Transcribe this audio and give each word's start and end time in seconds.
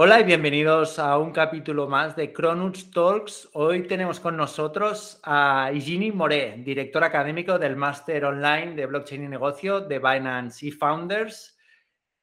Hola 0.00 0.20
y 0.20 0.22
bienvenidos 0.22 1.00
a 1.00 1.18
un 1.18 1.32
capítulo 1.32 1.88
más 1.88 2.14
de 2.14 2.32
Cronuts 2.32 2.88
Talks. 2.92 3.48
Hoy 3.54 3.82
tenemos 3.88 4.20
con 4.20 4.36
nosotros 4.36 5.20
a 5.24 5.72
Igini 5.74 6.12
Moré, 6.12 6.54
director 6.58 7.02
académico 7.02 7.58
del 7.58 7.74
Máster 7.74 8.24
Online 8.24 8.76
de 8.76 8.86
Blockchain 8.86 9.24
y 9.24 9.28
Negocio 9.28 9.80
de 9.80 9.98
Binance 9.98 10.68
eFounders. 10.68 11.58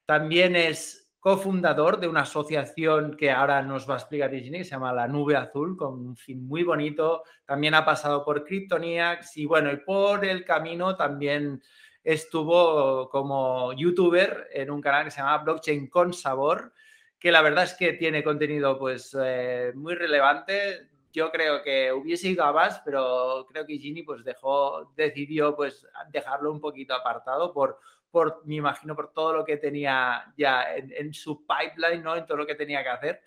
También 0.06 0.56
es 0.56 1.12
cofundador 1.20 2.00
de 2.00 2.08
una 2.08 2.22
asociación 2.22 3.14
que 3.14 3.30
ahora 3.30 3.60
nos 3.60 3.86
va 3.86 3.96
a 3.96 3.98
explicar 3.98 4.32
Igini, 4.32 4.56
que 4.56 4.64
se 4.64 4.70
llama 4.70 4.94
La 4.94 5.06
Nube 5.06 5.36
Azul, 5.36 5.76
con 5.76 6.00
un 6.00 6.16
fin 6.16 6.48
muy 6.48 6.62
bonito. 6.62 7.24
También 7.44 7.74
ha 7.74 7.84
pasado 7.84 8.24
por 8.24 8.42
Kryptoniacs 8.42 9.36
y 9.36 9.44
bueno, 9.44 9.70
y 9.70 9.76
por 9.76 10.24
el 10.24 10.46
camino 10.46 10.96
también 10.96 11.62
estuvo 12.02 13.10
como 13.10 13.74
youtuber 13.74 14.48
en 14.50 14.70
un 14.70 14.80
canal 14.80 15.04
que 15.04 15.10
se 15.10 15.18
llama 15.18 15.44
Blockchain 15.44 15.90
con 15.90 16.14
Sabor 16.14 16.72
que 17.18 17.32
la 17.32 17.42
verdad 17.42 17.64
es 17.64 17.74
que 17.74 17.94
tiene 17.94 18.22
contenido 18.22 18.78
pues 18.78 19.16
eh, 19.20 19.72
muy 19.74 19.94
relevante. 19.94 20.88
Yo 21.12 21.30
creo 21.30 21.62
que 21.62 21.92
hubiese 21.92 22.28
ido 22.28 22.44
a 22.44 22.52
más, 22.52 22.82
pero 22.84 23.46
creo 23.50 23.66
que 23.66 23.78
Gini 23.78 24.02
pues 24.02 24.22
dejó, 24.22 24.92
decidió 24.94 25.56
pues 25.56 25.86
dejarlo 26.10 26.52
un 26.52 26.60
poquito 26.60 26.94
apartado 26.94 27.54
por, 27.54 27.80
por, 28.10 28.42
me 28.44 28.56
imagino, 28.56 28.94
por 28.94 29.12
todo 29.14 29.32
lo 29.32 29.44
que 29.44 29.56
tenía 29.56 30.32
ya 30.36 30.74
en, 30.74 31.14
su 31.14 31.46
pipeline, 31.46 32.02
¿no? 32.02 32.16
En 32.16 32.26
todo 32.26 32.36
lo 32.36 32.46
que 32.46 32.54
tenía 32.54 32.82
que 32.82 32.90
hacer. 32.90 33.22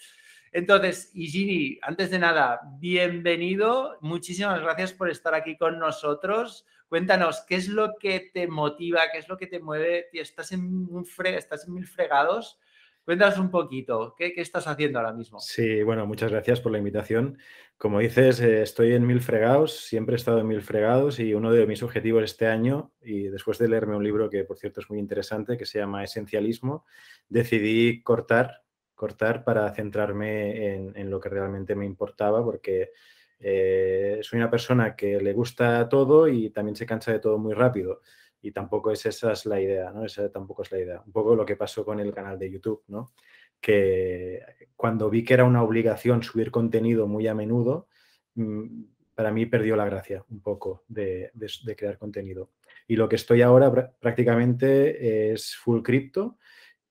Entonces, 0.52 1.12
Igini, 1.16 1.80
antes 1.82 2.12
de 2.12 2.20
nada, 2.20 2.62
bienvenido. 2.80 3.98
Muchísimas 4.02 4.62
gracias 4.62 4.94
por 4.94 5.10
estar 5.10 5.34
aquí 5.34 5.58
con 5.58 5.80
nosotros. 5.80 6.66
Cuéntanos, 6.90 7.42
¿qué 7.48 7.56
es 7.56 7.68
lo 7.68 7.96
que 8.00 8.32
te 8.34 8.48
motiva? 8.48 9.02
¿Qué 9.12 9.20
es 9.20 9.28
lo 9.28 9.38
que 9.38 9.48
te 9.48 9.60
mueve? 9.60 10.10
Estás 10.14 10.52
en, 10.52 10.88
un 10.90 11.06
fre 11.06 11.38
estás 11.38 11.68
en 11.68 11.74
mil 11.74 11.88
fregados 11.88 12.60
Cuéntanos 13.10 13.40
un 13.40 13.50
poquito, 13.50 14.14
¿qué, 14.16 14.36
estás 14.38 14.68
haciendo 14.68 15.00
ahora 15.00 15.14
mismo? 15.14 15.40
Sí, 15.40 15.82
bueno, 15.82 16.06
muchas 16.06 16.30
gracias 16.30 16.62
por 16.62 16.72
la 16.72 16.78
invitación. 16.78 17.40
Como 17.76 17.98
dices, 17.98 18.40
eh, 18.40 18.62
estoy 18.62 18.94
en 18.94 19.08
Mil 19.08 19.20
Fregados, 19.20 19.78
siempre 19.78 20.14
he 20.14 20.16
estado 20.16 20.38
en 20.42 20.48
Mil 20.48 20.62
Fregados 20.62 21.20
y 21.20 21.34
uno 21.34 21.52
de 21.52 21.66
mis 21.66 21.82
objetivos 21.82 22.24
este 22.24 22.46
año, 22.46 22.92
y 23.02 23.24
después 23.24 23.58
de 23.58 23.68
leerme 23.68 23.96
un 23.96 24.04
libro 24.04 24.30
que 24.30 24.44
por 24.44 24.60
cierto 24.60 24.82
es 24.82 24.92
muy 24.92 25.00
interesante, 25.00 25.58
que 25.58 25.66
se 25.66 25.80
llama 25.80 26.04
Esencialismo, 26.04 26.86
decidí 27.28 28.04
cortar, 28.04 28.62
cortar 28.94 29.44
para 29.44 29.74
centrarme 29.74 30.76
en, 30.76 31.10
lo 31.10 31.20
que 31.20 31.30
realmente 31.30 31.74
me 31.74 31.88
importaba, 31.88 32.46
porque 32.46 32.92
eh, 33.40 34.20
soy 34.22 34.38
una 34.38 34.52
persona 34.52 34.96
que 34.96 35.20
le 35.20 35.34
gusta 35.34 35.90
todo 35.90 36.28
y 36.28 36.52
también 36.52 36.76
se 36.76 36.86
cansa 36.86 37.12
de 37.12 37.18
todo 37.18 37.40
muy 37.40 37.56
rápido 37.56 38.02
y 38.42 38.52
tampoco 38.52 38.92
es 38.92 39.06
esa 39.06 39.32
es 39.32 39.46
la 39.46 39.60
idea, 39.60 39.92
¿no? 39.92 40.06
Esa 40.06 40.32
tampoco 40.32 40.64
es 40.64 40.72
la 40.72 40.80
idea. 40.80 41.04
Un 41.06 41.12
poco 41.12 41.36
lo 41.36 41.46
que 41.46 41.56
pasó 41.56 41.84
con 41.84 42.00
el 42.00 42.14
canal 42.14 42.40
de 42.40 42.52
YouTube, 42.52 42.84
¿no? 42.88 43.14
Que 43.60 44.42
cuando 44.76 45.10
vi 45.10 45.24
que 45.24 45.34
era 45.34 45.44
una 45.44 45.64
obligación 45.64 46.24
subir 46.24 46.52
contenido 46.52 47.08
muy 47.08 47.28
a 47.28 47.36
menudo, 47.36 47.88
mm, 48.36 48.84
para 49.14 49.32
mí 49.32 49.46
perdió 49.46 49.76
la 49.76 49.86
gracia 49.86 50.24
un 50.30 50.42
poco 50.42 50.86
de, 50.88 51.32
crear 51.76 51.98
contenido. 51.98 52.52
Y 52.88 52.96
lo 52.96 53.10
que 53.10 53.18
estoy 53.18 53.42
ahora 53.42 53.92
prácticamente 54.00 55.34
es 55.34 55.56
full 55.58 55.82
cripto 55.82 56.38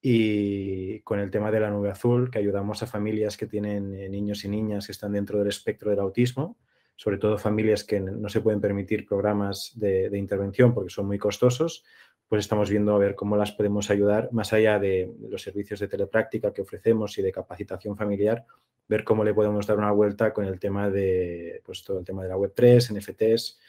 y 0.03 1.01
con 1.01 1.19
el 1.21 1.31
tema 1.31 1.51
de 1.51 1.61
la 1.61 1.71
nube 1.71 1.91
azul, 1.91 2.31
que 2.31 2.39
ayudamos 2.39 2.83
a 2.83 2.87
familias 2.87 3.37
que 3.37 3.47
tienen 3.47 3.95
eh, 3.95 4.09
niños 4.09 4.45
y 4.45 4.49
niñas 4.49 4.87
que 4.87 4.93
están 4.93 5.13
dentro 5.13 5.39
del 5.39 5.49
espectro 5.49 5.91
del 5.91 6.01
autismo 6.01 6.59
sobre 6.99 7.17
todo 7.17 7.39
familias 7.39 7.85
que 7.85 8.01
no 8.01 8.29
se 8.29 8.41
pueden 8.41 8.61
permitir 8.61 9.07
programas 9.07 9.71
de, 9.77 10.11
intervención 10.19 10.75
porque 10.75 10.91
son 10.91 11.07
muy 11.07 11.17
costosos, 11.17 11.85
pues 12.27 12.41
estamos 12.41 12.69
viendo 12.69 12.93
a 12.93 12.99
ver 12.99 13.15
cómo 13.15 13.37
las 13.37 13.53
podemos 13.53 13.89
ayudar, 13.89 14.31
más 14.33 14.53
allá 14.53 14.81
de 14.81 15.09
los 15.31 15.41
servicios 15.41 15.79
de 15.79 15.87
telepráctica 15.87 16.53
que 16.53 16.63
ofrecemos 16.63 17.17
y 17.17 17.23
de 17.23 17.31
capacitación 17.31 17.97
familiar, 17.97 18.45
ver 18.89 19.05
cómo 19.05 19.23
le 19.23 19.33
podemos 19.33 19.65
dar 19.65 19.79
una 19.79 19.93
vuelta 19.93 20.35
con 20.35 20.45
el 20.45 20.59
tema 20.59 20.91
de, 20.91 21.63
pues 21.65 21.85
todo 21.85 22.01
el 22.01 22.05
tema 22.05 22.25
de 22.25 22.31
la 22.31 22.37
Web3, 22.37 22.99
NFTs, 22.99 23.61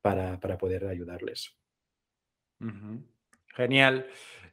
para, 0.00 0.58
poder 0.58 0.86
ayudarles. 0.88 1.56
Genial. 3.54 4.08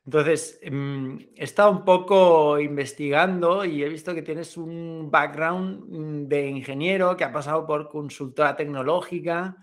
Entonces, 0.05 0.59
mm, 0.69 1.17
he 1.35 1.43
estado 1.43 1.71
un 1.71 1.85
poco 1.85 2.59
investigando 2.59 3.63
y 3.63 3.83
he 3.83 3.89
visto 3.89 4.15
que 4.15 4.23
tienes 4.23 4.57
un 4.57 5.09
background 5.11 5.85
mm, 5.87 6.27
de 6.27 6.47
ingeniero 6.47 7.15
que 7.15 7.23
ha 7.23 7.31
pasado 7.31 7.65
por 7.67 7.87
consultora 7.89 8.55
tecnológica 8.55 9.57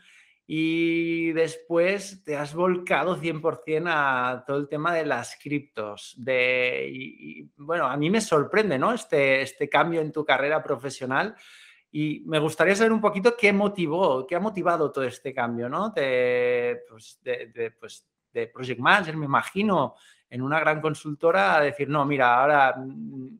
y 0.46 1.32
después 1.32 2.24
te 2.24 2.36
has 2.36 2.54
volcado 2.54 3.18
100% 3.20 3.84
a 3.88 4.44
todo 4.46 4.56
el 4.56 4.68
tema 4.68 4.94
de 4.94 5.04
las 5.04 5.36
criptos. 5.36 6.16
Y, 6.16 7.50
bueno, 7.56 7.86
a 7.86 7.96
mí 7.96 8.08
me 8.08 8.20
sorprende 8.20 8.78
¿no? 8.78 8.94
este, 8.94 9.42
este 9.42 9.68
cambio 9.68 10.00
en 10.00 10.12
tu 10.12 10.24
carrera 10.24 10.62
profesional 10.62 11.34
y 11.90 12.22
me 12.26 12.38
gustaría 12.38 12.74
saber 12.74 12.92
un 12.92 13.00
poquito 13.00 13.36
qué 13.36 13.52
motivó, 13.52 14.26
qué 14.26 14.36
ha 14.36 14.40
motivado 14.40 14.90
todo 14.92 15.04
este 15.04 15.34
cambio, 15.34 15.68
¿no? 15.68 15.90
De, 15.90 16.82
pues, 16.88 17.18
de, 17.22 17.74
pues, 17.78 18.06
de 18.32 18.46
Project 18.46 18.80
Manager, 18.80 19.16
me 19.16 19.26
imagino, 19.26 19.94
en 20.30 20.42
una 20.42 20.60
gran 20.60 20.80
consultora 20.80 21.56
a 21.56 21.62
decir, 21.62 21.88
no, 21.88 22.04
mira, 22.04 22.40
ahora 22.40 22.76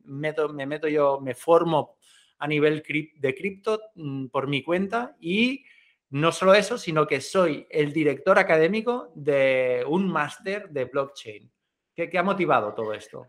me 0.05 0.65
meto 0.65 0.87
yo, 0.87 1.19
me 1.21 1.35
formo 1.35 1.97
a 2.39 2.47
nivel 2.47 2.83
de 3.15 3.35
cripto 3.35 3.79
mm, 3.95 4.27
por 4.27 4.47
mi 4.47 4.63
cuenta 4.63 5.15
y 5.19 5.63
no 6.11 6.31
solo 6.31 6.55
eso, 6.55 6.77
sino 6.77 7.05
que 7.05 7.21
soy 7.21 7.67
el 7.69 7.93
director 7.93 8.39
académico 8.39 9.11
de 9.13 9.83
un 9.87 10.09
máster 10.09 10.69
de 10.69 10.85
blockchain. 10.85 11.51
¿Qué, 11.93 12.17
ha 12.17 12.23
motivado 12.23 12.73
todo 12.73 12.93
esto? 12.93 13.27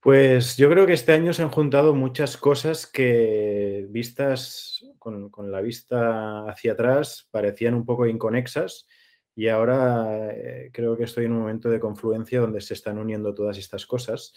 Pues 0.00 0.56
yo 0.56 0.68
creo 0.68 0.86
que 0.86 0.92
este 0.92 1.12
año 1.12 1.32
se 1.32 1.42
han 1.42 1.50
juntado 1.50 1.94
muchas 1.94 2.36
cosas 2.36 2.86
que 2.86 3.86
vistas 3.88 4.84
con, 4.98 5.30
con 5.30 5.50
la 5.50 5.62
vista 5.62 6.46
hacia 6.46 6.72
atrás 6.72 7.28
parecían 7.30 7.74
un 7.74 7.86
poco 7.86 8.06
inconexas 8.06 8.86
y 9.36 9.48
ahora 9.48 10.30
eh, 10.32 10.70
creo 10.72 10.96
que 10.96 11.04
estoy 11.04 11.24
en 11.24 11.32
un 11.32 11.40
momento 11.40 11.68
de 11.68 11.80
confluencia 11.80 12.40
donde 12.40 12.60
se 12.60 12.74
están 12.74 12.98
uniendo 12.98 13.34
todas 13.34 13.58
estas 13.58 13.84
cosas. 13.86 14.32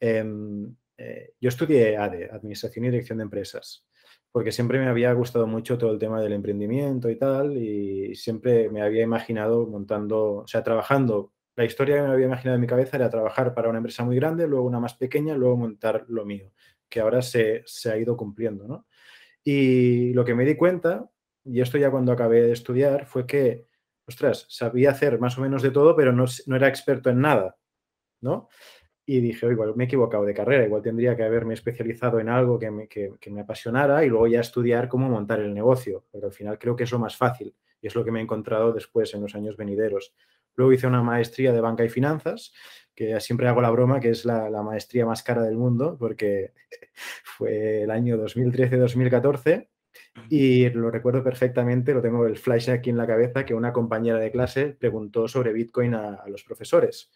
Em, 0.00 0.74
eh, 0.98 1.34
yo 1.40 1.48
estudié 1.48 1.96
ADE, 1.96 2.30
Administración 2.32 2.84
y 2.84 2.90
Dirección 2.90 3.18
de 3.18 3.24
Empresas, 3.24 3.86
porque 4.32 4.52
siempre 4.52 4.78
me 4.80 4.88
había 4.88 5.12
gustado 5.12 5.46
mucho 5.46 5.78
todo 5.78 5.92
el 5.92 5.98
tema 5.98 6.20
del 6.20 6.32
emprendimiento 6.32 7.08
y 7.08 7.16
tal, 7.16 7.56
y 7.56 8.14
siempre 8.16 8.68
me 8.70 8.82
había 8.82 9.02
imaginado 9.02 9.66
montando, 9.66 10.34
o 10.36 10.46
sea, 10.46 10.62
trabajando. 10.62 11.32
La 11.56 11.64
historia 11.64 11.96
que 11.96 12.02
me 12.02 12.08
había 12.08 12.26
imaginado 12.26 12.56
en 12.56 12.60
mi 12.60 12.66
cabeza 12.66 12.96
era 12.96 13.10
trabajar 13.10 13.54
para 13.54 13.68
una 13.68 13.78
empresa 13.78 14.04
muy 14.04 14.16
grande, 14.16 14.48
luego 14.48 14.66
una 14.66 14.80
más 14.80 14.94
pequeña, 14.94 15.36
luego 15.36 15.56
montar 15.56 16.06
lo 16.08 16.24
mío, 16.24 16.52
que 16.88 17.00
ahora 17.00 17.22
se, 17.22 17.62
se 17.66 17.90
ha 17.90 17.98
ido 17.98 18.16
cumpliendo, 18.16 18.66
¿no? 18.66 18.86
Y 19.44 20.12
lo 20.12 20.24
que 20.24 20.34
me 20.34 20.44
di 20.44 20.56
cuenta, 20.56 21.08
y 21.44 21.60
esto 21.60 21.78
ya 21.78 21.90
cuando 21.90 22.12
acabé 22.12 22.42
de 22.42 22.52
estudiar, 22.52 23.06
fue 23.06 23.26
que 23.26 23.69
ostras, 24.10 24.46
sabía 24.48 24.90
hacer 24.90 25.18
más 25.18 25.38
o 25.38 25.40
menos 25.40 25.62
de 25.62 25.70
todo, 25.70 25.96
pero 25.96 26.12
no, 26.12 26.24
era 26.54 26.68
experto 26.68 27.10
en 27.10 27.20
nada, 27.20 27.56
¿no? 28.20 28.48
Y 29.06 29.20
dije, 29.20 29.46
igual 29.46 29.74
me 29.76 29.84
he 29.84 29.86
equivocado 29.86 30.24
de 30.24 30.34
carrera, 30.34 30.66
igual 30.66 30.82
tendría 30.82 31.16
que 31.16 31.24
haberme 31.24 31.54
especializado 31.54 32.20
en 32.20 32.28
algo 32.28 32.58
que 32.58 32.70
me, 32.70 32.88
me 33.30 33.40
apasionara 33.40 34.04
y 34.04 34.08
luego 34.08 34.26
ya 34.26 34.40
estudiar 34.40 34.88
cómo 34.88 35.08
montar 35.08 35.40
el 35.40 35.54
negocio, 35.54 36.04
pero 36.12 36.26
al 36.26 36.32
final 36.32 36.58
creo 36.58 36.76
que 36.76 36.84
es 36.84 36.92
lo 36.92 36.98
más 36.98 37.16
fácil 37.16 37.54
y 37.80 37.86
es 37.86 37.94
lo 37.94 38.04
que 38.04 38.10
me 38.10 38.20
he 38.20 38.22
encontrado 38.22 38.72
después 38.72 39.14
en 39.14 39.22
los 39.22 39.34
años 39.34 39.56
venideros. 39.56 40.12
Luego 40.54 40.72
hice 40.72 40.86
una 40.86 41.02
maestría 41.02 41.52
de 41.52 41.60
banca 41.60 41.84
y 41.84 41.88
finanzas, 41.88 42.52
que 42.94 43.18
siempre 43.20 43.48
hago 43.48 43.62
la 43.62 43.70
broma, 43.70 44.00
que 44.00 44.10
es 44.10 44.24
la 44.24 44.62
maestría 44.62 45.06
más 45.06 45.22
cara 45.22 45.42
del 45.42 45.56
mundo, 45.56 45.96
porque 45.98 46.52
fue 47.24 47.82
el 47.82 47.90
año 47.90 48.16
2013-2014 48.18 49.68
y 50.28 50.68
lo 50.70 50.90
recuerdo 50.90 51.22
perfectamente, 51.22 51.94
lo 51.94 52.02
tengo 52.02 52.26
el 52.26 52.36
flash 52.36 52.70
aquí 52.70 52.90
en 52.90 52.96
la 52.96 53.06
cabeza, 53.06 53.44
que 53.44 53.54
una 53.54 53.72
compañera 53.72 54.18
de 54.18 54.30
clase 54.30 54.76
preguntó 54.78 55.28
sobre 55.28 55.52
Bitcoin 55.52 55.94
a, 55.94 56.24
los 56.26 56.44
profesores 56.44 57.10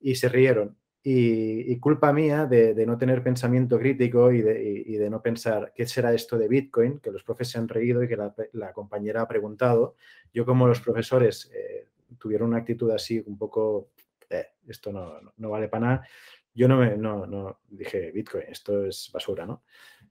y 0.00 0.14
se 0.14 0.28
rieron. 0.28 0.76
Y, 1.02 1.78
culpa 1.78 2.12
mía 2.12 2.46
de, 2.46 2.84
no 2.84 2.98
tener 2.98 3.22
pensamiento 3.22 3.78
crítico 3.78 4.32
y 4.32 4.42
de, 4.42 5.08
no 5.08 5.22
pensar 5.22 5.72
qué 5.74 5.86
será 5.86 6.12
esto 6.12 6.36
de 6.36 6.48
Bitcoin, 6.48 6.98
que 6.98 7.12
los 7.12 7.22
profes 7.22 7.48
se 7.50 7.58
han 7.58 7.68
reído 7.68 8.02
y 8.02 8.08
que 8.08 8.16
la, 8.16 8.72
compañera 8.72 9.22
ha 9.22 9.28
preguntado. 9.28 9.94
Yo 10.32 10.44
como 10.44 10.66
los 10.66 10.80
profesores 10.80 11.50
eh, 11.54 11.86
tuvieron 12.18 12.48
una 12.48 12.58
actitud 12.58 12.90
así 12.90 13.22
un 13.24 13.38
poco, 13.38 13.90
eh, 14.28 14.48
esto 14.66 14.92
no, 14.92 15.20
no, 15.36 15.50
vale 15.50 15.68
para 15.68 15.86
nada, 15.86 16.08
yo 16.52 16.66
no, 16.66 16.78
me, 16.78 16.96
no, 16.96 17.26
no 17.26 17.60
dije 17.68 18.10
Bitcoin, 18.10 18.44
esto 18.48 18.84
es 18.84 19.10
basura, 19.12 19.46
¿no? 19.46 19.62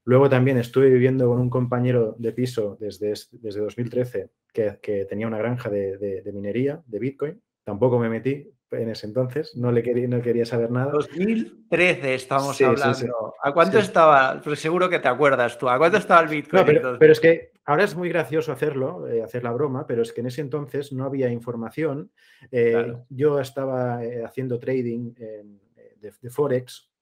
Luego 0.06 0.30
también 0.30 0.58
estuve 0.60 0.90
viviendo 0.90 1.28
con 1.28 1.40
un 1.40 1.50
compañero 1.50 2.16
de 2.20 2.32
piso 2.32 2.78
desde, 2.80 3.14
desde 3.32 3.60
2013 3.60 4.30
que, 4.54 5.06
tenía 5.10 5.28
una 5.28 5.40
granja 5.40 5.70
de, 5.70 6.22
minería 6.34 6.82
de 6.86 7.00
Bitcoin. 7.00 7.42
Tampoco 7.64 7.98
me 7.98 8.08
metí 8.08 8.48
en 8.70 8.90
ese 8.90 9.08
entonces, 9.08 9.56
no, 9.56 9.72
le 9.72 9.82
quería, 9.82 10.08
no 10.08 10.22
quería 10.22 10.46
saber 10.46 10.70
nada. 10.70 10.92
2013 10.92 12.14
estamos 12.14 12.62
hablando. 12.62 13.34
¿A 13.42 13.52
cuánto 13.52 13.80
estaba? 13.80 14.40
Pues 14.44 14.60
seguro 14.60 14.90
que 14.90 15.00
te 15.00 15.08
acuerdas 15.08 15.58
tú. 15.58 15.68
¿A 15.70 15.78
cuánto 15.80 15.98
estaba 15.98 16.22
el 16.22 16.28
Bitcoin? 16.28 16.66
pero, 17.00 17.12
es 17.12 17.20
que 17.20 17.54
ahora 17.66 17.84
es 17.84 17.96
muy 17.96 18.10
gracioso 18.10 18.52
hacerlo, 18.52 19.08
eh, 19.08 19.24
hacer 19.24 19.44
la 19.44 19.54
broma, 19.54 19.88
pero 19.88 20.04
es 20.04 20.14
que 20.14 20.22
en 20.22 20.28
ese 20.28 20.42
entonces 20.42 20.94
no 20.94 21.06
había 21.06 21.30
información. 21.30 22.12
Eh, 22.52 22.94
yo 23.10 23.40
estaba 23.40 24.04
eh, 24.04 24.24
haciendo 24.24 24.60
trading 24.60 25.14
de 25.14 26.30
Forex 26.30 26.95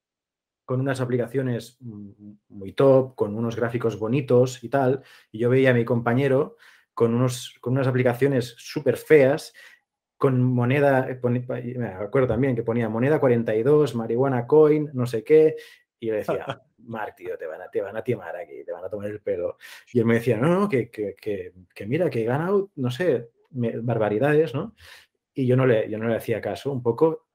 con 0.74 0.82
unas 0.82 1.02
aplicaciones 1.02 1.78
muy 2.50 2.72
top, 2.72 3.14
con 3.14 3.36
unos 3.36 3.56
gráficos 3.56 4.00
bonitos 4.00 4.64
y 4.64 4.70
tal, 4.70 5.04
y 5.32 5.38
yo 5.38 5.52
veía 5.52 5.70
a 5.70 5.74
mi 5.76 5.86
compañero 5.86 6.58
con, 6.96 7.14
unos, 7.14 7.56
con 7.62 7.74
unas 7.74 7.86
aplicaciones 7.86 8.56
súper 8.58 8.98
feas, 8.98 9.54
con 10.18 10.42
moneda, 10.42 11.08
me 11.22 11.88
acuerdo 11.90 12.30
también 12.30 12.56
que 12.56 12.64
ponía 12.64 12.90
moneda 12.90 13.20
42, 13.20 13.94
marihuana 13.94 14.48
coin, 14.48 14.90
no 14.94 15.06
sé 15.06 15.24
qué, 15.24 15.58
y 16.00 16.08
yo 16.08 16.16
decía, 16.16 16.44
Mark, 16.80 17.14
tío, 17.18 17.38
te 17.38 17.46
van, 17.46 17.62
a, 17.62 17.70
te 17.70 17.80
van 17.80 17.96
a 17.96 18.04
timar 18.04 18.36
aquí, 18.36 18.64
te 18.66 18.72
van 18.72 18.84
a 18.84 18.90
tomar 18.90 19.12
el 19.12 19.22
pelo. 19.22 19.58
Y 19.94 20.00
él 20.00 20.06
me 20.06 20.16
decía, 20.16 20.38
no, 20.38 20.48
no, 20.62 20.68
que, 20.68 20.90
que, 20.90 21.14
que, 21.16 21.86
mira, 21.86 22.10
que 22.10 22.24
he 22.24 22.26
ganado, 22.26 22.72
no 22.78 22.90
sé, 22.90 23.30
barbaridades, 23.52 24.56
¿no? 24.56 24.74
Y 25.36 25.46
yo 25.46 25.56
no, 25.56 25.68
le, 25.68 25.88
yo 25.88 26.00
no 26.00 26.08
le 26.08 26.16
hacía 26.16 26.42
caso, 26.42 26.72
un 26.72 26.82
poco 26.82 27.28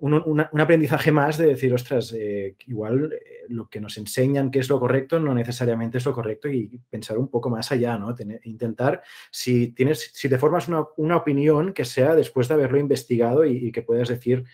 un, 0.00 0.60
aprendizaje 0.60 1.12
más 1.12 1.38
de 1.38 1.46
decir, 1.46 1.72
ostras, 1.72 2.12
eh, 2.12 2.56
igual 2.66 3.12
eh, 3.12 3.44
lo 3.48 3.68
que 3.68 3.80
nos 3.80 3.96
enseñan 3.98 4.50
que 4.50 4.58
es 4.58 4.68
lo 4.68 4.78
correcto 4.78 5.18
no 5.20 5.34
necesariamente 5.34 5.98
es 5.98 6.04
lo 6.04 6.12
correcto 6.12 6.48
y 6.48 6.80
pensar 6.90 7.18
un 7.18 7.28
poco 7.28 7.50
más 7.50 7.72
allá, 7.72 7.98
¿no? 7.98 8.14
intentar, 8.44 9.02
si, 9.30 9.68
tienes, 9.68 10.10
si 10.12 10.28
te 10.28 10.38
formas 10.38 10.68
una, 10.68 11.16
opinión 11.16 11.72
que 11.72 11.84
sea 11.84 12.14
después 12.14 12.48
de 12.48 12.54
haberlo 12.54 12.78
investigado 12.78 13.44
y, 13.44 13.72
que 13.72 13.82
puedas 13.82 14.08
decir, 14.08 14.44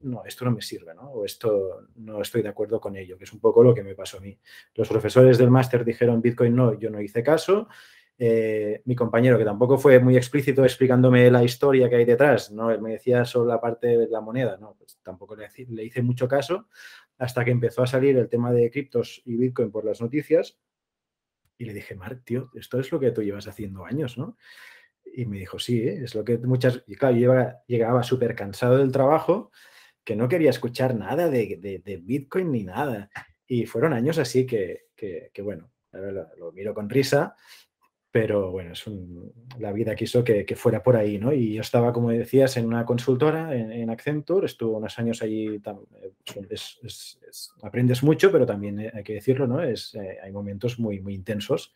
no, 0.00 0.24
esto 0.24 0.44
no 0.44 0.50
me 0.50 0.62
sirve, 0.62 0.94
¿no? 0.94 1.10
O 1.10 1.24
esto 1.24 1.86
no 1.96 2.20
estoy 2.20 2.42
de 2.42 2.48
acuerdo 2.48 2.80
con 2.80 2.96
ello, 2.96 3.16
que 3.16 3.24
es 3.24 3.32
un 3.32 3.40
poco 3.40 3.62
lo 3.62 3.74
que 3.74 3.82
me 3.82 3.94
pasó 3.94 4.18
a 4.18 4.20
mí. 4.20 4.38
Los 4.74 4.88
profesores 4.88 5.38
del 5.38 5.50
máster 5.50 5.84
dijeron 5.84 6.20
Bitcoin 6.20 6.54
no, 6.54 6.78
yo 6.78 6.90
no 6.90 7.00
hice 7.00 7.22
caso 7.22 7.68
eh, 8.18 8.82
mi 8.84 8.96
compañero, 8.96 9.38
que 9.38 9.44
tampoco 9.44 9.78
fue 9.78 10.00
muy 10.00 10.16
explícito 10.16 10.64
explicándome 10.64 11.30
la 11.30 11.44
historia 11.44 11.88
que 11.88 11.96
hay 11.96 12.04
detrás, 12.04 12.50
¿no? 12.50 12.70
Él 12.70 12.80
me 12.80 12.92
decía 12.92 13.24
solo 13.24 13.46
la 13.46 13.60
parte 13.60 13.96
de 13.96 14.08
la 14.08 14.20
moneda, 14.20 14.56
¿no? 14.56 14.74
Pues 14.76 14.98
tampoco 15.02 15.36
le, 15.36 15.48
le 15.68 15.84
hice 15.84 16.02
mucho 16.02 16.26
caso 16.26 16.66
hasta 17.16 17.44
que 17.44 17.50
empezó 17.50 17.82
a 17.82 17.86
salir 17.86 18.16
el 18.16 18.28
tema 18.28 18.52
de 18.52 18.70
criptos 18.70 19.22
y 19.24 19.36
Bitcoin 19.36 19.70
por 19.70 19.84
las 19.84 20.00
noticias 20.00 20.58
y 21.58 21.64
le 21.64 21.74
dije, 21.74 21.96
Mark, 21.96 22.22
tío, 22.24 22.50
esto 22.54 22.78
es 22.78 22.90
lo 22.92 23.00
que 23.00 23.10
tú 23.10 23.22
llevas 23.22 23.48
haciendo 23.48 23.84
años, 23.84 24.16
¿no? 24.16 24.36
Y 25.04 25.26
me 25.26 25.38
dijo, 25.38 25.58
sí, 25.58 25.80
¿eh? 25.80 26.04
es 26.04 26.14
lo 26.14 26.24
que 26.24 26.38
muchas... 26.38 26.84
Y 26.86 26.94
claro, 26.94 27.16
yo 27.16 27.34
llegaba, 27.66 28.02
súper 28.04 28.36
cansado 28.36 28.78
del 28.78 28.92
trabajo, 28.92 29.50
que 30.04 30.14
no 30.14 30.28
quería 30.28 30.50
escuchar 30.50 30.94
nada 30.94 31.28
de, 31.28 32.00
Bitcoin 32.02 32.52
ni 32.52 32.62
nada. 32.62 33.10
Y 33.46 33.66
fueron 33.66 33.92
años 33.92 34.18
así 34.18 34.46
que, 34.46 34.86
que, 34.94 35.42
bueno, 35.42 35.72
lo, 35.92 36.52
miro 36.52 36.74
con 36.74 36.88
risa, 36.88 37.34
pero 38.20 38.50
bueno, 38.50 38.72
es 38.72 38.84
la 39.60 39.70
vida 39.70 39.94
quiso 39.94 40.24
que, 40.24 40.44
fuera 40.56 40.82
por 40.82 40.96
ahí, 40.96 41.18
¿no? 41.18 41.32
Y 41.32 41.54
yo 41.54 41.60
estaba, 41.60 41.92
como 41.92 42.10
decías, 42.10 42.56
en 42.56 42.66
una 42.66 42.84
consultora, 42.84 43.54
en, 43.54 43.88
Accenture, 43.90 44.46
estuve 44.46 44.76
unos 44.76 44.98
años 44.98 45.22
allí, 45.22 45.46
eh, 45.46 45.60
aprendes 47.62 48.02
mucho, 48.02 48.32
pero 48.32 48.44
también 48.44 48.80
eh, 48.80 48.90
hay 48.92 49.04
que 49.04 49.14
decirlo, 49.14 49.46
¿no? 49.46 49.62
Es, 49.62 49.94
eh, 49.94 50.18
hay 50.20 50.32
momentos 50.32 50.80
muy, 50.80 50.98
muy 50.98 51.14
intensos. 51.14 51.72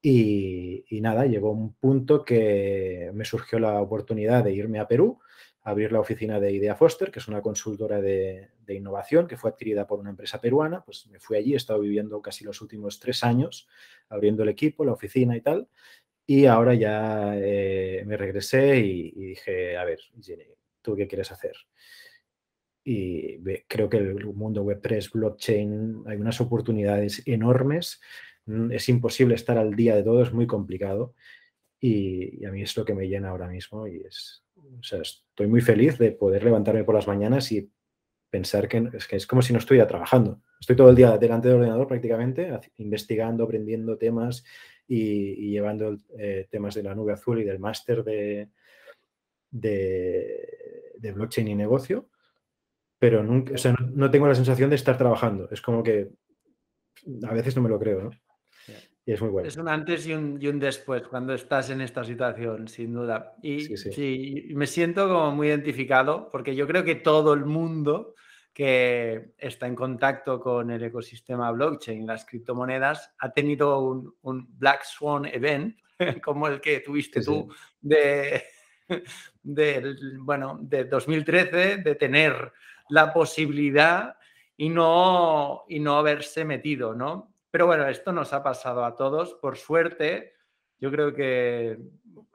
Y, 0.00 0.82
y, 0.88 1.02
nada, 1.02 1.26
llegó 1.26 1.50
un 1.50 1.74
punto 1.74 2.24
que 2.24 3.10
me 3.12 3.26
surgió 3.26 3.58
la 3.58 3.78
oportunidad 3.82 4.44
de 4.44 4.54
irme 4.54 4.78
a 4.78 4.88
Perú 4.88 5.18
abrir 5.66 5.90
la 5.90 5.98
oficina 5.98 6.38
de 6.38 6.52
Idea 6.52 6.76
Foster, 6.76 7.10
que 7.10 7.18
es 7.18 7.26
una 7.26 7.42
consultora 7.42 8.00
de, 8.00 8.50
innovación 8.68 9.26
que 9.26 9.36
fue 9.36 9.50
adquirida 9.50 9.84
por 9.84 9.98
una 9.98 10.10
empresa 10.10 10.40
peruana. 10.40 10.84
Pues 10.84 11.08
me 11.08 11.18
fui 11.18 11.36
allí, 11.36 11.54
he 11.54 11.56
estado 11.56 11.80
viviendo 11.80 12.22
casi 12.22 12.44
los 12.44 12.60
últimos 12.62 13.00
tres 13.00 13.24
años, 13.24 13.66
abriendo 14.08 14.44
el 14.44 14.48
equipo, 14.48 14.84
la 14.84 14.92
oficina 14.92 15.36
y 15.36 15.40
tal. 15.40 15.68
Y 16.24 16.46
ahora 16.46 16.74
ya 16.74 17.32
eh, 17.36 18.04
me 18.06 18.16
regresé 18.16 18.78
y, 18.78 19.10
dije, 19.10 19.76
a 19.76 19.84
ver, 19.84 19.98
Jenny, 20.22 20.44
¿tú 20.82 20.94
qué 20.94 21.08
quieres 21.08 21.32
hacer? 21.32 21.56
Y 22.84 23.42
creo 23.66 23.88
que 23.88 23.96
el 23.96 24.24
mundo 24.34 24.64
Web3, 24.64 25.10
blockchain, 25.10 26.04
hay 26.06 26.16
unas 26.16 26.40
oportunidades 26.40 27.26
enormes. 27.26 28.00
Mm, 28.44 28.70
es 28.70 28.88
imposible 28.88 29.34
estar 29.34 29.58
al 29.58 29.74
día 29.74 29.96
de 29.96 30.04
todo, 30.04 30.22
es 30.22 30.32
muy 30.32 30.46
complicado. 30.46 31.16
Y, 31.80 32.44
a 32.44 32.50
mí 32.50 32.62
es 32.62 32.76
lo 32.76 32.84
que 32.84 32.94
me 32.94 33.08
llena 33.08 33.30
ahora 33.30 33.48
mismo 33.48 33.86
y 33.86 33.98
es, 33.98 34.44
o 34.56 34.82
sea, 34.82 35.00
estoy 35.00 35.46
muy 35.46 35.60
feliz 35.60 35.98
de 35.98 36.12
poder 36.12 36.44
levantarme 36.44 36.84
por 36.84 36.94
las 36.94 37.06
mañanas 37.06 37.52
y 37.52 37.70
pensar 38.30 38.68
que 38.68 38.88
es, 38.92 39.06
que 39.06 39.16
es 39.16 39.26
como 39.26 39.42
si 39.42 39.52
no 39.52 39.58
estuviera 39.58 39.86
trabajando. 39.86 40.40
Estoy 40.60 40.76
todo 40.76 40.90
el 40.90 40.96
día 40.96 41.16
delante 41.18 41.48
del 41.48 41.58
ordenador 41.58 41.86
prácticamente, 41.86 42.58
investigando, 42.76 43.44
aprendiendo 43.44 43.98
temas 43.98 44.44
y, 44.88 45.50
llevando 45.50 45.98
eh, 46.18 46.46
temas 46.50 46.74
de 46.74 46.82
la 46.82 46.94
nube 46.94 47.12
azul 47.12 47.40
y 47.40 47.44
del 47.44 47.58
máster 47.58 48.04
de, 48.04 48.48
de, 49.50 51.12
blockchain 51.12 51.48
y 51.48 51.54
negocio, 51.54 52.08
pero 52.98 53.22
nunca, 53.22 53.54
o 53.54 53.58
sea, 53.58 53.74
no, 53.78 54.10
tengo 54.10 54.26
la 54.26 54.34
sensación 54.34 54.70
de 54.70 54.76
estar 54.76 54.98
trabajando. 54.98 55.48
Es 55.50 55.60
como 55.60 55.82
que 55.82 56.10
a 57.22 57.34
veces 57.34 57.54
no 57.56 57.62
me 57.62 57.68
lo 57.68 57.78
creo, 57.78 58.02
¿no? 58.02 58.10
Es 59.12 59.20
muy 59.20 59.30
bueno. 59.30 59.48
Es 59.48 59.56
un 59.56 59.68
antes 59.68 60.06
y 60.06 60.14
un, 60.14 60.38
y 60.40 60.48
un, 60.48 60.58
después 60.58 61.02
cuando 61.06 61.32
estás 61.32 61.70
en 61.70 61.80
esta 61.80 62.02
situación, 62.02 62.66
sin 62.66 62.92
duda. 62.92 63.34
Y 63.40 63.76
sí, 63.76 64.48
me 64.54 64.66
siento 64.66 65.08
como 65.08 65.30
muy 65.30 65.48
identificado 65.48 66.28
porque 66.30 66.56
yo 66.56 66.66
creo 66.66 66.82
que 66.82 66.96
todo 66.96 67.32
el 67.32 67.44
mundo 67.44 68.14
que 68.52 69.34
está 69.36 69.66
en 69.66 69.74
contacto 69.74 70.40
con 70.40 70.70
el 70.70 70.82
ecosistema 70.82 71.52
blockchain, 71.52 72.06
las 72.06 72.24
criptomonedas, 72.24 73.14
ha 73.18 73.30
tenido 73.30 73.78
un, 74.22 74.46
Black 74.58 74.82
Swan 74.84 75.26
event 75.26 75.78
como 76.24 76.48
el 76.48 76.60
que 76.60 76.80
tuviste 76.80 77.20
tú 77.20 77.48
de, 77.80 78.42
de, 79.42 79.96
bueno, 80.20 80.58
de 80.62 80.84
2013, 80.84 81.76
de 81.76 81.94
tener 81.96 82.52
la 82.88 83.12
posibilidad 83.12 84.16
y 84.56 84.70
no, 84.70 85.64
y 85.68 85.78
no 85.78 85.98
haberse 85.98 86.44
metido, 86.44 86.94
¿no? 86.94 87.35
Pero 87.50 87.66
bueno, 87.66 87.86
esto 87.88 88.12
nos 88.12 88.32
ha 88.32 88.42
pasado 88.42 88.84
a 88.84 88.96
todos. 88.96 89.34
Por 89.34 89.56
suerte, 89.56 90.34
yo 90.78 90.90
creo 90.90 91.14
que 91.14 91.78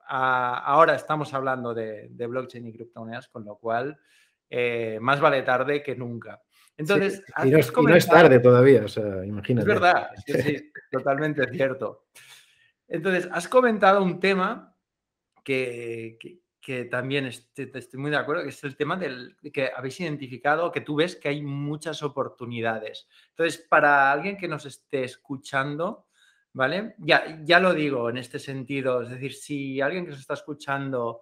ahora 0.08 0.96
estamos 0.96 1.34
hablando 1.34 1.74
de, 1.74 2.10
blockchain 2.10 2.68
y 2.68 2.74
criptomonedas, 2.74 3.28
con 3.30 3.46
lo 3.46 3.58
cual 3.58 3.98
eh, 4.50 4.98
más 5.02 5.20
vale 5.20 5.44
tarde 5.44 5.82
que 5.82 5.96
nunca. 5.96 6.42
Entonces, 6.78 7.24
y, 7.44 7.50
no 7.52 7.96
es, 7.96 8.08
tarde 8.08 8.40
todavía, 8.40 8.86
o 8.86 8.88
sea, 8.88 9.24
imagínate. 9.24 9.70
Es 9.70 9.80
verdad, 9.80 10.10
sí, 10.26 10.34
sí, 10.42 10.72
totalmente 10.92 11.48
cierto. 11.50 12.06
Entonces, 12.88 13.30
has 13.32 13.48
comentado 13.48 14.04
un 14.04 14.20
tema 14.20 14.76
que, 15.44 16.18
que 16.20 16.40
también 16.86 17.26
estoy, 17.26 17.72
estoy, 17.74 18.00
muy 18.00 18.12
de 18.12 18.18
acuerdo, 18.18 18.44
que 18.44 18.50
es 18.50 18.64
el 18.64 18.76
tema 18.76 18.98
del 18.98 19.36
que 19.54 19.72
habéis 19.76 20.00
identificado, 20.00 20.72
que 20.72 20.82
tú 20.82 20.96
ves 20.96 21.16
que 21.16 21.30
hay 21.30 21.42
muchas 21.42 22.04
oportunidades. 22.04 23.08
Entonces, 23.30 23.58
para 23.70 24.12
alguien 24.12 24.38
que 24.38 24.48
nos 24.48 24.66
esté 24.66 25.04
escuchando, 25.04 26.08
¿vale? 26.54 26.96
Ya, 27.00 27.40
ya 27.44 27.60
lo 27.60 27.74
digo 27.74 28.10
en 28.10 28.18
este 28.18 28.40
sentido, 28.40 29.02
es 29.02 29.10
decir, 29.10 29.34
si 29.34 29.82
alguien 29.82 30.06
que 30.06 30.12
nos 30.12 30.20
está 30.20 30.34
escuchando 30.34 31.22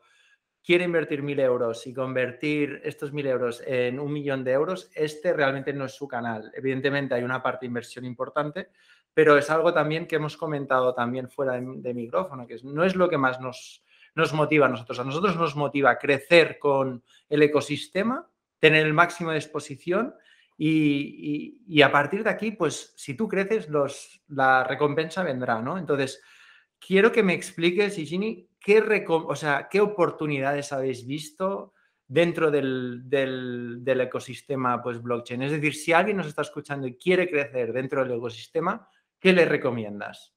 quiere 0.64 0.84
invertir 0.84 1.24
mil 1.24 1.40
euros 1.40 1.88
y 1.88 1.94
convertir 1.94 2.82
estos 2.84 3.14
mil 3.14 3.26
euros 3.26 3.64
en 3.66 4.00
un 4.00 4.12
millón 4.12 4.44
de 4.44 4.52
euros, 4.52 4.92
este 4.94 5.34
realmente 5.34 5.74
no 5.74 5.86
es 5.86 5.94
su 5.94 6.08
canal. 6.08 6.52
Evidentemente 6.54 7.16
hay 7.16 7.24
una 7.24 7.42
parte 7.42 7.62
de 7.62 7.68
inversión 7.68 8.06
importante, 8.06 8.70
pero 9.14 9.38
es 9.38 9.50
algo 9.50 9.74
también 9.74 10.08
que 10.08 10.18
hemos 10.18 10.38
comentado 10.38 10.94
también 10.94 11.30
fuera 11.30 11.54
de 11.60 11.94
micrófono, 11.94 12.46
que 12.46 12.58
no 12.64 12.84
es 12.84 12.96
lo 12.96 13.10
que 13.10 13.18
más 13.18 13.40
nos 13.40 13.84
nos 14.20 14.34
motiva 14.34 14.68
a 14.68 14.70
nosotros. 14.70 15.00
A 15.00 15.04
nosotros 15.04 15.36
nos 15.36 15.56
motiva 15.56 15.98
crecer 15.98 16.60
con 16.60 17.04
el 17.28 17.42
ecosistema, 17.42 18.30
tener 18.60 18.86
el 18.86 18.94
máximo 18.94 19.32
de 19.32 19.38
exposición 19.38 20.14
y, 20.62 21.82
a 21.82 21.92
partir 21.92 22.24
de 22.24 22.30
aquí, 22.30 22.52
pues 22.52 22.94
si 22.98 23.14
tú 23.16 23.28
creces, 23.30 23.70
los, 23.70 24.22
la 24.28 24.66
recompensa 24.66 25.24
vendrá, 25.24 25.62
¿no? 25.62 25.78
Entonces, 25.78 26.22
quiero 26.78 27.12
que 27.12 27.24
me 27.24 27.34
expliques, 27.34 27.98
Ishini, 27.98 28.50
qué, 28.60 29.06
o 29.08 29.36
sea, 29.36 29.70
qué 29.72 29.80
oportunidades 29.80 30.74
habéis 30.74 31.08
visto 31.08 31.74
dentro 32.06 32.52
del, 32.52 33.04
del, 33.06 34.02
ecosistema 34.02 34.82
pues, 34.82 35.02
blockchain. 35.02 35.44
Es 35.44 35.52
decir, 35.52 35.74
si 35.76 35.94
alguien 35.94 36.18
nos 36.18 36.28
está 36.28 36.42
escuchando 36.42 36.88
y 36.88 36.98
quiere 36.98 37.30
crecer 37.30 37.72
dentro 37.72 38.04
del 38.04 38.18
ecosistema, 38.18 38.90
¿qué 39.18 39.32
le 39.32 39.46
recomiendas? 39.46 40.36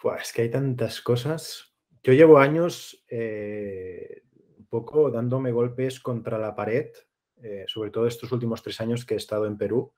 Pues 0.00 0.22
es 0.22 0.32
que 0.32 0.42
hay 0.42 0.50
tantas 0.50 1.00
cosas. 1.00 1.71
Yo 2.02 2.12
llevo 2.12 2.38
años 2.38 3.04
eh, 3.08 4.22
un 4.58 4.66
poco 4.66 5.10
dándome 5.10 5.52
golpes 5.52 6.00
contra 6.00 6.36
la 6.36 6.54
pared, 6.54 6.90
eh, 7.40 7.64
sobre 7.68 7.90
todo 7.90 8.06
estos 8.06 8.32
últimos 8.32 8.62
tres 8.62 8.80
años 8.80 9.04
que 9.04 9.14
he 9.14 9.16
estado 9.16 9.46
en 9.46 9.56
Perú, 9.56 9.92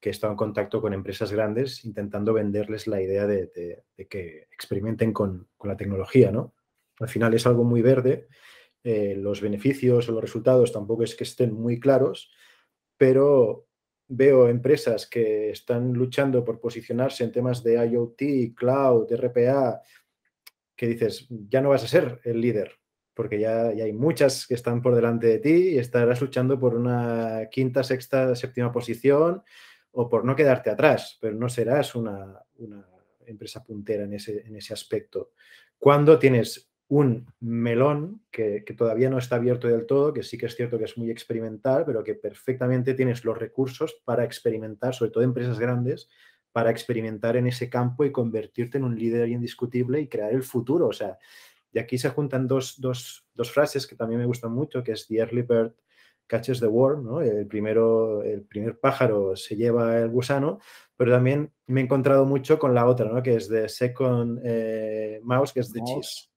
que 0.00 0.08
he 0.08 0.12
estado 0.12 0.32
en 0.32 0.38
contacto 0.38 0.80
con 0.80 0.94
empresas 0.94 1.30
grandes 1.30 1.84
intentando 1.84 2.32
venderles 2.32 2.86
la 2.86 3.02
idea 3.02 3.26
de, 3.26 3.82
que 4.08 4.48
experimenten 4.50 5.12
con, 5.12 5.48
la 5.62 5.76
tecnología, 5.76 6.32
¿no? 6.32 6.54
Al 6.98 7.08
final 7.08 7.34
es 7.34 7.46
algo 7.46 7.64
muy 7.64 7.82
verde, 7.82 8.28
eh, 8.82 9.14
los 9.16 9.42
beneficios 9.42 10.08
o 10.08 10.12
los 10.12 10.22
resultados 10.22 10.72
tampoco 10.72 11.04
es 11.04 11.14
que 11.14 11.24
estén 11.24 11.52
muy 11.52 11.78
claros, 11.78 12.30
pero 12.96 13.66
veo 14.08 14.48
empresas 14.48 15.06
que 15.06 15.50
están 15.50 15.92
luchando 15.92 16.42
por 16.44 16.58
posicionarse 16.60 17.22
en 17.22 17.32
temas 17.32 17.62
de 17.62 17.74
IoT, 17.74 18.54
cloud, 18.56 19.12
RPA, 19.12 19.80
que 20.80 20.86
dices, 20.86 21.26
ya 21.28 21.60
no 21.60 21.68
vas 21.68 21.84
a 21.84 21.88
ser 21.88 22.22
el 22.24 22.40
líder, 22.40 22.80
porque 23.12 23.38
ya, 23.38 23.66
hay 23.66 23.92
muchas 23.92 24.46
que 24.46 24.54
están 24.54 24.80
por 24.80 24.94
delante 24.94 25.26
de 25.26 25.38
ti 25.38 25.74
y 25.74 25.78
estarás 25.78 26.22
luchando 26.22 26.58
por 26.58 26.74
una 26.74 27.50
quinta, 27.50 27.84
sexta, 27.84 28.34
séptima 28.34 28.72
posición 28.72 29.42
o 29.90 30.08
por 30.08 30.24
no 30.24 30.34
quedarte 30.34 30.70
atrás, 30.70 31.18
pero 31.20 31.34
no 31.36 31.50
serás 31.50 31.94
una, 31.94 32.42
empresa 33.26 33.62
puntera 33.62 34.04
en 34.04 34.14
ese, 34.14 34.40
en 34.46 34.56
ese 34.56 34.72
aspecto. 34.72 35.32
Cuando 35.78 36.18
tienes 36.18 36.72
un 36.88 37.30
melón 37.40 38.22
que, 38.30 38.64
todavía 38.74 39.10
no 39.10 39.18
está 39.18 39.36
abierto 39.36 39.68
del 39.68 39.84
todo, 39.84 40.14
que 40.14 40.22
sí 40.22 40.38
que 40.38 40.46
es 40.46 40.56
cierto 40.56 40.78
que 40.78 40.86
es 40.86 40.96
muy 40.96 41.10
experimental, 41.10 41.84
pero 41.84 42.02
que 42.02 42.14
perfectamente 42.14 42.94
tienes 42.94 43.22
los 43.26 43.36
recursos 43.36 44.00
para 44.02 44.24
experimentar, 44.24 44.94
sobre 44.94 45.10
todo 45.10 45.24
empresas 45.24 45.58
grandes, 45.58 46.08
para 46.52 46.70
experimentar 46.70 47.36
en 47.36 47.46
ese 47.46 47.70
campo 47.70 48.04
y 48.04 48.12
convertirte 48.12 48.78
en 48.78 48.84
un 48.84 48.98
líder 48.98 49.28
indiscutible 49.28 50.00
y 50.00 50.08
crear 50.08 50.32
el 50.32 50.42
futuro. 50.42 50.88
O 50.88 50.92
sea, 50.92 51.18
y 51.72 51.78
aquí 51.78 51.98
se 51.98 52.10
juntan 52.10 52.48
dos, 52.48 52.80
dos, 52.80 53.26
dos 53.34 53.50
frases 53.50 53.86
que 53.86 53.96
también 53.96 54.20
me 54.20 54.26
gustan 54.26 54.52
mucho, 54.52 54.82
que 54.82 54.92
es 54.92 55.06
The 55.06 55.18
Early 55.18 55.42
Bird 55.42 55.74
Catches 56.26 56.60
the 56.60 56.66
Worm, 56.68 57.04
¿no? 57.04 57.20
el, 57.22 57.46
primero, 57.46 58.22
el 58.22 58.42
primer 58.42 58.78
pájaro 58.78 59.34
se 59.34 59.56
lleva 59.56 59.98
el 59.98 60.10
gusano, 60.10 60.60
pero 60.96 61.10
también 61.10 61.52
me 61.66 61.80
he 61.80 61.84
encontrado 61.84 62.24
mucho 62.24 62.58
con 62.58 62.72
la 62.72 62.86
otra, 62.86 63.10
¿no? 63.12 63.20
que 63.20 63.34
es 63.34 63.48
The 63.48 63.68
Second 63.68 64.40
eh, 64.44 65.20
Mouse, 65.24 65.52
que 65.52 65.60
es 65.60 65.72
The 65.72 65.80
Cheese. 65.84 66.30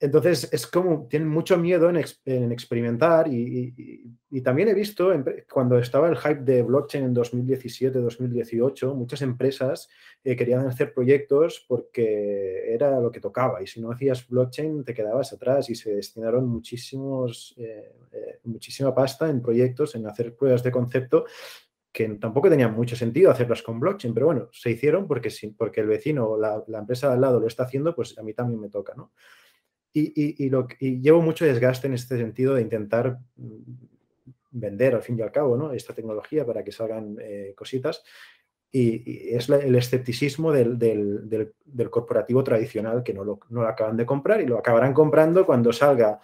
Entonces, 0.00 0.48
es 0.52 0.66
como, 0.68 1.08
tienen 1.08 1.28
mucho 1.28 1.58
miedo 1.58 1.90
en, 1.90 2.52
experimentar 2.52 3.26
y, 3.28 4.16
también 4.44 4.68
he 4.68 4.74
visto, 4.74 5.10
cuando 5.50 5.76
estaba 5.78 6.08
el 6.08 6.16
hype 6.16 6.42
de 6.42 6.62
blockchain 6.62 7.06
en 7.06 7.14
2017, 7.14 7.98
2018, 7.98 8.94
muchas 8.94 9.22
empresas 9.22 9.88
eh, 10.22 10.36
querían 10.36 10.66
hacer 10.66 10.94
proyectos 10.94 11.64
porque 11.66 12.72
era 12.72 13.00
lo 13.00 13.10
que 13.10 13.20
tocaba 13.20 13.60
y 13.60 13.66
si 13.66 13.80
no 13.80 13.90
hacías 13.90 14.28
blockchain 14.28 14.84
te 14.84 14.94
quedabas 14.94 15.32
atrás 15.32 15.68
y 15.70 15.74
se 15.74 15.96
destinaron 15.96 16.46
muchísimos, 16.46 17.54
eh, 17.58 17.92
eh, 18.12 18.38
muchísima 18.44 18.94
pasta 18.94 19.28
en 19.28 19.42
proyectos, 19.42 19.96
en 19.96 20.06
hacer 20.06 20.36
pruebas 20.36 20.62
de 20.62 20.70
concepto 20.70 21.24
que 21.90 22.08
tampoco 22.10 22.48
tenían 22.48 22.74
mucho 22.74 22.94
sentido 22.94 23.32
hacerlas 23.32 23.62
con 23.62 23.80
blockchain, 23.80 24.14
pero 24.14 24.26
bueno, 24.26 24.48
se 24.52 24.70
hicieron 24.70 25.08
porque, 25.08 25.30
porque 25.56 25.80
el 25.80 25.88
vecino 25.88 26.28
o 26.28 26.38
la, 26.38 26.62
la 26.68 26.78
empresa 26.78 27.08
de 27.08 27.14
al 27.14 27.20
lado 27.20 27.40
lo 27.40 27.48
está 27.48 27.64
haciendo, 27.64 27.94
pues 27.96 28.16
a 28.16 28.22
mí 28.22 28.34
también 28.34 28.60
me 28.60 28.68
toca, 28.68 28.94
¿no? 28.94 29.10
Y, 29.98 30.48
lo, 30.50 30.68
llevo 30.80 31.22
mucho 31.22 31.44
desgaste 31.44 31.86
en 31.86 31.94
este 31.94 32.16
sentido 32.16 32.54
de 32.54 32.62
intentar 32.62 33.18
mm, 33.36 33.56
vender 34.50 34.94
al 34.94 35.02
fin 35.02 35.18
y 35.18 35.22
al 35.22 35.32
cabo 35.32 35.56
¿no? 35.56 35.72
esta 35.72 35.94
tecnología 35.94 36.46
para 36.46 36.64
que 36.64 36.72
salgan 36.72 37.16
eh, 37.20 37.54
cositas. 37.56 38.02
Y, 38.70 39.34
es 39.34 39.48
el 39.48 39.74
escepticismo 39.74 40.52
del, 40.52 40.78
del, 40.78 41.90
corporativo 41.90 42.44
tradicional 42.44 43.02
que 43.02 43.14
no 43.14 43.24
lo, 43.24 43.40
acaban 43.66 43.96
de 43.96 44.04
comprar 44.04 44.40
y 44.40 44.46
lo 44.46 44.58
acabarán 44.58 44.92
comprando 44.92 45.46
cuando 45.46 45.72
salga 45.72 46.20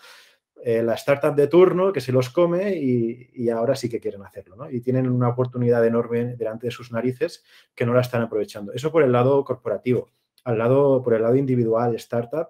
eh, 0.63 0.83
la 0.83 0.95
startup 0.95 1.35
de 1.35 1.47
turno 1.47 1.93
que 1.93 2.01
se 2.01 2.13
los 2.13 2.31
come 2.31 2.75
y, 2.77 3.49
ahora 3.51 3.75
sí 3.77 3.89
que 3.89 4.01
quieren 4.01 4.23
hacerlo. 4.23 4.71
Y 4.71 4.81
tienen 4.81 5.11
una 5.11 5.29
oportunidad 5.29 5.85
enorme 5.87 6.37
delante 6.37 6.67
de 6.67 6.71
sus 6.71 6.93
narices 6.93 7.45
que 7.75 7.87
no 7.87 7.95
la 7.95 8.03
están 8.03 8.23
aprovechando. 8.23 8.73
Eso 8.73 8.93
por 8.93 9.03
el 9.03 9.13
lado 9.13 9.45
corporativo. 9.45 10.11
Al 10.45 10.59
lado, 10.59 11.03
por 11.03 11.15
el 11.15 11.23
lado 11.23 11.37
individual, 11.37 11.95
startup, 11.95 12.49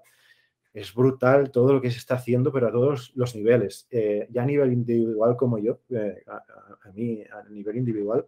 es 0.75 0.93
brutal 0.93 1.52
todo 1.52 1.73
lo 1.73 1.81
que 1.81 1.90
se 1.93 1.99
está 1.99 2.16
haciendo, 2.16 2.52
pero 2.52 2.66
a 2.66 2.73
todos 2.73 3.12
los 3.14 3.37
niveles. 3.37 3.87
Eh, 3.93 4.26
ya 4.31 4.43
a 4.43 4.47
nivel 4.47 4.73
individual 4.73 5.37
como 5.37 5.57
yo, 5.59 5.78
eh, 5.90 6.25
a, 6.26 6.90
mí 6.93 7.23
a 7.23 7.49
nivel 7.49 7.76
individual, 7.76 8.26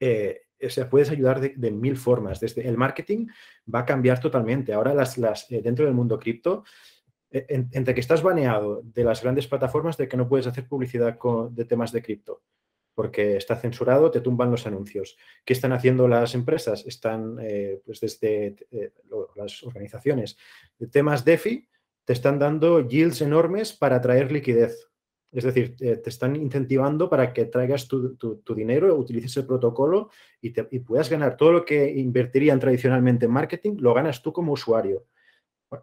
eh, 0.00 0.40
se 0.68 0.84
puedes 0.86 1.10
ayudar 1.10 1.40
de, 1.40 1.70
mil 1.70 1.96
formas. 1.96 2.40
Desde 2.40 2.66
el 2.66 2.76
marketing 2.76 3.28
va 3.72 3.80
a 3.80 3.84
cambiar 3.84 4.18
totalmente. 4.18 4.72
Ahora 4.72 4.94
las, 4.94 5.16
las 5.16 5.48
dentro 5.48 5.84
del 5.84 5.94
mundo 5.94 6.18
cripto, 6.18 6.64
entre 7.30 7.94
que 7.94 8.00
estás 8.00 8.22
baneado 8.22 8.82
de 8.82 9.04
las 9.04 9.22
grandes 9.22 9.46
plataformas 9.46 9.96
de 9.96 10.08
que 10.08 10.16
no 10.16 10.28
puedes 10.28 10.46
hacer 10.46 10.66
publicidad 10.66 11.18
de 11.50 11.64
temas 11.64 11.92
de 11.92 12.02
cripto, 12.02 12.42
porque 12.94 13.36
está 13.36 13.56
censurado, 13.56 14.10
te 14.10 14.20
tumban 14.20 14.50
los 14.50 14.66
anuncios. 14.66 15.16
¿Qué 15.44 15.52
están 15.52 15.72
haciendo 15.72 16.08
las 16.08 16.34
empresas? 16.34 16.84
Están, 16.86 17.38
eh, 17.40 17.80
pues 17.84 18.00
desde 18.00 18.56
eh, 18.70 18.92
las 19.36 19.62
organizaciones 19.62 20.36
de 20.78 20.86
temas 20.86 21.24
DeFi, 21.24 21.68
te 22.04 22.12
están 22.12 22.38
dando 22.38 22.86
yields 22.86 23.22
enormes 23.22 23.72
para 23.72 24.00
traer 24.00 24.30
liquidez. 24.30 24.88
Es 25.32 25.42
decir, 25.42 25.74
te 25.76 26.08
están 26.08 26.36
incentivando 26.36 27.10
para 27.10 27.32
que 27.32 27.46
traigas 27.46 27.88
tu, 27.88 28.16
dinero, 28.54 28.94
utilices 28.94 29.36
el 29.38 29.46
protocolo 29.46 30.10
y 30.40 30.50
puedas 30.78 31.10
ganar 31.10 31.36
todo 31.36 31.50
lo 31.50 31.64
que 31.64 31.90
invertirían 31.90 32.60
tradicionalmente 32.60 33.26
en 33.26 33.32
marketing, 33.32 33.76
lo 33.80 33.92
ganas 33.94 34.22
tú 34.22 34.32
como 34.32 34.52
usuario. 34.52 35.06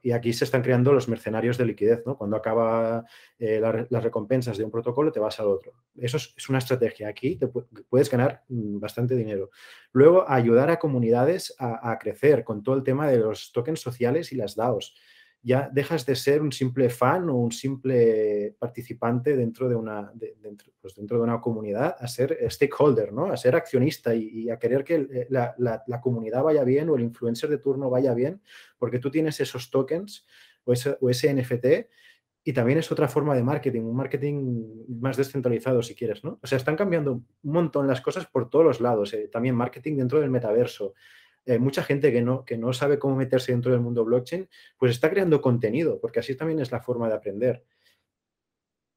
Y 0.02 0.12
aquí 0.12 0.32
se 0.32 0.46
están 0.46 0.62
creando 0.62 0.94
los 0.94 1.08
mercenarios 1.08 1.58
de 1.58 1.66
liquidez, 1.66 2.04
¿no? 2.06 2.18
Cuando 2.18 2.38
acaba 2.38 3.04
eh, 3.40 3.60
las 3.90 4.04
recompensas 4.04 4.58
de 4.58 4.64
un 4.64 4.72
protocolo, 4.72 5.12
te 5.12 5.20
vas 5.20 5.40
al 5.40 5.48
otro. 5.48 5.74
Eso 5.98 6.18
es, 6.18 6.50
una 6.50 6.60
estrategia. 6.60 7.10
Aquí 7.10 7.36
te 7.36 7.48
puedes 7.48 8.10
ganar 8.10 8.44
mm, 8.48 8.80
bastante 8.80 9.16
dinero. 9.16 9.50
Luego, 9.92 10.30
ayudar 10.30 10.72
a 10.72 10.80
comunidades 10.80 11.54
a, 11.60 11.92
a, 11.92 12.00
crecer 12.00 12.44
con 12.44 12.64
todo 12.64 12.76
el 12.76 12.84
tema 12.84 13.10
de 13.10 13.18
los 13.18 13.52
tokens 13.52 13.82
sociales 13.82 14.32
y 14.32 14.36
las 14.36 14.56
DAOs 14.56 14.96
ya 15.44 15.70
dejas 15.72 16.06
de 16.06 16.16
ser 16.16 16.42
un 16.42 16.52
simple 16.52 16.90
fan 16.90 17.30
o 17.30 17.36
un 17.36 17.52
simple 17.52 18.56
participante 18.60 19.36
dentro 19.36 19.68
de 19.68 19.76
una, 19.76 20.12
dentro, 20.14 20.72
pues 20.80 20.94
dentro 20.94 21.18
de 21.18 21.24
una 21.24 21.42
comunidad 21.42 21.96
a 21.98 22.08
ser 22.08 22.38
stakeholder, 22.50 23.12
¿no? 23.12 23.26
a 23.26 23.38
ser 23.38 23.56
accionista 23.56 24.14
y, 24.14 24.50
a 24.50 24.60
querer 24.60 24.84
que 24.84 24.96
eh, 24.96 25.28
la, 25.30 25.56
la, 25.58 26.02
comunidad 26.02 26.44
vaya 26.44 26.64
bien 26.64 26.90
o 26.90 26.96
el 26.96 27.02
influencer 27.02 27.50
de 27.50 27.58
turno 27.58 27.90
vaya 27.90 28.14
bien, 28.14 28.42
porque 28.78 29.00
tú 29.00 29.10
tienes 29.10 29.40
esos 29.40 29.72
tokens 29.72 30.28
o 30.64 30.74
ese, 30.74 30.98
o 31.02 31.10
ese 31.10 31.34
NFT 31.34 31.90
y 32.44 32.54
también 32.54 32.80
es 32.80 32.92
otra 32.92 33.08
forma 33.08 33.36
de 33.36 33.44
marketing, 33.44 33.82
un 33.82 33.96
marketing 33.96 34.88
más 35.00 35.18
descentralizado 35.18 35.82
si 35.84 35.96
quieres, 35.96 36.24
¿no? 36.24 36.40
O 36.42 36.48
sea, 36.48 36.58
están 36.58 36.76
cambiando 36.76 37.14
un 37.14 37.26
montón 37.44 37.88
las 37.88 38.02
cosas 38.02 38.26
por 38.26 38.50
todos 38.50 38.66
los 38.66 38.80
lados, 38.80 39.14
eh, 39.14 39.28
también 39.28 39.56
marketing 39.56 39.98
dentro 39.98 40.20
del 40.20 40.32
metaverso, 40.32 40.94
eh, 41.46 41.58
mucha 41.58 41.84
gente 41.84 42.12
que 42.12 42.22
no, 42.22 42.46
que 42.46 42.58
no 42.58 42.74
sabe 42.74 43.00
cómo 43.00 43.16
meterse 43.16 43.52
dentro 43.52 43.72
del 43.72 43.82
mundo 43.82 44.06
blockchain, 44.06 44.48
pues 44.78 44.92
está 44.92 45.10
creando 45.10 45.42
contenido, 45.42 46.00
porque 46.00 46.20
así 46.20 46.36
también 46.36 46.60
es 46.60 46.72
la 46.72 46.82
forma 46.82 47.08
de 47.08 47.16
aprender. 47.16 47.64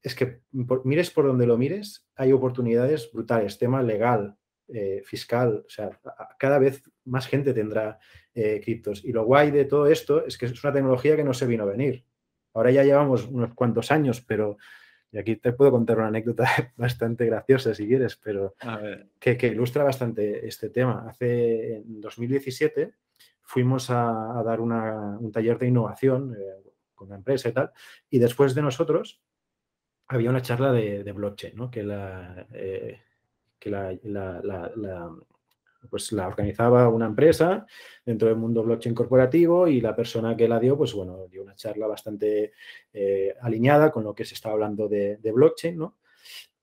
Es 0.03 0.15
que 0.15 0.43
mires 0.53 1.11
por 1.11 1.27
donde 1.27 1.47
lo 1.47 1.57
mires, 1.57 2.07
hay 2.15 2.33
oportunidades 2.33 3.11
brutales, 3.11 3.59
tema 3.59 3.83
legal, 3.83 4.37
eh, 4.69 5.03
fiscal, 5.05 5.65
o 5.67 5.71
sea, 5.71 5.99
cada 6.39 6.59
vez 6.59 6.83
más 7.05 7.27
gente 7.27 7.55
tendrá 7.55 7.99
eh, 8.35 8.61
criptos. 8.63 9.05
Y 9.05 9.13
lo 9.13 9.25
guay 9.25 9.51
de 9.51 9.65
todo 9.65 9.87
esto 9.87 10.25
es 10.27 10.37
que 10.37 10.47
es 10.47 10.65
una 10.65 10.73
tecnología 10.73 11.17
que 11.17 11.25
no 11.25 11.35
se 11.35 11.47
vino 11.47 11.65
a 11.65 11.67
venir. 11.67 12.05
Ahora 12.55 12.71
ya 12.71 12.85
llevamos 12.85 13.27
unos 13.27 13.55
cuantos 13.55 13.91
años, 13.91 14.21
pero 14.21 14.59
y 15.15 15.19
aquí 15.19 15.37
te 15.37 15.53
puedo 15.53 15.71
contar 15.71 15.99
una 15.99 16.09
anécdota 16.09 16.45
bastante 16.77 17.25
graciosa 17.27 17.73
si 17.73 17.87
quieres, 17.87 18.17
pero 18.17 18.57
que, 19.21 19.39
ilustra 19.47 19.85
bastante 19.85 20.45
este 20.47 20.71
tema. 20.71 21.07
Hace 21.09 21.77
en 21.77 22.01
2017 22.01 22.95
fuimos 23.41 23.91
a, 23.91 24.43
dar 24.45 24.61
un 24.61 25.31
taller 25.33 25.57
de 25.57 25.69
innovación 25.69 26.35
eh, 26.37 26.73
con 26.97 27.07
una 27.09 27.17
empresa 27.17 27.49
y 27.49 27.53
tal, 27.53 27.71
y 28.11 28.19
después 28.19 28.57
de 28.57 28.63
nosotros 28.63 29.23
había 30.09 30.31
una 30.31 30.43
charla 30.43 30.73
de, 30.73 31.13
blockchain, 31.13 31.55
¿no? 31.55 31.71
que, 31.71 31.85
la, 31.85 32.49
eh, 32.53 33.01
que 33.61 33.71
la, 33.71 33.97
pues 35.89 36.13
la 36.13 36.27
organizaba 36.27 36.89
una 36.89 37.07
empresa 37.07 37.67
dentro 38.05 38.29
del 38.29 38.37
mundo 38.37 38.63
blockchain 38.63 38.95
corporativo 38.95 39.69
y 39.69 39.81
la 39.81 39.95
persona 39.95 40.37
que 40.37 40.49
la 40.49 40.59
dio, 40.61 40.77
pues 40.77 40.93
bueno, 40.93 41.27
dio 41.29 41.43
una 41.43 41.55
charla 41.55 41.87
bastante 41.87 42.53
eh, 42.93 43.35
alineada 43.41 43.91
con 43.91 44.05
lo 44.05 44.15
que 44.15 44.25
se 44.25 44.35
estaba 44.35 44.55
hablando 44.55 44.89
de, 44.89 45.19
blockchain, 45.23 45.77
¿no? 45.77 45.99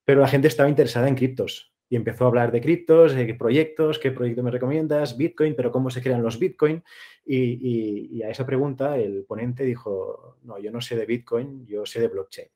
Pero 0.04 0.22
la 0.22 0.28
gente 0.28 0.48
estaba 0.48 0.70
interesada 0.70 1.08
en 1.08 1.16
criptos 1.16 1.72
y 1.92 1.96
empezó 1.98 2.24
a 2.24 2.28
hablar 2.28 2.51
de 2.51 2.62
criptos, 2.62 3.13
de 3.13 3.28
qué 3.28 3.36
proyectos, 3.36 4.00
qué 4.00 4.12
proyecto 4.12 4.44
me 4.44 4.51
recomiendas, 4.51 5.18
Bitcoin, 5.18 5.56
pero 5.56 5.72
cómo 5.72 5.90
se 5.90 6.01
crean 6.01 6.24
los 6.24 6.40
Bitcoin. 6.40 6.82
Y, 7.25 8.24
a 8.24 8.30
esa 8.30 8.46
pregunta 8.46 8.98
el 8.98 9.25
ponente 9.25 9.66
dijo, 9.66 10.38
no, 10.44 10.58
yo 10.58 10.72
no 10.72 10.80
sé 10.80 10.96
de 10.96 11.06
Bitcoin, 11.06 11.66
yo 11.66 11.86
sé 11.86 12.00
de 12.00 12.08
blockchain. 12.08 12.48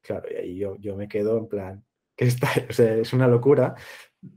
Claro, 0.00 0.28
y 0.32 0.34
ahí 0.34 0.56
yo, 0.56 0.76
yo 0.76 0.96
me 0.96 1.08
quedo 1.08 1.36
en 1.36 1.46
plan, 1.46 1.84
que 2.16 2.24
está, 2.24 2.48
es 2.68 3.12
una 3.12 3.28
locura. 3.28 3.74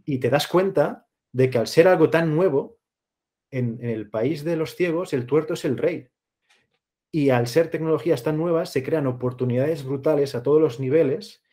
Y 0.03 0.19
te 0.19 0.29
das 0.29 0.47
cuenta 0.47 1.04
de 1.35 1.49
que 1.49 1.57
al 1.57 1.67
ser 1.67 1.89
algo 1.89 2.09
tan 2.09 2.33
nuevo, 2.33 2.77
en, 3.51 3.77
el 3.83 4.09
país 4.09 4.45
de 4.45 4.55
los 4.55 4.75
ciegos, 4.77 5.11
el 5.11 5.25
tuerto 5.25 5.55
es 5.55 5.65
el 5.65 5.77
rey. 5.77 6.07
Y 7.11 7.29
al 7.29 7.47
ser 7.47 7.69
tecnologías 7.69 8.23
tan 8.23 8.37
nuevas, 8.37 8.71
se 8.71 8.81
crean 8.83 9.05
oportunidades 9.05 9.83
brutales 9.83 10.33
a 10.33 10.43
todos 10.43 10.61
los 10.61 10.79
niveles. 10.79 11.43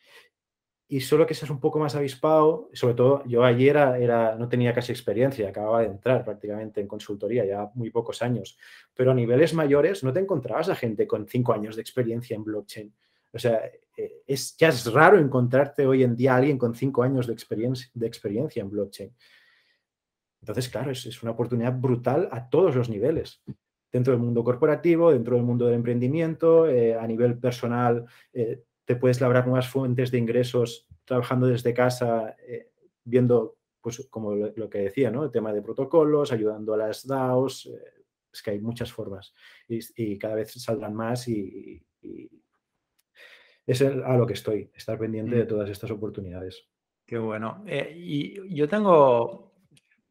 Y 0.87 1.01
solo 1.01 1.25
que 1.27 1.33
seas 1.33 1.51
un 1.51 1.59
poco 1.59 1.79
más 1.79 1.95
avispado, 1.95 2.69
sobre 2.71 2.93
todo 2.93 3.25
yo 3.25 3.43
ayer 3.43 3.75
era, 3.75 4.37
no 4.37 4.47
tenía 4.47 4.73
casi 4.73 4.93
experiencia, 4.93 5.49
acababa 5.49 5.81
de 5.81 5.87
entrar 5.87 6.23
prácticamente 6.23 6.79
en 6.79 6.87
consultoría, 6.87 7.43
ya 7.43 7.69
muy 7.73 7.89
pocos 7.89 8.21
años, 8.21 8.57
pero 8.93 9.11
a 9.11 9.13
niveles 9.13 9.53
mayores 9.53 10.01
no 10.01 10.13
te 10.13 10.21
encontrabas 10.21 10.69
a 10.69 10.75
gente 10.75 11.05
con 11.07 11.27
cinco 11.27 11.51
años 11.51 11.75
de 11.75 11.81
experiencia 11.81 12.37
en 12.37 12.45
blockchain. 12.45 12.93
O 13.33 13.39
sea, 13.39 13.69
eh, 13.97 14.21
es, 14.27 14.55
ya 14.55 14.69
es 14.69 14.89
raro 14.93 15.19
encontrarte 15.19 15.85
hoy 15.85 16.03
en 16.03 16.15
día 16.15 16.35
a 16.35 16.37
alguien 16.37 16.57
con 16.57 16.73
cinco 16.73 17.03
años 17.03 17.27
de 17.27 17.35
de 17.93 18.07
experiencia 18.07 18.61
en 18.61 18.69
blockchain. 18.69 19.13
Entonces, 20.43 20.67
claro, 20.67 20.91
es, 20.91 21.23
una 21.23 21.31
oportunidad 21.31 21.71
brutal 21.71 22.27
a 22.29 22.49
todos 22.49 22.75
los 22.75 22.89
niveles. 22.89 23.41
dentro 23.89 24.11
del 24.11 24.21
mundo 24.21 24.43
corporativo, 24.43 25.11
dentro 25.11 25.35
del 25.35 25.45
mundo 25.45 25.67
del 25.67 25.75
emprendimiento, 25.75 26.67
eh, 26.67 26.95
a 26.95 27.07
nivel 27.07 27.37
personal, 27.37 28.05
eh, 28.33 28.63
te 28.83 28.97
puedes 28.97 29.21
labrar 29.21 29.45
nuevas 29.45 29.69
fuentes 29.69 30.11
de 30.11 30.17
ingresos 30.17 30.87
trabajando 31.05 31.47
desde 31.47 31.73
casa, 31.73 32.35
viendo, 33.05 33.55
pues 33.79 34.05
como 34.09 34.35
lo, 34.35 34.69
que 34.69 34.79
decía, 34.79 35.11
¿no? 35.11 35.23
El 35.23 35.31
tema 35.31 35.53
de 35.53 35.61
protocolos, 35.61 36.33
ayudando 36.33 36.73
a 36.73 36.77
las 36.77 37.07
DAOs, 37.07 37.69
es 38.33 38.41
que 38.41 38.51
hay 38.51 38.59
muchas 38.59 38.91
formas 38.91 39.33
y, 39.69 40.17
cada 40.17 40.35
vez 40.35 40.51
saldrán 40.53 40.95
más 40.95 41.27
y, 41.29 41.81
es 43.65 43.81
a 43.81 44.17
lo 44.17 44.25
que 44.25 44.33
estoy, 44.33 44.71
estar 44.75 44.97
pendiente 44.97 45.35
de 45.35 45.45
mm. 45.45 45.47
todas 45.47 45.69
estas 45.69 45.91
oportunidades. 45.91 46.67
Qué 47.05 47.17
bueno. 47.17 47.63
y 47.95 48.53
yo 48.53 48.67
tengo, 48.67 49.52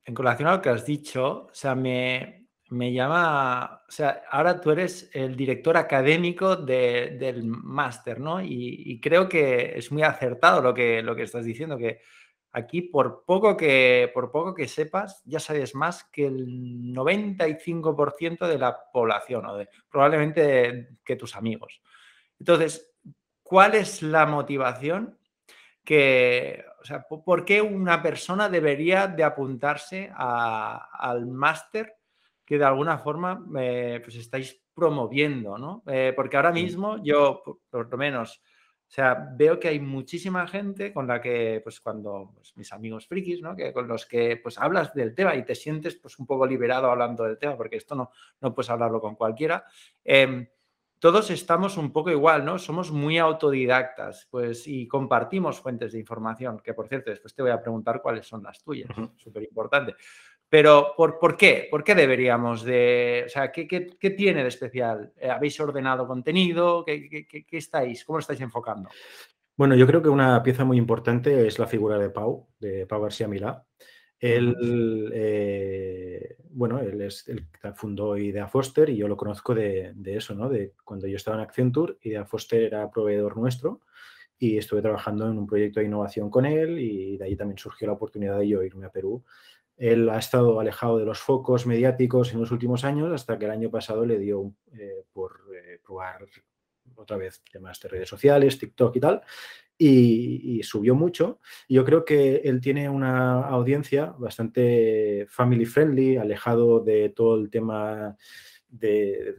en 0.04 0.14
colación 0.14 0.48
a 0.48 0.56
lo 0.56 0.62
que 0.62 0.70
has 0.70 0.84
dicho, 0.84 1.46
o 1.46 1.54
sea, 1.54 1.74
me, 1.74 2.42
me 2.72 2.92
llama, 2.92 3.82
o 3.86 3.90
sea, 3.90 4.22
ahora 4.30 4.60
tú 4.60 4.70
eres 4.70 5.10
el 5.12 5.36
director 5.36 5.76
académico 5.76 6.56
del 6.56 7.44
máster, 7.44 8.18
¿no? 8.18 8.42
Y, 8.42 8.98
creo 9.00 9.28
que 9.28 9.76
es 9.76 9.92
muy 9.92 10.02
acertado 10.02 10.62
lo 10.62 10.72
que, 10.72 11.02
lo 11.02 11.14
que 11.14 11.24
estás 11.24 11.44
diciendo, 11.44 11.76
que 11.76 12.00
aquí 12.52 12.82
por 12.82 13.24
poco 13.24 13.56
que, 13.56 14.10
por 14.14 14.30
poco 14.30 14.54
que 14.54 14.68
sepas, 14.68 15.22
ya 15.24 15.38
sabes 15.38 15.74
más 15.74 16.04
que 16.04 16.26
el 16.26 16.94
95% 16.94 18.46
de 18.46 18.58
la 18.58 18.76
población, 18.92 19.46
o 19.46 19.56
de, 19.56 19.68
probablemente 19.90 20.98
que 21.04 21.16
tus 21.16 21.36
amigos. 21.36 21.82
Entonces, 22.38 22.94
¿cuál 23.42 23.74
es 23.74 24.02
la 24.02 24.24
motivación 24.26 25.18
que, 25.84 26.64
o 26.82 26.84
sea, 26.84 27.06
¿por 27.08 27.44
qué 27.44 27.62
una 27.62 28.02
persona 28.02 28.48
debería 28.48 29.06
de 29.06 29.22
apuntarse 29.22 30.10
al 30.16 31.26
máster 31.26 31.94
que 32.44 32.58
de 32.58 32.64
alguna 32.64 32.98
forma 32.98 33.46
eh, 33.56 34.00
pues 34.02 34.16
estáis 34.16 34.60
promoviendo, 34.74 35.56
¿no? 35.58 35.84
Eh, 35.86 36.12
porque 36.16 36.36
ahora 36.36 36.50
mismo 36.50 37.02
yo, 37.02 37.40
por, 37.70 37.88
lo 37.88 37.96
menos, 37.96 38.38
o 38.38 38.94
sea, 38.94 39.28
veo 39.36 39.60
que 39.60 39.68
hay 39.68 39.78
muchísima 39.78 40.46
gente 40.48 40.92
con 40.92 41.06
la 41.06 41.20
que, 41.20 41.60
pues 41.62 41.80
cuando 41.80 42.32
pues, 42.34 42.56
mis 42.56 42.72
amigos 42.72 43.06
frikis, 43.06 43.40
¿no? 43.40 43.54
Que 43.54 43.72
con 43.72 43.86
los 43.86 44.04
que 44.04 44.38
pues 44.42 44.58
hablas 44.58 44.92
del 44.92 45.14
tema 45.14 45.36
y 45.36 45.44
te 45.44 45.54
sientes 45.54 45.94
pues 45.94 46.18
un 46.18 46.26
poco 46.26 46.46
liberado 46.46 46.90
hablando 46.90 47.22
del 47.22 47.38
tema, 47.38 47.56
porque 47.56 47.76
esto 47.76 47.94
no, 47.94 48.10
no 48.40 48.52
puedes 48.52 48.70
hablarlo 48.70 49.00
con 49.00 49.14
cualquiera. 49.14 49.64
Em, 50.02 50.48
todos 51.02 51.32
estamos 51.32 51.78
un 51.78 51.92
poco 51.92 52.12
igual, 52.12 52.44
¿no? 52.44 52.60
Somos 52.60 52.92
muy 52.92 53.18
autodidactas, 53.18 54.28
pues, 54.30 54.68
y 54.68 54.86
compartimos 54.86 55.60
fuentes 55.60 55.90
de 55.90 55.98
información, 55.98 56.60
que 56.62 56.74
por 56.74 56.86
cierto, 56.86 57.10
después 57.10 57.34
te 57.34 57.42
voy 57.42 57.50
a 57.50 57.60
preguntar 57.60 58.00
cuáles 58.00 58.24
son 58.24 58.44
las 58.44 58.62
tuyas, 58.62 58.88
súper 59.16 59.42
importante. 59.42 59.96
Pero, 60.48 60.94
¿por, 60.96 61.18
¿por, 61.18 61.36
qué? 61.36 61.66
¿Por 61.68 61.82
qué 61.82 61.96
deberíamos 61.96 62.62
de, 62.62 63.24
o 63.26 63.28
sea, 63.28 63.50
qué, 63.50 63.66
qué, 63.66 63.88
qué 63.98 64.10
tiene 64.10 64.42
de 64.42 64.48
especial? 64.48 65.12
Eh, 65.16 65.28
¿Habéis 65.28 65.58
ordenado 65.58 66.06
contenido? 66.06 66.84
¿Qué, 66.84 67.26
¿Qué, 67.26 67.56
estáis, 67.56 68.04
cómo 68.04 68.18
lo 68.18 68.20
estáis 68.20 68.40
enfocando? 68.40 68.88
Bueno, 69.56 69.74
yo 69.74 69.88
creo 69.88 70.02
que 70.02 70.08
una 70.08 70.40
pieza 70.40 70.64
muy 70.64 70.78
importante 70.78 71.48
es 71.48 71.58
la 71.58 71.66
figura 71.66 71.98
de 71.98 72.10
Pau, 72.10 72.46
de 72.60 72.86
Pau 72.86 73.02
García 73.02 73.26
Milá. 73.26 73.66
Él, 74.22 75.10
eh, 75.12 76.36
bueno, 76.50 76.78
él 76.78 77.00
es 77.00 77.24
que 77.24 77.72
fundó 77.74 78.16
Idea 78.16 78.46
Foster 78.46 78.88
y 78.88 78.96
yo 78.96 79.08
lo 79.08 79.16
conozco 79.16 79.52
de, 79.52 79.96
eso, 80.04 80.32
¿no? 80.36 80.48
De 80.48 80.74
cuando 80.84 81.08
yo 81.08 81.16
estaba 81.16 81.38
en 81.38 81.42
Accenture, 81.42 81.96
Idea 82.02 82.24
Foster 82.24 82.62
era 82.62 82.88
proveedor 82.88 83.36
nuestro 83.36 83.80
y 84.38 84.58
estuve 84.58 84.80
trabajando 84.80 85.28
en 85.28 85.38
un 85.38 85.46
proyecto 85.48 85.80
de 85.80 85.86
innovación 85.86 86.30
con 86.30 86.46
él 86.46 86.78
y 86.78 87.16
de 87.16 87.24
ahí 87.24 87.34
también 87.34 87.58
surgió 87.58 87.88
la 87.88 87.94
oportunidad 87.94 88.38
de 88.38 88.46
yo 88.46 88.62
irme 88.62 88.86
a 88.86 88.92
Perú. 88.92 89.24
Él 89.76 90.08
ha 90.08 90.18
estado 90.18 90.60
alejado 90.60 90.98
de 90.98 91.04
los 91.04 91.18
focos 91.18 91.66
mediáticos 91.66 92.32
en 92.32 92.38
los 92.38 92.52
últimos 92.52 92.84
años 92.84 93.10
hasta 93.12 93.36
que 93.36 93.46
el 93.46 93.50
año 93.50 93.72
pasado 93.72 94.06
le 94.06 94.20
dio 94.20 94.54
eh, 94.72 95.04
por 95.12 95.40
eh, 95.52 95.80
probar 95.84 96.28
otra 96.94 97.16
vez 97.16 97.42
temas 97.50 97.80
de 97.80 97.88
redes 97.88 98.08
sociales, 98.08 98.56
TikTok 98.56 98.94
y 98.94 99.00
tal, 99.00 99.22
y, 99.84 100.62
subió 100.62 100.94
mucho. 100.94 101.40
yo 101.68 101.84
creo 101.84 102.04
que 102.04 102.36
él 102.44 102.60
tiene 102.60 102.88
una 102.88 103.42
audiencia 103.42 104.14
bastante 104.18 105.26
family 105.28 105.66
friendly, 105.66 106.16
alejado 106.16 106.80
de 106.80 107.08
todo 107.10 107.36
el 107.36 107.50
tema 107.50 108.16
de, 108.68 109.34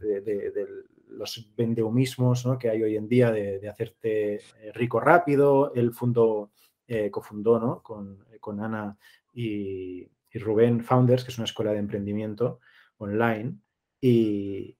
los 1.08 1.50
vendehumismos 1.56 2.46
que 2.58 2.68
hay 2.68 2.82
hoy 2.82 2.96
en 2.96 3.08
día 3.08 3.30
de, 3.30 3.66
hacerte 3.68 4.40
rico 4.74 5.00
rápido. 5.00 5.72
Él 5.74 5.92
fundó, 5.92 6.50
eh, 6.86 7.10
cofundó 7.10 7.80
con, 7.82 8.24
con, 8.40 8.60
Ana 8.60 8.98
y, 9.32 10.06
Rubén 10.34 10.82
Founders, 10.82 11.24
que 11.24 11.30
es 11.30 11.38
una 11.38 11.44
escuela 11.44 11.72
de 11.72 11.78
emprendimiento 11.78 12.60
online, 12.98 13.56
y, 14.00 14.76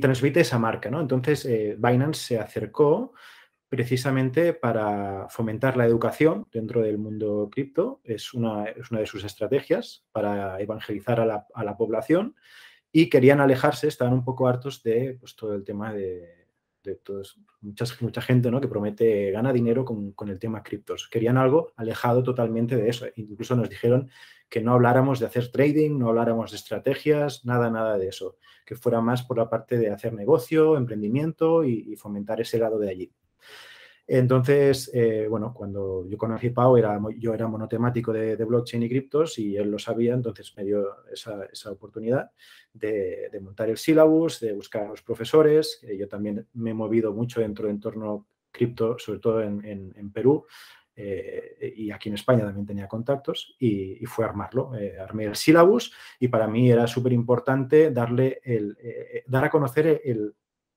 transmite 0.00 0.40
esa 0.40 0.58
marca. 0.58 0.90
¿no? 0.90 1.00
Entonces, 1.00 1.44
eh, 1.44 1.76
Binance 1.78 2.20
se 2.20 2.38
acercó 2.38 3.12
precisamente 3.74 4.52
para 4.52 5.26
fomentar 5.28 5.76
la 5.76 5.84
educación 5.84 6.46
dentro 6.52 6.80
del 6.80 6.96
mundo 6.96 7.48
cripto. 7.50 8.00
Es 8.04 8.32
una, 8.32 8.66
es 8.66 8.92
una 8.92 9.00
de 9.00 9.06
sus 9.06 9.24
estrategias 9.24 10.06
para 10.12 10.60
evangelizar 10.60 11.18
a 11.18 11.26
la, 11.26 11.46
a 11.52 11.64
la, 11.64 11.76
población 11.76 12.36
y 12.92 13.10
querían 13.10 13.40
alejarse, 13.40 13.88
estaban 13.88 14.14
un 14.14 14.24
poco 14.24 14.46
hartos 14.46 14.84
de 14.84 15.16
pues, 15.18 15.34
todo 15.34 15.56
el 15.56 15.64
tema 15.64 15.92
de, 15.92 16.46
de 16.84 16.94
todos, 16.94 17.40
mucha 17.60 18.22
gente 18.22 18.48
¿no? 18.48 18.60
que 18.60 18.68
promete, 18.68 19.32
gana 19.32 19.52
dinero 19.52 19.84
con, 19.84 20.12
con 20.12 20.28
el 20.28 20.38
tema 20.38 20.62
criptos. 20.62 21.08
Querían 21.10 21.36
algo 21.36 21.72
alejado 21.74 22.22
totalmente 22.22 22.76
de 22.76 22.88
eso. 22.88 23.06
Incluso 23.16 23.56
nos 23.56 23.68
dijeron 23.68 24.08
que 24.48 24.60
no 24.60 24.74
habláramos 24.74 25.18
de 25.18 25.26
hacer 25.26 25.50
trading, 25.50 25.98
no 25.98 26.10
habláramos 26.10 26.52
de 26.52 26.58
estrategias, 26.58 27.44
nada, 27.44 27.70
nada 27.70 27.98
de 27.98 28.06
eso. 28.06 28.36
Que 28.64 28.76
fuera 28.76 29.00
más 29.00 29.24
por 29.24 29.36
la 29.36 29.50
parte 29.50 29.78
de 29.78 29.90
hacer 29.90 30.12
negocio, 30.12 30.76
emprendimiento 30.76 31.64
y 31.64 31.96
fomentar 31.96 32.40
ese 32.40 32.58
lado 32.60 32.78
de 32.78 32.90
allí. 32.90 33.12
Entonces, 34.06 34.90
eh, 34.92 35.26
bueno, 35.30 35.54
cuando 35.54 36.06
yo 36.06 36.18
conocí 36.18 36.48
a 36.48 36.54
Pau, 36.54 36.76
era, 36.76 37.00
yo 37.16 37.32
era 37.32 37.48
monotemático 37.48 38.12
de, 38.12 38.36
blockchain 38.36 38.82
y 38.82 38.88
criptos 38.88 39.38
y 39.38 39.56
él 39.56 39.70
lo 39.70 39.78
sabía, 39.78 40.12
entonces 40.12 40.54
me 40.56 40.64
dio 40.64 41.04
esa, 41.10 41.70
oportunidad 41.70 42.30
de, 42.72 43.30
montar 43.40 43.70
el 43.70 43.78
syllabus, 43.78 44.40
de 44.40 44.52
buscar 44.52 44.84
a 44.84 44.88
los 44.88 45.02
profesores. 45.02 45.80
yo 45.98 46.06
también 46.06 46.46
me 46.52 46.70
he 46.70 46.74
movido 46.74 47.14
mucho 47.14 47.40
dentro 47.40 47.66
del 47.66 47.76
entorno 47.76 48.26
cripto, 48.50 48.98
sobre 48.98 49.20
todo 49.20 49.42
en, 49.42 50.10
Perú. 50.12 50.44
Eh, 50.96 51.74
y 51.76 51.90
aquí 51.90 52.08
en 52.08 52.14
España 52.14 52.44
también 52.44 52.66
tenía 52.66 52.86
contactos 52.86 53.56
y, 53.58 54.04
fue 54.04 54.26
armarlo. 54.26 54.76
Eh, 54.76 54.98
armé 54.98 55.24
el 55.24 55.34
syllabus 55.34 55.92
y 56.20 56.28
para 56.28 56.46
mí 56.46 56.70
era 56.70 56.86
súper 56.86 57.12
importante 57.14 57.90
darle 57.90 58.40
el, 58.44 58.76
dar 59.26 59.46
a 59.46 59.50
conocer 59.50 60.02
el, 60.04 60.34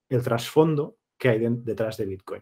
el 0.07 0.23
trasfondo 0.23 0.97
que 1.17 1.29
hay 1.29 1.45
detrás 1.49 1.97
de 1.97 2.05
Bitcoin 2.05 2.41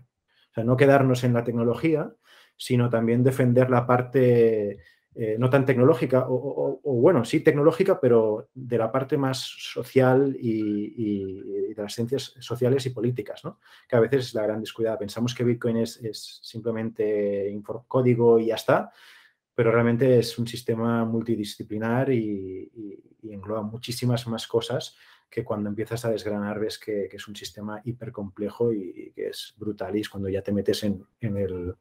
sea, 0.56 0.64
no 0.64 0.78
quedarnos 0.78 1.24
en 1.24 1.34
la 1.34 1.44
tecnología, 1.44 2.12
sino 2.58 2.90
también 2.90 3.24
defender 3.24 3.70
la 3.70 3.86
parte 3.86 4.80
eh, 5.18 5.38
no 5.40 5.50
tan 5.50 5.66
tecnológica, 5.66 6.26
o, 6.28 6.82
bueno, 6.84 7.24
sí 7.24 7.40
tecnológica, 7.40 8.02
pero 8.02 8.50
de 8.54 8.78
la 8.78 8.92
parte 8.92 9.18
más 9.18 9.40
social 9.40 10.36
y, 10.38 11.74
de 11.74 11.82
las 11.82 11.94
ciencias 11.94 12.36
sociales 12.40 12.86
y 12.86 12.90
políticas, 12.90 13.46
¿no? 13.46 13.60
que 13.88 13.96
a 13.96 14.02
veces 14.02 14.28
es 14.28 14.34
la 14.34 14.44
gran 14.44 14.60
descuidada. 14.60 15.00
Pensamos 15.00 15.34
que 15.34 15.46
Bitcoin 15.46 15.78
es, 15.78 16.04
es 16.04 16.40
simplemente 16.44 17.58
código 17.88 18.40
y 18.40 18.48
ya 18.48 18.56
está, 18.56 18.92
pero 19.54 19.72
realmente 19.72 20.20
es 20.20 20.38
un 20.38 20.48
sistema 20.48 21.06
multidisciplinar 21.06 22.12
y, 22.12 22.70
engloba 23.24 23.64
muchísimas 23.64 24.28
más 24.28 24.46
cosas 24.46 24.96
que 25.30 25.44
cuando 25.44 25.70
empiezas 25.70 26.06
a 26.06 26.12
desgranar 26.12 26.60
ves 26.60 26.80
que, 26.80 27.10
es 27.12 27.28
un 27.28 27.36
sistema 27.36 27.82
hiper 27.84 28.12
complejo 28.12 28.72
y, 28.72 29.12
que 29.16 29.28
es 29.28 29.54
brutal 29.58 29.96
y 29.96 30.02
es 30.02 30.10
cuando 30.10 30.30
ya 30.30 30.42
te 30.42 30.52
metes 30.52 30.84
en, 30.84 31.06
el 31.20 31.76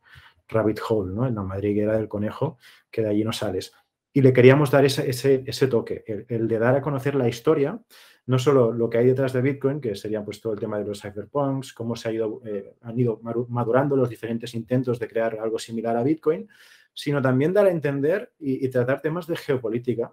rabbit 0.49 0.81
hole, 0.89 1.15
¿no? 1.15 1.27
en 1.27 1.35
la 1.35 1.43
madriguera 1.43 1.97
del 1.97 2.09
conejo, 2.09 2.59
que 2.91 3.03
de 3.03 3.09
allí 3.09 3.25
no 3.25 3.33
sales. 3.33 3.73
Y 4.13 4.23
le 4.23 4.33
queríamos 4.33 4.71
dar 4.71 4.85
ese, 4.85 5.69
toque, 5.69 6.05
el, 6.29 6.47
de 6.47 6.59
dar 6.59 6.77
a 6.77 6.83
conocer 6.83 7.15
la 7.15 7.29
historia, 7.29 7.81
no 8.27 8.39
solo 8.39 8.73
lo 8.73 8.89
que 8.89 8.99
hay 8.99 9.07
detrás 9.07 9.33
de 9.33 9.43
Bitcoin, 9.43 9.81
que 9.81 9.97
sería 9.97 10.25
pues 10.25 10.41
todo 10.41 10.53
el 10.53 10.61
tema 10.61 10.79
de 10.79 10.85
los 10.85 11.01
cypherpunks, 11.01 11.73
cómo 11.73 11.97
se 11.97 12.09
ha 12.09 12.13
ido, 12.13 12.41
eh, 12.47 12.75
han 12.83 12.99
ido 12.99 13.21
madurando 13.49 13.97
los 13.97 14.09
diferentes 14.09 14.55
intentos 14.55 14.99
de 14.99 15.09
crear 15.09 15.39
algo 15.41 15.59
similar 15.59 15.97
a 15.97 16.03
Bitcoin, 16.03 16.49
sino 16.93 17.21
también 17.21 17.53
dar 17.53 17.67
a 17.67 17.71
entender 17.71 18.33
y 18.39 18.69
tratar 18.69 19.03
temas 19.03 19.27
de 19.27 19.37
geopolítica, 19.37 20.13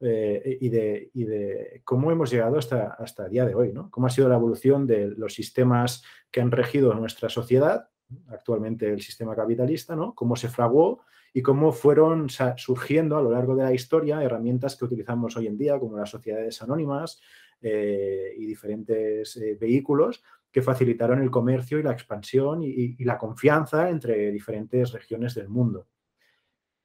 eh, 0.00 0.58
y, 0.60 0.68
de, 0.68 1.10
de, 1.14 1.80
cómo 1.84 2.10
hemos 2.10 2.30
llegado 2.30 2.58
hasta, 2.58 2.88
hasta 2.98 3.26
el 3.26 3.30
día 3.30 3.46
de 3.46 3.54
hoy, 3.54 3.72
¿no? 3.72 3.90
Cómo 3.90 4.06
ha 4.06 4.10
sido 4.10 4.28
la 4.28 4.36
evolución 4.36 4.86
de 4.86 5.08
los 5.08 5.34
sistemas 5.34 6.02
que 6.30 6.40
han 6.40 6.50
regido 6.50 6.92
nuestra 6.94 7.28
sociedad, 7.28 7.88
actualmente 8.28 8.92
el 8.92 9.00
sistema 9.00 9.34
capitalista, 9.34 9.96
¿no? 9.96 10.14
Cómo 10.14 10.36
se 10.36 10.48
fraguó 10.48 11.00
y 11.32 11.42
cómo 11.42 11.72
fueron 11.72 12.28
surgiendo 12.56 13.16
a 13.16 13.22
lo 13.22 13.30
largo 13.30 13.56
de 13.56 13.64
la 13.64 13.72
historia 13.72 14.22
herramientas 14.22 14.76
que 14.76 14.84
utilizamos 14.84 15.36
hoy 15.36 15.46
en 15.46 15.56
día, 15.56 15.78
como 15.78 15.96
las 15.96 16.10
sociedades 16.10 16.60
anónimas 16.62 17.20
eh, 17.60 18.34
y 18.36 18.46
diferentes 18.46 19.36
eh, 19.36 19.56
vehículos 19.58 20.22
que 20.50 20.62
facilitaron 20.62 21.20
el 21.20 21.30
comercio 21.30 21.78
y 21.78 21.82
la 21.82 21.92
expansión 21.92 22.62
y 22.62 23.04
la 23.04 23.18
confianza 23.18 23.90
entre 23.90 24.30
diferentes 24.30 24.90
regiones 24.92 25.34
del 25.34 25.50
mundo 25.50 25.86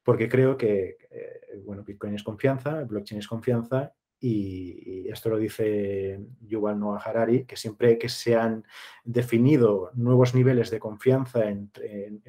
porque 0.04 0.28
creo 0.30 0.58
que, 0.58 0.98
eh, 1.10 1.62
bueno, 1.64 1.84
Bitcoin 1.84 2.16
es 2.16 2.24
confianza, 2.24 2.84
blockchain 2.84 3.20
es 3.20 3.28
confianza 3.28 3.94
y, 4.20 5.10
esto 5.10 5.30
lo 5.30 5.38
dice 5.38 6.22
Yuval 6.42 6.80
Noah 6.80 7.02
Harari, 7.04 7.46
que 7.46 7.58
siempre 7.58 7.98
que 7.98 8.08
se 8.08 8.36
han 8.36 8.64
definido 9.04 9.92
nuevos 9.94 10.34
niveles 10.34 10.72
de 10.72 10.80
confianza 10.80 11.50
en, 11.50 11.72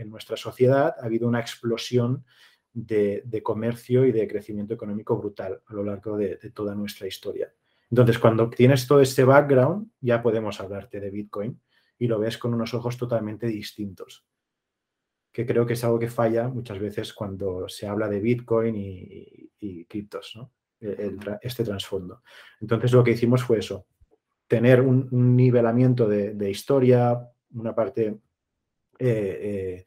nuestra 0.06 0.36
sociedad, 0.36 0.96
ha 0.98 1.04
habido 1.04 1.28
una 1.28 1.38
explosión 1.38 2.24
de, 2.72 3.22
comercio 3.44 4.04
y 4.04 4.12
de 4.12 4.26
crecimiento 4.26 4.74
económico 4.74 5.16
brutal 5.16 5.62
a 5.64 5.74
lo 5.74 5.84
largo 5.84 6.16
de, 6.16 6.36
de 6.36 6.50
toda 6.50 6.74
nuestra 6.74 7.06
historia. 7.06 7.54
Entonces, 7.88 8.18
cuando 8.18 8.50
tienes 8.50 8.86
todo 8.86 9.00
este 9.00 9.22
background, 9.22 9.90
ya 10.00 10.22
podemos 10.22 10.60
hablarte 10.60 10.98
de 10.98 11.10
Bitcoin 11.10 11.60
y 11.98 12.08
lo 12.08 12.18
ves 12.18 12.36
con 12.36 12.52
unos 12.52 12.74
ojos 12.74 12.96
totalmente 12.96 13.46
distintos 13.46 14.26
que 15.32 15.46
creo 15.46 15.66
que 15.66 15.72
es 15.72 15.82
algo 15.82 15.98
que 15.98 16.10
falla 16.10 16.48
muchas 16.48 16.78
veces 16.78 17.12
cuando 17.14 17.68
se 17.68 17.86
habla 17.86 18.08
de 18.08 18.20
Bitcoin 18.20 18.76
y, 18.76 19.84
criptos, 19.86 20.32
¿no? 20.36 20.52
E, 20.80 21.16
este 21.40 21.64
trasfondo. 21.64 22.22
Entonces 22.60 22.92
lo 22.92 23.02
que 23.02 23.12
hicimos 23.12 23.42
fue 23.42 23.58
eso, 23.58 23.86
tener 24.46 24.80
un, 24.82 25.08
nivelamiento 25.34 26.06
de, 26.06 26.50
historia, 26.50 27.18
una 27.54 27.74
parte, 27.74 28.18
eh, 28.98 29.38
eh, 29.78 29.84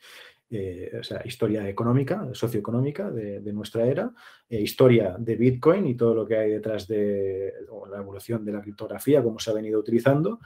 eh, 0.49 0.97
o 0.99 1.03
sea, 1.03 1.21
historia 1.25 1.67
económica, 1.67 2.29
socioeconómica 2.33 3.11
de, 3.11 3.41
de 3.41 3.53
nuestra 3.53 3.85
era, 3.85 4.11
historia 4.49 5.15
de 5.19 5.35
Bitcoin 5.35 5.85
y 5.85 5.95
todo 5.95 6.15
lo 6.15 6.25
que 6.25 6.37
hay 6.37 6.51
detrás 6.51 6.87
de 6.87 7.53
la 7.91 7.97
evolución 7.97 8.43
de 8.43 8.53
la 8.53 8.61
criptografía, 8.61 9.21
cómo 9.21 9.37
se 9.37 9.51
ha 9.51 9.53
venido 9.53 9.79
utilizando, 9.79 10.39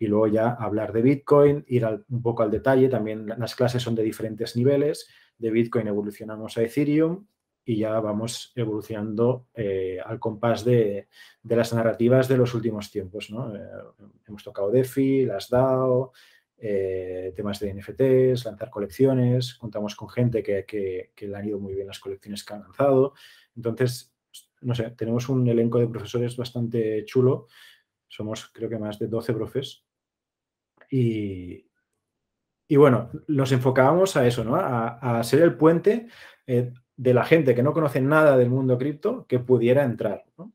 y 0.00 0.06
luego 0.06 0.28
ya 0.28 0.52
hablar 0.54 0.94
de 0.94 1.02
Bitcoin, 1.02 1.62
ir 1.68 1.86
un 2.08 2.22
poco 2.22 2.42
al 2.42 2.50
detalle. 2.50 2.88
También 2.88 3.26
las 3.26 3.54
clases 3.54 3.82
son 3.82 3.94
de 3.94 4.02
diferentes 4.02 4.56
niveles. 4.56 5.06
De 5.36 5.50
Bitcoin 5.50 5.86
evolucionamos 5.88 6.56
a 6.56 6.62
Ethereum 6.62 7.26
y 7.66 7.76
ya 7.76 8.00
vamos 8.00 8.50
evolucionando 8.56 9.48
eh, 9.52 9.98
al 10.02 10.18
compás 10.18 10.64
de, 10.64 11.08
las 11.42 11.74
narrativas 11.74 12.28
de 12.28 12.38
los 12.38 12.54
últimos 12.54 12.90
tiempos. 12.90 13.28
Eh, 13.28 13.34
hemos 14.26 14.42
tocado 14.42 14.70
DeFi, 14.70 15.26
las 15.26 15.50
DAO, 15.50 16.12
eh, 16.56 17.34
temas 17.36 17.60
de 17.60 17.74
NFTs, 17.74 18.46
lanzar 18.46 18.70
colecciones. 18.70 19.56
Contamos 19.56 19.94
con 19.96 20.08
gente 20.08 20.42
que, 20.42 20.64
que, 20.64 21.28
le 21.28 21.36
han 21.36 21.46
ido 21.46 21.58
muy 21.58 21.74
bien 21.74 21.86
las 21.86 22.00
colecciones 22.00 22.42
que 22.42 22.54
han 22.54 22.62
lanzado. 22.62 23.12
Entonces, 23.54 24.14
no 24.62 24.74
sé, 24.74 24.92
tenemos 24.92 25.28
un 25.28 25.46
elenco 25.46 25.78
de 25.78 25.88
profesores 25.88 26.38
bastante 26.38 27.04
chulo. 27.04 27.48
Somos 28.08 28.50
creo 28.50 28.70
que 28.70 28.78
más 28.78 28.98
de 28.98 29.06
12 29.06 29.34
profes 29.34 29.84
y, 30.90 31.66
bueno, 32.76 33.10
nos 33.28 33.52
enfocábamos 33.52 34.16
a 34.16 34.26
eso, 34.26 34.44
¿no? 34.44 34.56
A, 34.56 35.22
ser 35.22 35.42
el 35.42 35.54
puente 35.54 36.08
eh, 36.46 36.72
de 36.96 37.14
la 37.14 37.24
gente 37.24 37.54
que 37.54 37.62
no 37.62 37.72
conoce 37.72 38.00
nada 38.00 38.36
del 38.36 38.50
mundo 38.50 38.76
cripto 38.76 39.26
que 39.26 39.38
pudiera 39.38 39.84
entrar, 39.84 40.24
¿no? 40.36 40.52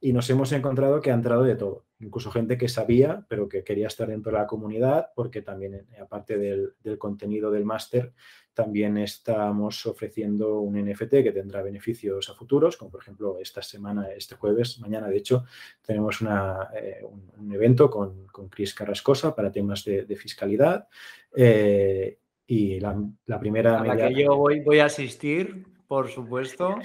Y 0.00 0.12
nos 0.12 0.28
hemos 0.30 0.52
encontrado 0.52 1.00
que 1.00 1.10
ha 1.10 1.14
entrado 1.14 1.42
de 1.42 1.56
todo 1.56 1.86
incluso 2.00 2.30
gente 2.30 2.58
que 2.58 2.68
sabía, 2.68 3.24
pero 3.28 3.48
que 3.48 3.64
quería 3.64 3.86
estar 3.86 4.08
dentro 4.08 4.32
de 4.32 4.38
la 4.38 4.46
comunidad, 4.46 5.10
porque 5.14 5.42
también, 5.42 5.74
eh, 5.74 5.86
aparte 6.00 6.36
del, 6.36 6.74
contenido 6.98 7.50
del 7.50 7.64
máster, 7.64 8.12
también 8.52 8.96
estamos 8.98 9.84
ofreciendo 9.86 10.60
un 10.60 10.82
NFT 10.82 11.22
que 11.22 11.32
tendrá 11.32 11.62
beneficios 11.62 12.28
a 12.28 12.34
futuros, 12.34 12.76
como 12.76 12.90
por 12.90 13.02
ejemplo 13.02 13.38
esta 13.40 13.62
semana, 13.62 14.08
este 14.12 14.34
jueves, 14.34 14.78
mañana 14.80 15.08
de 15.08 15.16
hecho, 15.16 15.44
tenemos 15.82 16.20
eh, 16.22 17.02
un, 17.38 17.52
evento 17.52 17.90
con, 17.90 18.26
con 18.26 18.48
Chris 18.48 18.74
Carrascosa 18.74 19.34
para 19.34 19.52
temas 19.52 19.84
de, 19.84 20.16
fiscalidad. 20.16 20.88
Eh, 21.34 22.18
y 22.46 22.78
la, 22.80 22.96
primera... 23.40 23.80
A 23.80 23.84
la 23.84 23.96
que 23.96 24.22
yo 24.22 24.36
voy, 24.36 24.60
voy 24.60 24.78
a 24.78 24.86
asistir, 24.86 25.66
por 25.88 26.08
supuesto. 26.08 26.76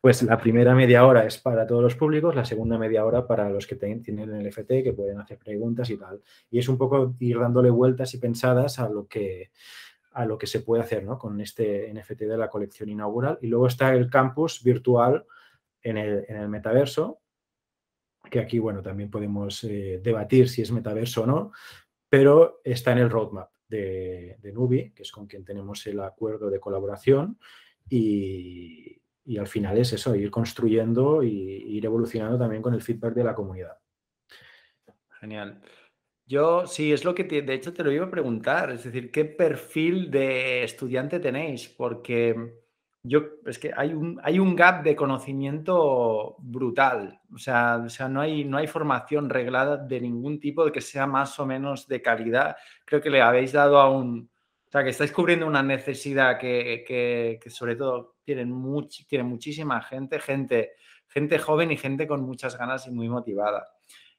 Pues 0.00 0.22
la 0.22 0.38
primera 0.38 0.74
media 0.74 1.04
hora 1.04 1.26
es 1.26 1.36
para 1.36 1.66
todos 1.66 1.82
los 1.82 1.94
públicos, 1.94 2.34
la 2.34 2.46
segunda 2.46 2.78
media 2.78 3.04
hora 3.04 3.26
para 3.26 3.50
los 3.50 3.66
que 3.66 3.76
tienen 3.76 4.32
el 4.32 4.46
FT, 4.46 4.82
que 4.82 4.94
pueden 4.94 5.18
hacer 5.18 5.36
preguntas 5.36 5.90
y 5.90 5.98
tal. 5.98 6.22
Y 6.50 6.58
es 6.58 6.68
un 6.70 6.78
poco 6.78 7.14
ir 7.18 7.38
dándole 7.38 7.68
vueltas 7.68 8.14
y 8.14 8.18
pensadas 8.18 8.78
a 8.78 8.88
lo 8.88 9.06
que, 9.06 9.50
a 10.12 10.24
lo 10.24 10.38
que 10.38 10.46
se 10.46 10.60
puede 10.60 10.82
hacer 10.82 11.04
¿no? 11.04 11.18
con 11.18 11.38
este 11.42 11.92
NFT 11.92 12.20
de 12.22 12.38
la 12.38 12.48
colección 12.48 12.88
inaugural. 12.88 13.38
Y 13.42 13.48
luego 13.48 13.66
está 13.66 13.92
el 13.92 14.08
campus 14.08 14.62
virtual 14.64 15.26
en 15.82 15.98
el, 15.98 16.48
metaverso, 16.48 17.20
que 18.30 18.40
aquí, 18.40 18.58
bueno, 18.58 18.80
también 18.80 19.10
podemos 19.10 19.64
eh, 19.64 20.00
debatir 20.02 20.48
si 20.48 20.62
es 20.62 20.72
metaverso 20.72 21.24
o 21.24 21.26
no, 21.26 21.52
pero 22.08 22.62
está 22.64 22.92
en 22.92 22.98
el 22.98 23.10
roadmap 23.10 23.50
de, 23.68 24.38
de 24.40 24.52
Nubi, 24.52 24.92
que 24.92 25.02
es 25.02 25.12
con 25.12 25.26
quien 25.26 25.44
tenemos 25.44 25.86
el 25.86 26.00
acuerdo 26.00 26.48
de 26.48 26.58
colaboración. 26.60 27.38
Y, 27.88 28.99
y 29.30 29.38
al 29.38 29.46
final 29.46 29.78
es 29.78 29.92
eso, 29.92 30.16
ir 30.16 30.28
construyendo 30.28 31.22
y 31.22 31.30
ir 31.30 31.86
evolucionando 31.86 32.36
también 32.36 32.60
con 32.60 32.74
el 32.74 32.82
feedback 32.82 33.14
de 33.14 33.22
la 33.22 33.32
comunidad. 33.32 33.78
Genial. 35.20 35.60
Yo 36.26 36.66
sí, 36.66 36.92
es 36.92 37.04
lo 37.04 37.14
que 37.14 37.22
de 37.22 37.54
hecho 37.54 37.72
te 37.72 37.84
lo 37.84 37.92
iba 37.92 38.06
a 38.06 38.10
preguntar, 38.10 38.72
es 38.72 38.82
decir, 38.82 39.12
¿qué 39.12 39.24
perfil 39.24 40.10
de 40.10 40.64
estudiante 40.64 41.20
tenéis? 41.20 41.68
Porque 41.68 42.56
yo, 43.04 43.22
es 43.46 43.60
que 43.60 43.70
hay 43.76 43.94
un, 43.94 44.20
hay 44.24 44.40
un 44.40 44.56
gap 44.56 44.82
de 44.82 44.96
conocimiento 44.96 46.34
brutal, 46.40 47.20
o 47.32 47.38
sea, 47.38 47.82
o 47.86 47.88
sea 47.88 48.08
no, 48.08 48.20
hay, 48.20 48.44
no 48.44 48.56
hay 48.56 48.66
formación 48.66 49.30
reglada 49.30 49.76
de 49.76 50.00
ningún 50.00 50.40
tipo 50.40 50.64
de 50.64 50.72
que 50.72 50.80
sea 50.80 51.06
más 51.06 51.38
o 51.38 51.46
menos 51.46 51.86
de 51.86 52.02
calidad. 52.02 52.56
Creo 52.84 53.00
que 53.00 53.10
le 53.10 53.22
habéis 53.22 53.52
dado 53.52 53.78
a 53.78 53.88
un, 53.88 54.28
o 54.70 54.72
sea, 54.72 54.84
que 54.84 54.90
estáis 54.90 55.10
cubriendo 55.10 55.48
una 55.48 55.64
necesidad 55.64 56.38
que, 56.38 57.40
sobre 57.48 57.74
todo 57.74 58.18
tienen, 58.22 58.54
tiene 59.08 59.24
muchísima 59.24 59.82
gente, 59.82 60.20
gente, 60.20 60.74
gente 61.08 61.40
joven 61.40 61.72
y 61.72 61.76
gente 61.76 62.06
con 62.06 62.22
muchas 62.22 62.56
ganas 62.56 62.86
y 62.86 62.92
muy 62.92 63.08
motivada. 63.08 63.66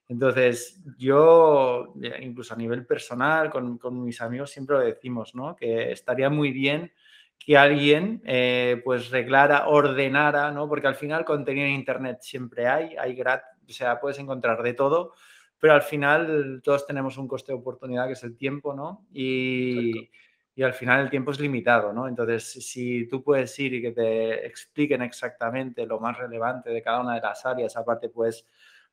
Entonces, 0.09 0.83
yo, 0.97 1.93
incluso 2.19 2.53
a 2.53 2.57
nivel 2.57 2.85
personal, 2.85 3.49
con, 3.49 4.03
mis 4.03 4.19
amigos 4.19 4.51
siempre 4.51 4.75
lo 4.75 4.81
decimos, 4.81 5.33
¿no? 5.35 5.55
Que 5.55 5.93
estaría 5.93 6.29
muy 6.29 6.51
bien 6.51 6.91
que 7.39 7.57
alguien 7.57 8.21
eh, 8.25 8.81
pues 8.83 9.09
reglara, 9.09 9.69
ordenara, 9.69 10.51
¿no? 10.51 10.67
Porque 10.67 10.87
al 10.87 10.95
final 10.95 11.23
contenido 11.23 11.65
en 11.65 11.75
Internet 11.75 12.17
siempre 12.23 12.67
hay, 12.67 12.97
hay 12.97 13.15
gratis, 13.15 13.47
o 13.69 13.71
sea, 13.71 14.01
puedes 14.01 14.19
encontrar 14.19 14.61
de 14.61 14.73
todo, 14.73 15.13
pero 15.59 15.75
al 15.75 15.81
final 15.81 16.59
todos 16.61 16.85
tenemos 16.85 17.17
un 17.17 17.29
coste 17.29 17.53
de 17.53 17.59
oportunidad 17.59 18.07
que 18.07 18.13
es 18.13 18.23
el 18.23 18.35
tiempo, 18.35 18.73
¿no? 18.73 19.07
Y, 19.13 20.09
y 20.55 20.63
al 20.63 20.73
final 20.73 21.01
el 21.01 21.09
tiempo 21.09 21.31
es 21.31 21.39
limitado, 21.39 21.93
¿no? 21.93 22.07
Entonces, 22.07 22.51
si 22.65 23.07
tú 23.07 23.23
puedes 23.23 23.57
ir 23.59 23.73
y 23.75 23.81
que 23.81 23.91
te 23.91 24.45
expliquen 24.45 25.01
exactamente 25.01 25.85
lo 25.85 25.99
más 25.99 26.17
relevante 26.17 26.69
de 26.69 26.81
cada 26.81 27.01
una 27.01 27.15
de 27.15 27.21
las 27.21 27.45
áreas, 27.45 27.75
aparte 27.77 28.09
pues 28.09 28.45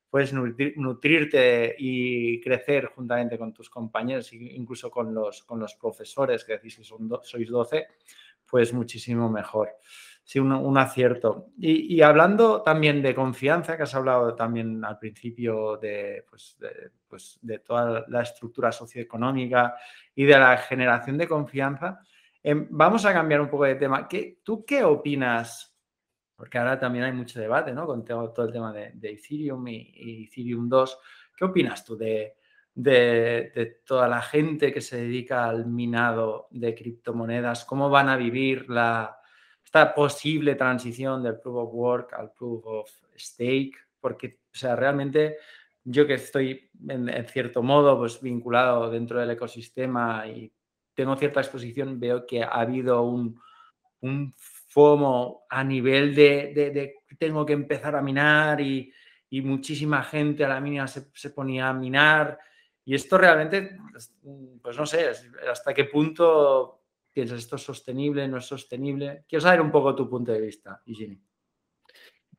puedes 0.09 0.33
nutrirte 0.33 1.75
y 1.77 2.41
crecer 2.41 2.87
juntamente 2.87 3.37
con 3.37 3.53
tus 3.53 3.69
compañeros, 3.69 4.33
incluso 4.33 4.89
con 4.89 5.13
los, 5.13 5.43
con 5.43 5.59
los 5.59 5.75
profesores, 5.75 6.43
que 6.43 6.53
decís 6.53 6.77
que 6.77 6.83
son 6.83 7.09
sois 7.23 7.47
12, 7.47 7.87
pues 8.49 8.73
muchísimo 8.73 9.29
mejor. 9.29 9.69
Sí, 10.29 10.37
un, 10.37 10.77
acierto. 10.77 11.47
Y, 11.57 12.03
hablando 12.03 12.61
también 12.61 13.01
de 13.01 13.15
confianza, 13.15 13.75
que 13.75 13.81
has 13.81 13.95
hablado 13.95 14.35
también 14.35 14.85
al 14.85 14.99
principio 14.99 15.77
de, 15.77 16.23
pues, 16.29 16.55
pues, 17.07 17.39
de, 17.41 17.57
toda 17.57 18.05
la 18.07 18.21
estructura 18.21 18.71
socioeconómica 18.71 19.75
y 20.13 20.25
de 20.25 20.37
la 20.37 20.55
generación 20.57 21.17
de 21.17 21.27
confianza, 21.27 22.01
em, 22.43 22.67
vamos 22.69 23.05
a 23.05 23.13
cambiar 23.13 23.41
un 23.41 23.49
poco 23.49 23.63
de 23.63 23.73
tema. 23.73 24.07
¿Qué, 24.07 24.37
¿Tú 24.43 24.63
qué 24.63 24.83
opinas? 24.83 25.75
Porque 26.35 26.59
ahora 26.59 26.77
también 26.77 27.05
hay 27.05 27.13
mucho 27.13 27.39
debate 27.39 27.73
¿no? 27.73 27.87
con 27.87 28.05
todo, 28.05 28.45
el 28.45 28.53
tema 28.53 28.71
de, 28.71 28.93
Ethereum 29.01 29.67
y, 29.67 30.25
Ethereum 30.25 30.69
2. 30.69 30.99
¿Qué 31.35 31.45
opinas 31.45 31.83
tú 31.83 31.97
de, 31.97 32.35
de, 32.75 33.79
toda 33.83 34.07
la 34.07 34.21
gente 34.21 34.71
que 34.71 34.81
se 34.81 34.97
dedica 34.97 35.49
al 35.49 35.65
minado 35.65 36.49
de 36.51 36.75
criptomonedas? 36.75 37.65
¿Cómo 37.65 37.89
van 37.89 38.09
a 38.09 38.15
vivir 38.15 38.69
la, 38.69 39.18
esta 39.69 39.93
posible 39.93 40.55
transición 40.55 41.21
del 41.21 41.39
proof 41.39 41.67
of 41.67 41.73
work 41.73 42.13
al 42.13 42.31
proof 42.31 42.65
of 42.65 42.89
stake, 43.15 43.77
porque, 43.99 44.39
o 44.51 44.57
sea, 44.57 44.75
realmente 44.75 45.37
yo 45.83 46.07
que 46.07 46.15
estoy 46.15 46.71
en, 46.87 47.07
cierto 47.27 47.61
modo 47.61 47.95
pues, 47.99 48.19
vinculado 48.19 48.89
dentro 48.89 49.19
del 49.19 49.29
ecosistema 49.29 50.25
y 50.25 50.51
tengo 50.95 51.15
cierta 51.17 51.41
exposición, 51.41 51.99
veo 51.99 52.25
que 52.25 52.41
ha 52.41 52.47
habido 52.47 53.03
un, 53.03 53.39
un 54.01 54.33
FOMO 54.35 55.43
a 55.47 55.63
nivel 55.63 56.15
de, 56.15 56.51
de, 56.55 56.95
tengo 57.19 57.45
que 57.45 57.53
empezar 57.53 57.95
a 57.95 58.01
minar 58.01 58.59
y, 58.61 58.91
y 59.29 59.41
muchísima 59.41 60.01
gente 60.01 60.43
a 60.43 60.49
la 60.49 60.59
mínima 60.59 60.87
se, 60.87 61.11
se, 61.13 61.29
ponía 61.29 61.69
a 61.69 61.73
minar. 61.73 62.39
Y 62.83 62.95
esto 62.95 63.19
realmente, 63.19 63.77
pues 64.63 64.77
no 64.77 64.87
sé, 64.87 65.11
hasta 65.47 65.75
qué 65.75 65.85
punto 65.85 66.78
piensas 67.19 67.39
esto 67.39 67.57
es 67.57 67.63
sostenible, 67.63 68.25
no 68.29 68.37
es 68.37 68.45
sostenible. 68.45 69.25
Quiero 69.27 69.41
saber 69.41 69.59
un 69.59 69.71
poco 69.71 69.93
tu 69.93 70.09
punto 70.09 70.31
de 70.31 70.39
vista, 70.39 70.81
Eugene. 70.85 71.19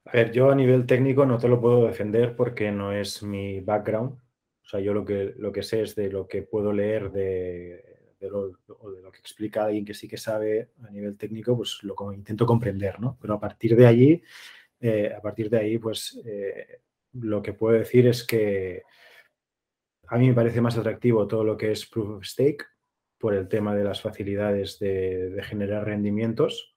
A 0.06 0.12
ver, 0.12 0.32
yo 0.32 0.50
a 0.50 0.54
nivel 0.54 0.86
técnico 0.86 1.26
no 1.26 1.36
te 1.36 1.48
lo 1.48 1.60
puedo 1.60 1.84
defender 1.84 2.34
porque 2.34 2.72
no 2.72 2.92
es 2.92 3.22
mi 3.22 3.60
background. 3.60 4.12
O 4.12 4.68
sea, 4.70 4.80
yo 4.80 4.94
lo 4.94 5.04
que, 5.04 5.34
lo 5.36 5.52
que 5.52 5.62
sé 5.62 5.82
es 5.82 5.94
de 5.94 6.10
lo 6.10 6.26
que 6.26 6.42
puedo 6.42 6.72
leer 6.72 7.12
de, 7.12 8.14
de 8.18 8.30
lo, 8.30 8.48
de 8.48 9.02
lo 9.02 9.12
que 9.12 9.18
explica 9.18 9.64
alguien 9.64 9.84
que 9.84 9.92
sí 9.92 10.08
que 10.08 10.16
sabe 10.16 10.70
a 10.82 10.90
nivel 10.90 11.18
técnico, 11.18 11.54
pues 11.54 11.80
lo 11.82 11.94
intento 12.14 12.46
comprender, 12.46 13.00
¿no? 13.00 13.18
Pero 13.20 13.34
a 13.34 13.40
partir 13.40 13.76
de 13.76 13.86
allí, 13.86 14.22
eh, 14.80 15.12
a 15.14 15.20
partir 15.20 15.50
de 15.50 15.58
ahí, 15.58 15.76
pues 15.76 16.18
eh, 16.24 16.80
lo 17.12 17.42
que 17.42 17.52
puedo 17.52 17.78
decir 17.78 18.06
es 18.06 18.26
que 18.26 18.84
a 20.06 20.16
mí 20.16 20.28
me 20.28 20.34
parece 20.34 20.62
más 20.62 20.78
atractivo 20.78 21.28
todo 21.28 21.44
lo 21.44 21.58
que 21.58 21.70
es 21.72 21.84
Proof 21.84 22.16
of 22.16 22.24
Stake 22.24 22.64
por 23.20 23.34
el 23.34 23.48
tema 23.48 23.74
de 23.76 23.84
las 23.84 24.00
facilidades 24.00 24.78
de, 24.78 25.40
generar 25.42 25.84
rendimientos. 25.84 26.74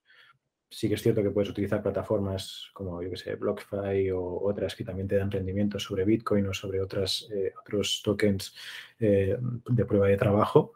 Sí 0.70 0.90
que 0.90 0.96
es 0.96 1.02
cierto 1.02 1.24
que 1.24 1.30
puedes 1.30 1.50
utilizar 1.50 1.82
plataformas 1.82 2.70
como, 2.74 3.02
yo 3.02 3.10
que 3.10 3.18
sé, 3.18 3.36
BlockFi 3.36 4.12
o 4.12 4.42
otras 4.44 4.76
que 4.76 4.84
también 4.84 5.08
te 5.08 5.16
dan 5.16 5.32
rendimientos 5.32 5.84
sobre 5.84 6.04
Bitcoin 6.04 6.48
o 6.48 6.54
sobre 6.54 6.80
eh, 6.80 7.54
otros 7.62 8.02
tokens 8.04 8.56
eh, 9.00 9.38
de 9.40 9.86
prueba 9.86 10.08
de 10.08 10.18
trabajo. 10.18 10.74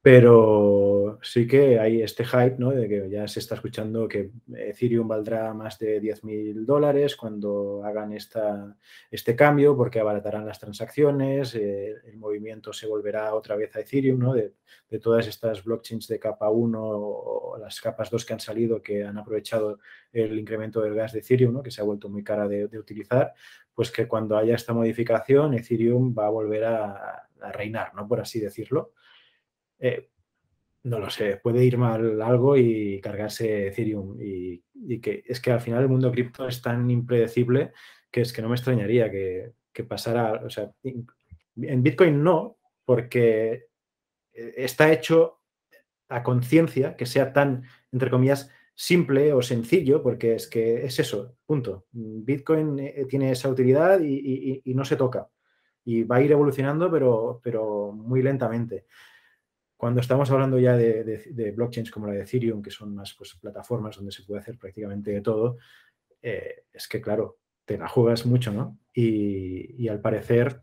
Pero 0.00 1.18
sí 1.22 1.46
que 1.48 1.80
hay 1.80 2.02
este 2.02 2.24
hype, 2.24 2.56
¿no? 2.58 2.70
De 2.70 2.88
que 2.88 3.10
ya 3.10 3.26
se 3.26 3.40
está 3.40 3.56
escuchando 3.56 4.06
que 4.06 4.30
Ethereum 4.54 5.08
valdrá 5.08 5.52
más 5.54 5.78
de 5.78 6.00
10.000 6.00 6.64
dólares 6.64 7.16
cuando 7.16 7.82
hagan 7.84 8.12
esta, 8.12 8.76
este 9.10 9.34
cambio, 9.34 9.76
porque 9.76 9.98
abaratarán 9.98 10.46
las 10.46 10.60
transacciones, 10.60 11.54
eh, 11.56 11.96
el 12.04 12.16
movimiento 12.16 12.72
se 12.72 12.86
volverá 12.86 13.34
otra 13.34 13.56
vez 13.56 13.74
a 13.74 13.80
Ethereum, 13.80 14.20
¿no? 14.20 14.34
De, 14.34 14.54
todas 15.02 15.26
estas 15.26 15.64
blockchains 15.64 16.08
de 16.08 16.18
capa 16.18 16.48
1 16.48 16.80
o 16.80 17.58
las 17.58 17.80
capas 17.80 18.10
2 18.10 18.24
que 18.24 18.32
han 18.32 18.40
salido, 18.40 18.80
que 18.80 19.04
han 19.04 19.18
aprovechado 19.18 19.80
el 20.12 20.38
incremento 20.38 20.80
del 20.80 20.94
gas 20.94 21.12
de 21.12 21.18
Ethereum, 21.18 21.54
¿no? 21.54 21.62
Que 21.62 21.70
se 21.70 21.80
ha 21.80 21.84
vuelto 21.84 22.08
muy 22.08 22.22
cara 22.24 22.48
de, 22.48 22.66
utilizar, 22.78 23.34
pues 23.74 23.90
que 23.90 24.06
cuando 24.08 24.36
haya 24.36 24.54
esta 24.54 24.72
modificación, 24.72 25.54
Ethereum 25.54 26.14
va 26.16 26.26
a 26.26 26.30
volver 26.30 26.64
a, 26.64 27.28
a 27.40 27.52
reinar, 27.52 27.94
¿no? 27.94 28.06
Por 28.06 28.20
así 28.20 28.40
decirlo. 28.40 28.92
Eh, 29.78 30.10
no 30.84 30.98
lo 30.98 31.10
sé, 31.10 31.36
puede 31.36 31.64
ir 31.64 31.76
mal 31.76 32.22
algo 32.22 32.56
y 32.56 33.00
cargarse 33.00 33.68
Ethereum. 33.68 34.16
Y, 34.20 34.62
que 35.00 35.22
es 35.26 35.40
que 35.40 35.50
al 35.50 35.60
final 35.60 35.82
el 35.82 35.88
mundo 35.88 36.10
cripto 36.10 36.48
es 36.48 36.62
tan 36.62 36.90
impredecible 36.90 37.72
que 38.10 38.22
es 38.22 38.32
que 38.32 38.40
no 38.40 38.48
me 38.48 38.54
extrañaría 38.54 39.10
que, 39.10 39.52
pasara, 39.86 40.42
o 40.44 40.50
sea, 40.50 40.72
en 40.82 41.82
Bitcoin 41.84 42.22
no, 42.22 42.58
porque 42.84 43.68
eh, 44.32 44.54
está 44.56 44.90
hecho 44.92 45.40
a 46.08 46.22
conciencia 46.22 46.96
que 46.96 47.06
sea 47.06 47.32
tan, 47.32 47.64
entre 47.92 48.10
comillas, 48.10 48.50
simple 48.74 49.32
o 49.32 49.42
sencillo, 49.42 50.02
porque 50.02 50.34
es 50.36 50.46
que 50.46 50.84
es 50.84 50.98
eso, 51.00 51.36
punto. 51.44 51.86
Bitcoin 51.90 52.78
eh, 52.78 53.06
tiene 53.08 53.32
esa 53.32 53.48
utilidad 53.48 54.00
y, 54.00 54.62
no 54.66 54.84
se 54.84 54.96
toca. 54.96 55.28
Y 55.84 56.04
va 56.04 56.16
a 56.16 56.22
ir 56.22 56.30
evolucionando, 56.30 56.90
pero, 56.90 57.40
pero 57.42 57.92
muy 57.92 58.22
lentamente. 58.22 58.86
Cuando 59.78 60.00
estamos 60.00 60.28
hablando 60.32 60.58
ya 60.58 60.76
de, 60.76 61.52
blockchains 61.54 61.92
como 61.92 62.08
la 62.08 62.14
de 62.14 62.22
Ethereum, 62.22 62.60
que 62.60 62.72
son 62.72 62.96
más 62.96 63.14
pues, 63.16 63.36
plataformas 63.40 63.94
donde 63.94 64.10
se 64.10 64.24
puede 64.24 64.40
hacer 64.40 64.58
prácticamente 64.58 65.12
de 65.12 65.20
todo, 65.20 65.58
eh, 66.20 66.64
es 66.72 66.88
que, 66.88 67.00
claro, 67.00 67.38
te 67.64 67.78
la 67.78 67.86
juegas 67.86 68.26
mucho, 68.26 68.52
¿no? 68.52 68.76
Y, 68.92 69.86
al 69.86 70.00
parecer, 70.00 70.62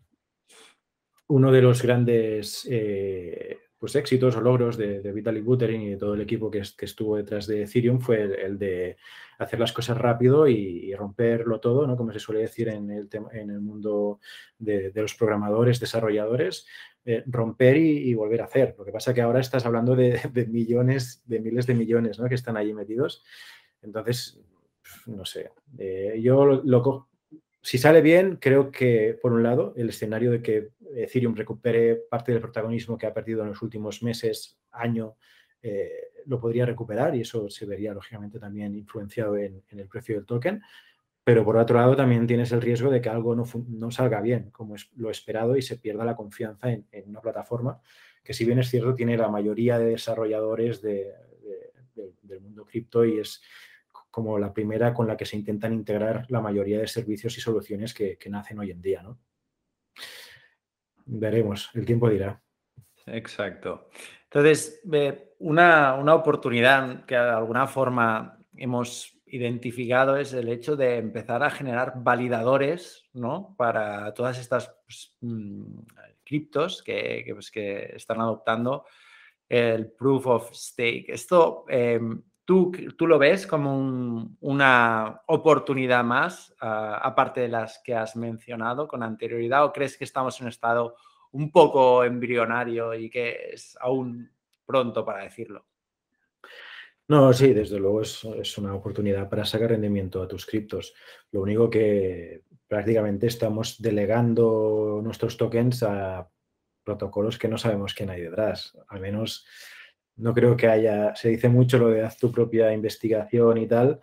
uno 1.27 1.49
de 1.49 1.61
los 1.61 1.81
grandes 1.81 2.67
eh, 2.69 3.57
pues, 3.79 3.95
éxitos 3.95 4.35
o 4.35 4.41
logros 4.41 4.75
de, 4.75 4.99
Vitalik 5.13 5.45
Buterin 5.45 5.81
y 5.81 5.89
de 5.91 5.97
todo 5.97 6.15
el 6.15 6.21
equipo 6.21 6.51
que, 6.51 6.59
estuvo 6.59 7.15
detrás 7.15 7.47
de 7.47 7.63
Ethereum 7.63 8.01
fue 8.01 8.23
el, 8.23 8.59
de 8.59 8.97
hacer 9.39 9.61
las 9.61 9.71
cosas 9.71 9.97
rápido 9.97 10.45
y, 10.45 10.93
romperlo 10.93 11.61
todo, 11.61 11.87
¿no? 11.87 11.95
Como 11.95 12.11
se 12.11 12.19
suele 12.19 12.41
decir 12.41 12.67
en 12.67 12.91
el, 12.91 13.07
en 13.31 13.49
el 13.49 13.61
mundo 13.61 14.19
de, 14.59 14.91
de 14.91 15.01
los 15.01 15.15
programadores, 15.15 15.79
desarrolladores, 15.79 16.67
eh, 17.07 17.23
romper 17.27 17.77
y, 17.77 18.13
volver 18.15 18.41
a 18.41 18.45
hacer. 18.45 18.73
Lo 18.77 18.83
que 18.83 18.91
pasa 18.91 19.11
es 19.11 19.15
que 19.15 19.21
ahora 19.21 19.39
estás 19.39 19.63
hablando 19.65 19.95
de, 19.95 20.19
millones, 20.49 21.21
de 21.25 21.39
miles 21.39 21.67
de 21.67 21.75
millones 21.75 22.19
¿no? 22.19 22.27
que 22.27 22.33
están 22.33 22.57
allí 22.57 22.73
metidos. 22.73 23.23
Entonces, 23.83 24.41
no 25.05 25.23
sé, 25.23 25.51
eh, 25.77 26.19
yo 26.19 26.45
lo, 26.45 27.07
si 27.61 27.77
sale 27.77 28.01
bien, 28.01 28.37
creo 28.37 28.71
que, 28.71 29.19
por 29.21 29.33
un 29.33 29.43
lado, 29.43 29.73
el 29.77 29.89
escenario 29.89 30.31
de 30.31 30.41
que 30.41 30.69
Ethereum 30.95 31.35
recupere 31.35 31.95
parte 31.95 32.31
del 32.31 32.41
protagonismo 32.41 32.97
que 32.97 33.05
ha 33.05 33.13
perdido 33.13 33.43
en 33.43 33.49
los 33.49 33.61
últimos 33.61 34.01
meses, 34.01 34.57
año, 34.71 35.15
eh, 35.61 35.91
lo 36.25 36.39
podría 36.39 36.65
recuperar 36.65 37.15
y 37.15 37.21
eso 37.21 37.49
se 37.51 37.67
vería, 37.67 37.93
lógicamente, 37.93 38.39
también 38.39 38.75
influenciado 38.75 39.37
en 39.37 39.63
el 39.69 39.87
precio 39.87 40.15
del 40.15 40.25
token. 40.25 40.59
Pero 41.25 41.43
por 41.43 41.57
otro 41.57 41.77
lado 41.77 41.95
también 41.95 42.27
tienes 42.27 42.51
el 42.51 42.61
riesgo 42.61 42.91
de 42.91 43.01
que 43.01 43.09
algo 43.09 43.35
no, 43.35 43.91
salga 43.91 44.21
bien, 44.21 44.51
como 44.51 44.75
es 44.75 44.91
lo 44.95 45.09
esperado, 45.09 45.57
y 45.57 45.63
se 45.63 45.79
pierda 45.79 46.05
la 46.05 46.15
confianza 46.15 46.69
en, 46.69 46.85
una 47.07 47.19
plataforma 47.19 47.81
que 48.23 48.33
si 48.33 48.45
bien 48.45 48.59
es 48.59 48.69
cierto 48.69 48.93
tiene 48.93 49.17
la 49.17 49.27
mayoría 49.27 49.79
de 49.79 49.85
desarrolladores 49.85 50.83
del 50.83 51.13
mundo 52.41 52.63
cripto 52.65 53.03
y 53.05 53.19
es 53.19 53.41
como 54.11 54.37
la 54.37 54.53
primera 54.53 54.93
con 54.93 55.07
la 55.07 55.17
que 55.17 55.25
se 55.25 55.35
intentan 55.35 55.73
integrar 55.73 56.25
la 56.29 56.41
mayoría 56.41 56.79
de 56.79 56.87
servicios 56.87 57.37
y 57.37 57.41
soluciones 57.41 57.93
que, 57.93 58.17
nacen 58.29 58.59
hoy 58.59 58.69
en 58.69 58.81
día. 58.81 59.01
¿no? 59.01 59.19
Veremos, 61.05 61.71
el 61.73 61.85
tiempo 61.85 62.07
dirá. 62.07 62.39
Exacto. 63.07 63.89
Entonces, 64.25 64.79
una, 65.39 65.95
una 65.95 66.13
oportunidad 66.13 67.03
que 67.05 67.15
de 67.15 67.21
alguna 67.21 67.65
forma 67.65 68.39
hemos 68.55 69.14
identificado 69.25 70.17
es 70.17 70.33
el 70.33 70.49
hecho 70.49 70.75
de 70.75 70.97
empezar 70.97 71.43
a 71.43 71.49
generar 71.49 71.93
validadores 71.97 73.05
¿no? 73.13 73.55
para 73.57 74.13
todas 74.13 74.37
estas 74.39 74.73
pues, 74.85 75.15
mm, 75.21 75.79
criptos 76.23 76.83
que, 76.83 77.29
pues, 77.33 77.51
que, 77.51 77.95
están 77.95 78.21
adoptando 78.21 78.85
el 79.49 79.91
proof 79.91 80.27
of 80.27 80.53
stake. 80.53 81.09
Esto, 81.09 81.65
em, 81.69 82.23
¿tú, 82.43 82.71
¿tú, 82.97 83.07
lo 83.07 83.17
ves 83.17 83.45
como 83.47 84.35
una 84.39 85.21
oportunidad 85.27 86.03
más, 86.03 86.55
aparte 86.59 87.41
de 87.41 87.49
las 87.49 87.79
que 87.83 87.95
has 87.95 88.15
mencionado 88.15 88.87
con 88.87 89.03
anterioridad, 89.03 89.65
o 89.65 89.73
crees 89.73 89.97
que 89.97 90.03
estamos 90.03 90.39
en 90.39 90.45
un 90.45 90.49
estado 90.49 90.95
un 91.31 91.51
poco 91.51 92.03
embrionario 92.03 92.93
y 92.93 93.09
que 93.09 93.51
es 93.53 93.77
aún 93.79 94.31
pronto 94.65 95.05
para 95.05 95.23
decirlo? 95.23 95.65
No, 97.07 97.31
sí, 97.33 97.53
desde 97.53 97.79
luego 97.79 98.01
es, 98.01 98.57
una 98.57 98.73
oportunidad 98.73 99.29
para 99.29 99.45
sacar 99.45 99.69
rendimiento 99.69 100.23
a 100.23 100.27
tus 100.27 100.45
criptos. 100.45 100.95
Lo 101.31 101.41
único 101.41 101.69
que 101.69 102.41
prácticamente 102.67 103.27
estamos 103.27 103.79
delegando 103.79 105.01
nuestros 105.03 105.37
tokens 105.37 105.83
a 105.83 106.27
protocolos 106.83 107.37
que 107.37 107.47
no 107.47 107.59
sabemos 107.59 107.93
quién 107.93 108.09
hay 108.09 108.21
detrás. 108.21 108.75
Al 108.87 109.01
menos 109.01 109.45
no 110.15 110.33
creo 110.33 110.57
que 110.57 110.67
haya, 110.67 111.15
se 111.15 111.29
dice 111.29 111.47
mucho 111.47 111.77
lo 111.77 111.89
de 111.89 112.03
haz 112.03 112.17
tu 112.17 112.31
propia 112.31 112.73
investigación 112.73 113.59
y 113.59 113.67
tal, 113.67 113.99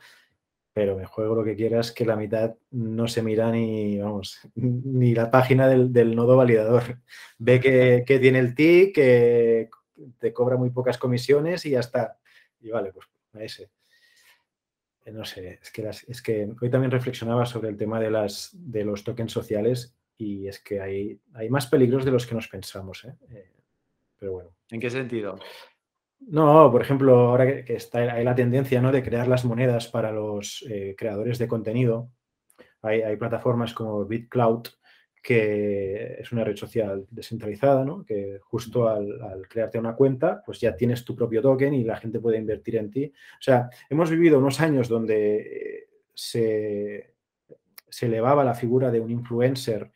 pero 0.72 0.96
me 0.96 1.04
juego 1.04 1.34
lo 1.34 1.44
que 1.44 1.56
quieras 1.56 1.90
que 1.90 2.06
la 2.06 2.16
mitad 2.16 2.54
no 2.70 3.08
se 3.08 3.22
mira 3.22 3.50
ni, 3.50 3.98
vamos, 3.98 4.38
ni 4.54 5.12
la 5.12 5.28
página 5.28 5.66
del, 5.66 6.14
nodo 6.14 6.36
validador. 6.36 7.00
Ve 7.38 7.58
que, 7.58 8.04
que 8.06 8.20
tiene 8.20 8.38
el 8.38 8.54
TIC, 8.54 8.94
que 8.94 9.70
te 10.20 10.32
cobra 10.32 10.56
muy 10.56 10.70
pocas 10.70 10.98
comisiones 10.98 11.66
y 11.66 11.70
ya 11.70 11.80
está 11.80 12.18
y 12.62 12.70
vale, 12.70 12.92
pues 12.92 13.06
a 13.34 13.42
ese. 13.42 13.70
Eh, 15.04 15.12
no 15.12 15.24
sé, 15.24 15.58
es 15.60 15.70
que, 15.70 15.88
es 15.88 16.22
que 16.22 16.48
hoy 16.60 16.70
también 16.70 16.90
reflexionaba 16.90 17.44
sobre 17.46 17.68
el 17.68 17.76
tema 17.76 17.98
de, 18.00 18.10
las, 18.10 18.50
de 18.52 18.84
los 18.84 19.02
tokens 19.02 19.32
sociales 19.32 19.96
y 20.16 20.46
es 20.46 20.60
que 20.60 20.80
hay, 20.80 21.20
hay 21.34 21.50
más 21.50 21.66
peligros 21.66 22.04
de 22.04 22.12
los 22.12 22.26
que 22.26 22.34
nos 22.34 22.48
pensamos. 22.48 23.04
¿eh? 23.04 23.14
Eh, 23.30 23.50
pero 24.18 24.32
bueno. 24.32 24.50
¿En 24.70 24.80
qué 24.80 24.90
sentido? 24.90 25.38
No, 26.20 26.70
por 26.70 26.82
ejemplo, 26.82 27.16
ahora 27.16 27.64
que, 27.64 27.74
está 27.74 27.98
hay 27.98 28.24
la 28.24 28.34
tendencia 28.34 28.80
¿no? 28.80 28.92
de 28.92 29.02
crear 29.02 29.26
las 29.26 29.44
monedas 29.44 29.88
para 29.88 30.12
los 30.12 30.64
creadores 30.96 31.38
de 31.38 31.48
contenido, 31.48 32.12
hay, 32.80 33.02
hay, 33.02 33.16
plataformas 33.16 33.74
como 33.74 34.04
BitCloud 34.04 34.68
que 35.22 36.16
es 36.18 36.32
una 36.32 36.42
red 36.42 36.56
social 36.56 37.06
descentralizada, 37.10 37.84
¿no? 37.84 38.04
que 38.04 38.40
justo 38.42 38.88
al, 38.88 39.46
crearte 39.48 39.78
una 39.78 39.94
cuenta, 39.94 40.42
pues 40.44 40.60
ya 40.60 40.74
tienes 40.74 41.04
tu 41.04 41.14
propio 41.14 41.40
token 41.40 41.74
y 41.74 41.84
la 41.84 41.96
gente 41.96 42.18
puede 42.18 42.38
invertir 42.38 42.76
en 42.76 42.90
ti. 42.90 43.12
O 43.34 43.42
sea, 43.42 43.70
hemos 43.88 44.10
vivido 44.10 44.38
unos 44.38 44.60
años 44.60 44.88
donde 44.88 45.88
se, 46.12 47.14
se 47.88 48.06
elevaba 48.06 48.42
la 48.42 48.54
figura 48.54 48.90
de 48.90 49.00
un 49.00 49.10
influencer 49.10 49.92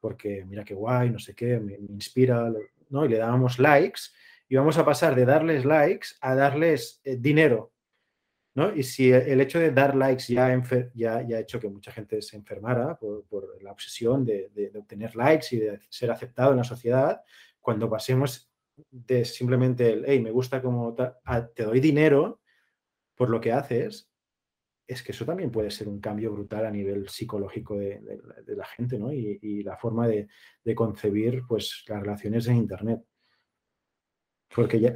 porque 0.00 0.44
mira 0.44 0.64
qué 0.64 0.74
guay, 0.74 1.10
no 1.10 1.18
sé 1.20 1.34
qué, 1.34 1.60
me, 1.60 1.74
inspira, 1.74 2.52
¿no? 2.88 3.04
Y 3.04 3.08
le 3.08 3.18
dábamos 3.18 3.58
likes 3.60 4.00
y 4.48 4.56
vamos 4.56 4.76
a 4.76 4.84
pasar 4.84 5.14
de 5.14 5.24
darles 5.24 5.64
likes 5.64 6.08
a 6.20 6.34
darles 6.34 7.00
eh, 7.04 7.16
dinero 7.16 7.71
y 8.74 8.82
si 8.82 9.10
el 9.10 9.40
hecho 9.40 9.58
de 9.58 9.70
dar 9.70 9.96
likes 9.96 10.24
ya, 10.24 10.46
ha 10.46 11.40
hecho 11.40 11.58
que 11.58 11.68
mucha 11.68 11.90
gente 11.90 12.20
se 12.20 12.36
enfermara 12.36 12.98
por, 12.98 13.62
la 13.62 13.72
obsesión 13.72 14.24
de, 14.24 14.70
obtener 14.78 15.16
likes 15.16 15.56
y 15.56 15.60
de 15.60 15.80
ser 15.88 16.10
aceptado 16.10 16.50
en 16.50 16.58
la 16.58 16.64
sociedad, 16.64 17.22
cuando 17.60 17.88
pasemos 17.88 18.50
de 18.90 19.24
simplemente 19.24 19.92
el, 19.92 20.04
hey, 20.06 20.20
me 20.20 20.30
gusta 20.30 20.60
como 20.60 20.94
te 21.54 21.62
doy 21.62 21.80
dinero 21.80 22.40
por 23.14 23.30
lo 23.30 23.40
que 23.40 23.52
haces, 23.52 24.10
es 24.86 25.02
que 25.02 25.12
eso 25.12 25.24
también 25.24 25.50
puede 25.50 25.70
ser 25.70 25.88
un 25.88 26.00
cambio 26.00 26.32
brutal 26.32 26.66
a 26.66 26.70
nivel 26.70 27.08
psicológico 27.08 27.78
de, 27.78 28.00
la 28.48 28.66
gente, 28.66 28.98
¿no? 28.98 29.12
Y, 29.12 29.62
la 29.62 29.76
forma 29.78 30.06
de, 30.08 30.28
concebir 30.74 31.42
pues, 31.48 31.84
las 31.88 32.00
relaciones 32.02 32.46
en 32.48 32.56
Internet. 32.56 33.02
Porque 34.54 34.80
ya, 34.80 34.94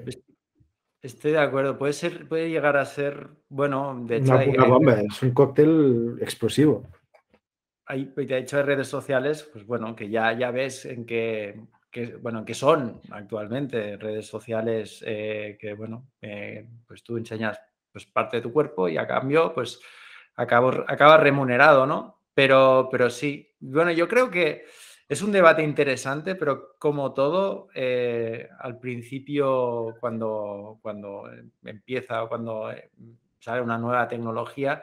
Estoy 1.02 1.32
de 1.32 1.38
acuerdo. 1.38 1.78
Puede 1.78 1.92
ser, 1.92 2.28
puede 2.28 2.50
llegar 2.50 2.76
a 2.76 2.85
ser, 2.85 3.28
bueno, 3.48 4.02
de 4.06 4.16
hecho. 4.16 4.35
Una, 4.37 4.64
bomba, 4.64 5.00
es 5.00 5.22
un 5.22 5.30
cóctel 5.32 6.18
explosivo. 6.20 6.85
hay, 7.87 8.04
de 8.04 8.38
hecho, 8.38 8.56
hay 8.56 8.62
redes 8.64 8.88
sociales, 8.88 9.48
pues 9.52 9.66
bueno, 9.66 9.94
que 9.94 10.09
ya, 10.09 10.32
ya 10.32 10.50
ves 10.50 10.85
en 10.87 11.06
qué, 11.06 11.54
bueno, 12.20 12.44
que 12.44 12.54
son 12.54 13.00
actualmente 13.11 13.96
redes 13.96 14.26
sociales 14.26 15.02
eh, 15.06 15.56
que, 15.61 15.74
bueno, 15.74 16.11
eh, 16.20 16.66
pues 16.87 17.02
tú 17.02 17.16
enseñas 17.16 17.59
pues, 17.92 18.06
parte 18.06 18.38
de 18.38 18.42
tu 18.42 18.52
cuerpo 18.52 18.88
y 18.88 18.98
a 18.98 19.06
cambio, 19.06 19.52
pues 19.54 19.80
acabo, 20.37 20.85
acaba 20.87 21.16
remunerado, 21.16 21.87
¿no? 21.87 22.22
Pero, 22.35 22.88
pero 22.90 23.09
sí, 23.09 23.54
bueno, 23.61 23.90
yo 23.92 24.09
creo 24.09 24.30
que 24.30 24.66
es 25.08 25.22
un 25.22 25.30
debate 25.30 25.62
interesante, 25.62 26.34
pero 26.34 26.76
como 26.78 27.14
todo, 27.14 27.68
eh, 27.74 28.48
al 28.58 28.78
principio, 28.80 29.94
cuando, 30.00 30.78
cuando 30.82 31.30
empieza 31.64 32.24
o 32.24 32.28
cuando 32.28 32.72
sale 33.38 33.60
una 33.60 33.78
nueva 33.78 34.08
tecnología, 34.08 34.82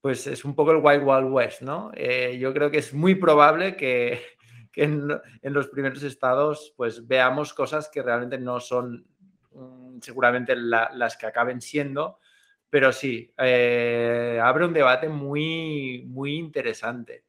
pues 0.00 0.26
es 0.26 0.44
un 0.44 0.54
poco 0.54 0.72
el 0.72 0.82
Wild 0.82 1.02
Wild 1.04 1.32
West, 1.32 1.62
¿no? 1.62 1.90
Eh, 1.94 2.36
yo 2.38 2.52
creo 2.52 2.70
que 2.70 2.78
es 2.78 2.92
muy 2.92 3.14
probable 3.14 3.76
que, 3.76 4.20
en, 4.74 5.08
los 5.42 5.68
primeros 5.68 6.02
estados 6.02 6.74
pues 6.76 7.06
veamos 7.06 7.54
cosas 7.54 7.88
que 7.88 8.02
realmente 8.02 8.38
no 8.38 8.60
son 8.60 9.06
mm, 9.52 10.00
seguramente 10.00 10.54
las 10.54 11.16
que 11.16 11.26
acaben 11.26 11.62
siendo, 11.62 12.20
pero 12.68 12.92
sí, 12.92 13.32
eh, 13.38 14.38
abre 14.42 14.66
un 14.66 14.74
debate 14.74 15.08
muy, 15.08 16.04
muy 16.06 16.36
interesante. 16.36 17.24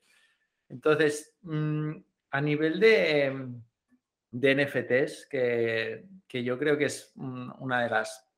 Entonces, 0.69 1.35
mm, 1.43 1.91
a 2.37 2.41
nivel 2.41 2.79
de, 2.79 3.33
NFTs, 4.31 5.25
que, 5.25 6.03
yo 6.29 6.59
creo 6.59 6.77
que 6.77 6.85
es 6.85 7.11
una 7.15 7.81
de 7.81 7.89
las 7.89 8.29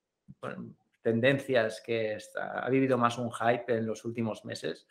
tendencias 1.01 1.81
que 1.85 2.17
ha 2.39 2.69
vivido 2.69 2.97
más 2.97 3.17
un 3.17 3.29
hype 3.29 3.75
en 3.75 3.85
los 3.85 4.05
últimos 4.05 4.45
meses, 4.45 4.87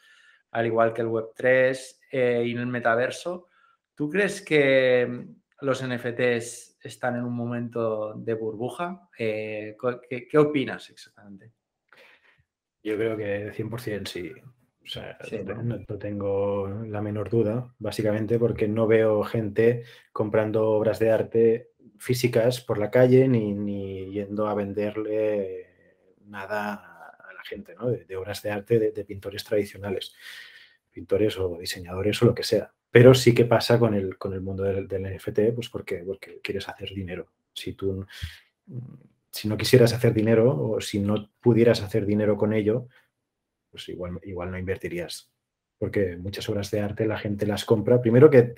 al 0.50 0.66
igual 0.66 0.92
que 0.92 1.00
el 1.00 1.08
Web3 1.08 1.96
eh, 2.12 2.42
y 2.44 2.52
el 2.52 2.66
metaverso. 2.66 3.48
¿Tú 3.94 4.10
crees 4.10 4.42
que 4.42 5.26
los 5.62 5.82
NFTs 5.82 6.76
están 6.82 7.16
en 7.16 7.24
un 7.24 7.34
momento 7.34 8.12
de 8.12 8.34
burbuja? 8.34 9.08
Eh, 9.18 9.74
¿qué, 10.10 10.38
opinas 10.38 10.90
exactamente? 10.90 11.52
Yo 12.82 12.94
creo 12.96 13.16
que 13.16 13.54
100% 13.54 14.06
sí. 14.06 14.34
O 14.88 14.90
sea, 14.90 15.18
¿no? 15.62 15.98
tengo 15.98 16.66
la 16.86 17.02
menor 17.02 17.28
duda, 17.28 17.74
básicamente 17.78 18.38
porque 18.38 18.66
no 18.68 18.86
veo 18.86 19.22
gente 19.22 19.82
comprando 20.12 20.70
obras 20.70 20.98
de 20.98 21.10
arte 21.10 21.72
físicas 21.98 22.62
por 22.62 22.78
la 22.78 22.90
calle 22.90 23.28
ni, 23.28 23.52
ni 23.52 24.10
yendo 24.10 24.48
a 24.48 24.54
venderle 24.54 25.66
nada 26.24 26.72
a 26.72 27.32
la 27.34 27.44
gente, 27.44 27.74
¿no? 27.74 27.90
de, 27.90 28.16
obras 28.16 28.42
de 28.42 28.50
arte 28.50 28.78
de, 28.78 29.04
pintores 29.04 29.44
tradicionales, 29.44 30.14
pintores 30.90 31.38
o 31.38 31.58
diseñadores 31.58 32.22
o 32.22 32.24
lo 32.24 32.34
que 32.34 32.42
sea. 32.42 32.72
Pero 32.90 33.12
sí 33.14 33.34
que 33.34 33.44
pasa 33.44 33.78
con 33.78 33.92
el, 33.92 34.16
con 34.16 34.32
el 34.32 34.40
mundo 34.40 34.62
del, 34.62 34.86
NFT, 34.86 35.54
pues 35.54 35.68
porque, 35.68 35.98
porque 35.98 36.40
quieres 36.42 36.66
hacer 36.66 36.94
dinero. 36.94 37.28
Si 37.52 37.74
tú 37.74 38.06
si 39.30 39.48
no 39.48 39.58
quisieras 39.58 39.92
hacer 39.92 40.14
dinero 40.14 40.58
o 40.58 40.80
si 40.80 40.98
no 40.98 41.30
pudieras 41.40 41.82
hacer 41.82 42.06
dinero 42.06 42.38
con 42.38 42.54
ello, 42.54 42.88
pues 43.70 43.88
igual, 43.88 44.18
igual 44.22 44.50
no 44.50 44.58
invertirías. 44.58 45.32
Porque 45.78 46.16
muchas 46.16 46.48
obras 46.48 46.70
de 46.70 46.80
arte 46.80 47.06
la 47.06 47.18
gente 47.18 47.46
las 47.46 47.64
compra. 47.64 48.00
Primero 48.00 48.30
que, 48.30 48.54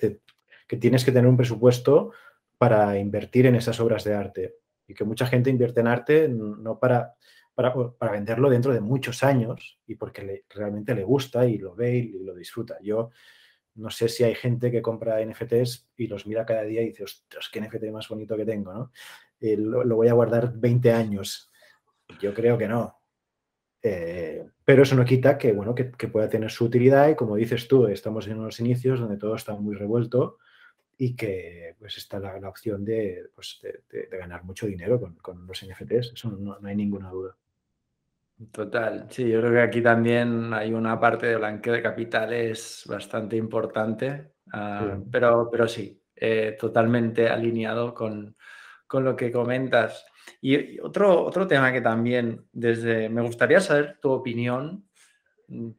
que 0.67 0.77
tienes 0.77 1.05
que 1.05 1.11
tener 1.11 1.29
un 1.29 1.37
presupuesto 1.37 2.11
para 2.57 2.97
invertir 2.97 3.45
en 3.45 3.55
esas 3.55 3.79
obras 3.79 4.03
de 4.03 4.15
arte. 4.15 4.55
Y 4.87 4.93
que 4.93 5.03
mucha 5.03 5.27
gente 5.27 5.49
invierte 5.49 5.81
en 5.81 5.87
arte 5.87 6.27
no 6.27 6.79
para 6.79 7.15
para, 7.53 8.11
venderlo 8.11 8.49
dentro 8.49 8.73
de 8.73 8.81
muchos 8.81 9.23
años 9.23 9.79
y 9.85 9.95
porque 9.95 10.45
realmente 10.49 10.95
le 10.95 11.03
gusta 11.03 11.45
y 11.45 11.57
lo 11.57 11.75
ve 11.75 11.97
y, 11.97 12.23
lo 12.23 12.33
disfruta. 12.33 12.77
Yo 12.81 13.09
no 13.75 13.89
sé 13.89 14.09
si 14.09 14.23
hay 14.23 14.35
gente 14.35 14.71
que 14.71 14.81
compra 14.81 15.23
NFTs 15.23 15.89
y 15.97 16.07
los 16.07 16.25
mira 16.27 16.45
cada 16.45 16.63
día 16.63 16.81
y 16.81 16.87
dice, 16.87 17.03
ostras, 17.03 17.49
qué 17.51 17.61
NFT 17.61 17.85
más 17.91 18.07
bonito 18.07 18.35
que 18.35 18.45
tengo, 18.45 18.73
¿no? 18.73 18.91
Eh, 19.39 19.57
lo, 19.57 19.95
voy 19.95 20.07
a 20.07 20.13
guardar 20.13 20.53
20 20.53 20.91
años. 20.91 21.51
Yo 22.19 22.33
creo 22.33 22.57
que 22.57 22.67
no. 22.67 23.00
Eh, 23.83 24.45
pero 24.63 24.83
eso 24.83 24.95
no 24.95 25.03
quita 25.03 25.37
que, 25.37 25.53
bueno, 25.53 25.73
que, 25.73 25.85
pueda 26.07 26.29
tener 26.29 26.51
su 26.51 26.65
utilidad 26.65 27.09
y 27.09 27.15
como 27.15 27.35
dices 27.35 27.67
tú, 27.67 27.87
estamos 27.87 28.27
en 28.27 28.37
unos 28.37 28.59
inicios 28.59 28.99
donde 28.99 29.17
todo 29.17 29.35
está 29.35 29.55
muy 29.55 29.75
revuelto 29.75 30.37
y 30.97 31.15
que 31.15 31.75
pues 31.79 31.97
está 31.97 32.19
la, 32.19 32.47
opción 32.47 32.85
pues, 33.33 33.59
de, 33.63 33.81
de, 33.89 34.17
ganar 34.17 34.43
mucho 34.43 34.67
dinero 34.67 34.99
con, 34.99 35.15
con 35.15 35.47
los 35.47 35.65
NFTs, 35.65 36.13
eso 36.13 36.29
no, 36.29 36.57
hay 36.63 36.75
ninguna 36.75 37.09
duda. 37.09 37.35
Total, 38.51 39.07
sí, 39.09 39.27
yo 39.27 39.39
creo 39.39 39.51
que 39.51 39.61
aquí 39.61 39.81
también 39.81 40.53
hay 40.53 40.73
una 40.73 40.99
parte 40.99 41.27
de 41.27 41.37
blanqueo 41.37 41.73
de 41.73 41.81
capitales 41.81 42.83
bastante 42.87 43.35
importante, 43.35 44.33
ah, 44.51 44.99
Pero, 45.11 45.49
pero 45.51 45.67
sí, 45.67 46.01
eh, 46.15 46.55
totalmente 46.59 47.29
alineado 47.29 47.93
con, 47.93 48.35
con, 48.85 49.03
lo 49.03 49.15
que 49.15 49.31
comentas. 49.31 50.05
Y, 50.39 50.79
otro, 50.79 51.25
otro 51.25 51.47
tema 51.47 51.71
que 51.71 51.81
también 51.81 52.45
desde, 52.51 53.09
me 53.09 53.21
gustaría 53.21 53.59
saber 53.59 53.97
tu 53.99 54.11
opinión, 54.11 54.87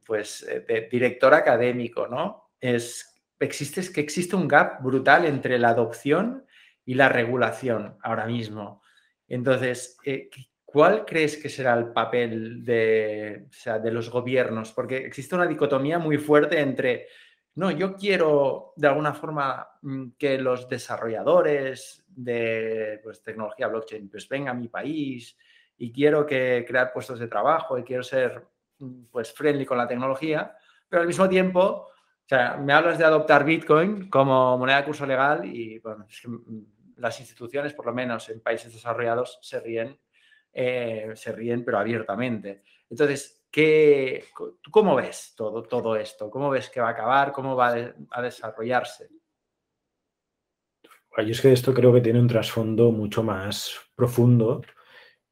pues 0.05 0.47
eh, 0.49 0.89
director 0.91 1.33
académico, 1.33 2.07
¿no? 2.07 2.51
Es 2.61 3.13
existe, 3.43 3.81
es 3.81 3.91
que 3.91 4.01
existe 4.01 4.37
un 4.37 4.49
gap 4.49 4.83
brutal 4.83 5.27
entre 5.27 5.59
la 5.59 5.71
adopción 5.71 6.47
y 6.85 6.95
la 6.95 7.09
regulación 7.09 7.97
ahora 8.03 8.27
mismo. 8.27 8.83
Entonces, 9.29 9.97
eh, 10.05 10.31
¿cuál 10.65 11.05
crees 11.05 11.37
que 11.37 11.49
será 11.49 11.75
el 11.75 11.93
papel 11.93 12.65
de, 12.65 13.49
de 13.83 13.91
los 13.91 14.11
gobiernos? 14.11 14.73
Porque 14.73 14.99
existe 14.99 15.35
una 15.35 15.47
dicotomía 15.47 15.99
muy 15.99 16.19
fuerte 16.19 16.61
entre, 16.61 17.09
no, 17.55 17.71
yo 17.71 17.95
quiero 17.95 18.73
de 18.77 18.89
alguna 18.89 19.13
forma 19.13 19.69
mm, 19.83 20.11
que 20.19 20.39
los 20.39 20.69
desarrolladores 20.69 22.05
de 22.09 23.01
pues, 23.03 23.23
tecnología 23.23 23.69
blockchain 23.69 24.09
pues 24.09 24.29
vengan 24.29 24.57
a 24.57 24.61
mi 24.61 24.69
país 24.69 25.37
y 25.77 25.93
quiero 25.93 26.25
que 26.25 26.65
crear 26.67 26.93
puestos 26.93 27.19
de 27.19 27.29
trabajo 27.29 27.79
y 27.79 27.85
quiero 27.85 28.03
ser 28.03 28.47
mm, 28.79 29.05
pues 29.11 29.33
friendly 29.33 29.67
con 29.67 29.79
la 29.79 29.89
tecnología, 29.89 30.57
pero 30.89 31.03
al 31.03 31.09
mismo 31.09 31.29
tiempo 31.29 31.89
o 32.25 32.29
sea, 32.29 32.57
me 32.57 32.73
hablas 32.73 32.99
de 32.99 33.05
adoptar 33.05 33.45
Bitcoin 33.45 34.09
como 34.09 34.57
moneda 34.57 34.79
de 34.79 34.85
curso 34.85 35.05
legal 35.05 35.45
y 35.45 35.79
bueno, 35.81 36.07
las 36.97 37.21
instituciones, 37.21 37.75
por 37.75 37.87
lo 37.87 37.93
menos 37.93 38.29
en 38.31 38.41
países 38.41 38.73
desarrollados, 38.73 39.39
se 39.43 39.61
ríen, 39.61 39.99
eh, 40.53 41.13
se 41.15 41.33
ríen, 41.33 41.65
pero 41.65 41.79
abiertamente. 41.79 42.63
Entonces, 42.89 43.42
¿qué, 43.53 44.25
¿tú 44.61 44.71
cómo 44.71 44.97
ves 44.97 45.35
todo, 45.37 45.63
todo 45.63 45.95
esto? 45.95 46.31
¿Cómo 46.31 46.51
ves 46.51 46.71
que 46.71 46.81
va 46.81 46.89
a 46.89 46.93
acabar? 46.93 47.31
¿Cómo 47.33 47.55
va 47.55 47.93
a 48.11 48.23
desarrollarse? 48.23 49.09
Yo 51.19 51.31
es 51.31 51.41
que 51.43 51.53
esto 51.53 51.75
creo 51.75 51.93
que 51.93 52.01
tiene 52.01 52.19
un 52.19 52.27
trasfondo 52.27 52.91
mucho 52.91 53.23
más 53.23 53.79
profundo 53.95 54.63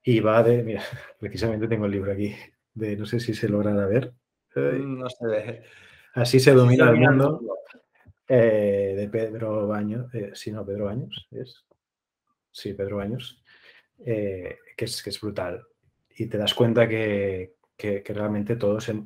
y 0.02 0.20
va 0.20 0.42
de, 0.42 0.62
mira, 0.62 0.82
precisamente 1.18 1.66
tengo 1.66 1.86
el 1.86 1.92
libro 1.92 2.12
aquí, 2.12 2.36
de 2.74 2.96
no 2.96 3.06
sé 3.06 3.18
si 3.18 3.34
se 3.34 3.48
logrará 3.48 3.86
ver. 3.86 4.12
No 4.54 5.08
se 5.08 5.26
ve. 5.26 5.62
Así 6.14 6.38
se 6.38 6.52
domina 6.52 6.90
el 6.90 6.96
mundo 6.96 7.40
eh, 8.28 8.94
de 8.96 9.08
Pedro 9.08 9.66
Baños, 9.66 10.12
eh, 10.14 10.32
sí, 10.34 10.52
no, 10.52 10.66
Pedro 10.66 10.86
Baños, 10.86 11.28
es. 11.30 11.64
Sí, 12.52 12.74
Pedro 12.74 12.96
Baños, 12.96 13.42
eh, 14.04 14.58
que, 14.76 14.84
es, 14.84 15.02
que 15.02 15.10
es 15.10 15.20
brutal. 15.20 15.64
Y 16.16 16.26
te 16.26 16.36
das 16.36 16.52
cuenta 16.52 16.86
que, 16.88 17.54
realmente 18.06 18.56
todo 18.56 18.80
se, 18.80 19.02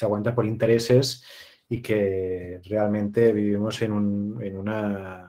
aguanta 0.00 0.34
por 0.34 0.46
intereses 0.46 1.24
y 1.68 1.82
que 1.82 2.60
realmente 2.64 3.32
vivimos 3.32 3.82
en, 3.82 3.92
una 3.92 5.24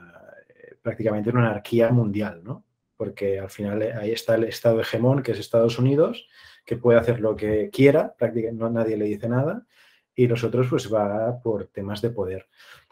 prácticamente 0.82 1.30
en 1.30 1.38
una 1.38 1.50
anarquía 1.50 1.90
mundial, 1.92 2.42
¿no? 2.44 2.66
Porque 2.96 3.40
al 3.40 3.50
final 3.50 3.82
ahí 3.82 4.12
está 4.12 4.36
el 4.36 4.46
Estado 4.46 4.82
hegemón, 4.82 5.24
que 5.24 5.32
es 5.32 5.40
Estados 5.40 5.80
Unidos, 5.80 6.28
que 6.66 6.78
puede 6.78 7.00
hacer 7.00 7.20
lo 7.20 7.36
que 7.36 7.70
quiera, 7.70 8.16
prácticamente 8.18 8.60
no 8.60 8.70
nadie 8.70 8.98
le 8.98 9.06
dice 9.06 9.30
nada, 9.30 9.66
y 10.16 10.28
los 10.28 10.44
otros 10.44 10.68
pues 10.70 10.94
va 10.94 11.40
por 11.42 11.68
temas 11.68 12.02
de 12.02 12.10
poder. 12.10 12.48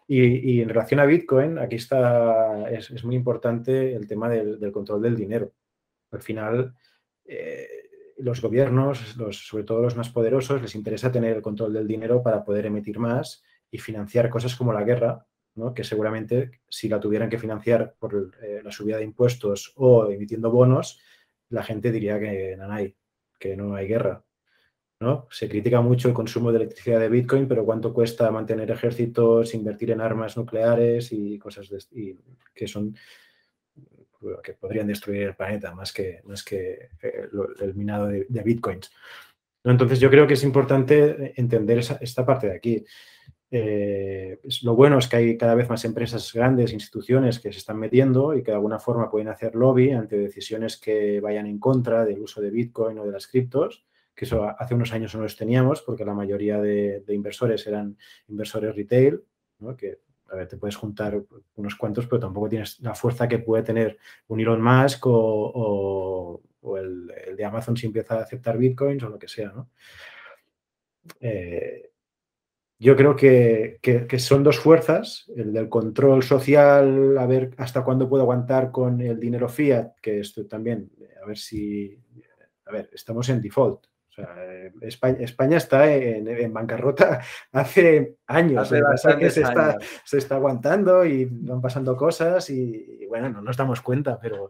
Y, 0.09 0.61
en 0.61 0.69
relación 0.69 1.01
a 1.01 1.05
Bitcoin, 1.05 1.59
aquí 1.59 1.75
está, 1.75 2.69
es, 2.69 3.03
muy 3.03 3.15
importante 3.15 3.93
el 3.93 4.07
tema 4.07 4.29
del, 4.29 4.71
control 4.71 5.01
del 5.01 5.17
dinero. 5.17 5.51
Al 6.11 6.21
final, 6.21 6.73
eh, 7.25 7.86
los 8.17 8.41
gobiernos, 8.41 9.15
sobre 9.31 9.63
todo 9.63 9.81
los 9.81 9.95
más 9.95 10.09
poderosos, 10.09 10.61
les 10.61 10.75
interesa 10.75 11.11
tener 11.11 11.35
el 11.35 11.41
control 11.41 11.73
del 11.73 11.87
dinero 11.87 12.21
para 12.21 12.43
poder 12.43 12.65
emitir 12.65 12.99
más 12.99 13.43
y 13.69 13.77
financiar 13.77 14.29
cosas 14.29 14.55
como 14.55 14.73
la 14.73 14.83
guerra, 14.83 15.25
¿no? 15.55 15.73
que 15.73 15.83
seguramente 15.83 16.61
si 16.67 16.89
la 16.89 16.99
tuvieran 16.99 17.29
que 17.29 17.37
financiar 17.37 17.95
por 17.99 18.31
eh, 18.41 18.61
la 18.63 18.71
subida 18.71 18.97
de 18.97 19.03
impuestos 19.03 19.73
o 19.75 20.09
emitiendo 20.09 20.51
bonos, 20.51 20.99
la 21.49 21.63
gente 21.63 21.91
diría 21.91 22.19
que 22.19 22.55
no 22.57 22.71
hay, 22.71 22.95
que 23.39 23.55
no 23.55 23.75
hay 23.75 23.87
guerra. 23.87 24.23
¿no? 24.99 25.27
Se 25.29 25.47
critica 25.47 25.81
mucho 25.81 26.07
el 26.07 26.13
consumo 26.13 26.51
de 26.51 26.57
electricidad 26.57 26.99
de 26.99 27.09
Bitcoin, 27.09 27.47
pero 27.47 27.65
¿cuánto 27.65 27.93
cuesta 27.93 28.31
mantener 28.31 28.71
ejércitos, 28.71 29.53
invertir 29.53 29.91
en 29.91 30.01
armas 30.01 30.37
nucleares 30.37 31.11
y 31.11 31.37
cosas 31.37 31.69
de, 31.69 32.17
que 32.53 32.67
son 32.67 32.95
que 34.43 34.53
podrían 34.53 34.87
destruir 34.87 35.23
el 35.23 35.35
planeta 35.35 35.73
más 35.73 35.93
que, 35.93 36.21
más 36.25 36.43
que 36.43 36.89
eh, 37.01 37.29
el 37.61 37.75
minado 37.75 38.07
de, 38.07 38.25
Bitcoins? 38.43 38.91
Entonces 39.63 39.99
yo 39.99 40.09
creo 40.09 40.27
que 40.27 40.35
es 40.35 40.43
importante 40.43 41.33
entender 41.35 41.79
esta 41.79 42.25
parte 42.25 42.47
de 42.47 42.55
aquí. 42.55 42.85
Eh, 43.49 44.39
lo 44.63 44.75
bueno 44.75 44.97
es 44.97 45.07
que 45.07 45.15
hay 45.15 45.37
cada 45.37 45.55
vez 45.55 45.69
más 45.69 45.85
empresas 45.85 46.33
grandes, 46.33 46.73
instituciones 46.73 47.39
que 47.39 47.51
se 47.53 47.59
están 47.59 47.77
metiendo 47.77 48.33
y 48.33 48.43
que 48.43 48.51
de 48.51 48.55
alguna 48.55 48.79
forma 48.79 49.09
pueden 49.09 49.29
hacer 49.29 49.55
lobby 49.55 49.91
ante 49.91 50.17
decisiones 50.17 50.77
que 50.77 51.21
vayan 51.21 51.47
en 51.47 51.59
contra 51.59 52.03
del 52.05 52.19
uso 52.19 52.41
de 52.41 52.51
Bitcoin 52.51 52.99
o 52.99 53.05
de 53.05 53.11
las 53.11 53.27
criptos, 53.27 53.85
que 54.13 54.25
eso 54.25 54.43
hace 54.43 54.73
unos 54.73 54.91
años 54.91 55.15
no 55.15 55.21
los 55.21 55.37
teníamos 55.37 55.81
porque 55.81 56.03
la 56.03 56.13
mayoría 56.13 56.59
de, 56.59 57.03
inversores 57.07 57.65
eran 57.67 57.97
inversores 58.27 58.75
retail, 58.75 59.21
que 59.77 59.99
a 60.31 60.35
ver, 60.35 60.47
te 60.47 60.57
puedes 60.57 60.75
juntar 60.75 61.21
unos 61.55 61.75
cuantos, 61.75 62.07
pero 62.07 62.19
tampoco 62.19 62.49
tienes 62.49 62.79
la 62.81 62.95
fuerza 62.95 63.27
que 63.27 63.39
puede 63.39 63.63
tener 63.63 63.97
un 64.27 64.39
Elon 64.39 64.61
Musk 64.61 65.03
o, 65.05 66.41
el, 66.77 67.35
de 67.35 67.45
Amazon 67.45 67.77
si 67.77 67.87
empieza 67.87 68.15
a 68.15 68.23
aceptar 68.23 68.57
bitcoins 68.57 69.03
o 69.03 69.09
lo 69.09 69.19
que 69.19 69.27
sea, 69.27 69.49
¿no? 69.49 69.69
Eh, 71.21 71.91
yo 72.79 72.95
creo 72.95 73.15
que, 73.15 73.79
son 74.19 74.43
dos 74.43 74.59
fuerzas, 74.59 75.25
el 75.35 75.51
del 75.51 75.67
control 75.67 76.21
social, 76.21 77.17
a 77.17 77.25
ver 77.25 77.55
hasta 77.57 77.83
cuándo 77.83 78.07
puedo 78.07 78.21
aguantar 78.21 78.71
con 78.71 79.01
el 79.01 79.19
dinero 79.19 79.49
fiat, 79.49 79.95
que 79.99 80.19
esto 80.19 80.45
también, 80.45 80.91
a 81.23 81.25
ver 81.25 81.37
si, 81.37 81.99
a 82.65 82.71
ver, 82.71 82.89
estamos 82.93 83.29
en 83.29 83.41
default. 83.41 83.87
Sea, 84.17 84.71
España, 85.19 85.57
está 85.57 85.93
en, 85.93 86.51
bancarrota 86.51 87.21
hace 87.51 88.17
años. 88.25 88.71
que 89.19 89.29
se, 89.29 89.41
Está, 89.41 89.77
se 90.03 90.17
está 90.17 90.35
aguantando 90.35 91.05
y 91.05 91.25
van 91.25 91.61
pasando 91.61 91.95
cosas 91.95 92.49
y, 92.49 93.05
bueno, 93.07 93.29
no 93.29 93.41
nos 93.41 93.55
damos 93.55 93.81
cuenta, 93.81 94.19
pero 94.19 94.49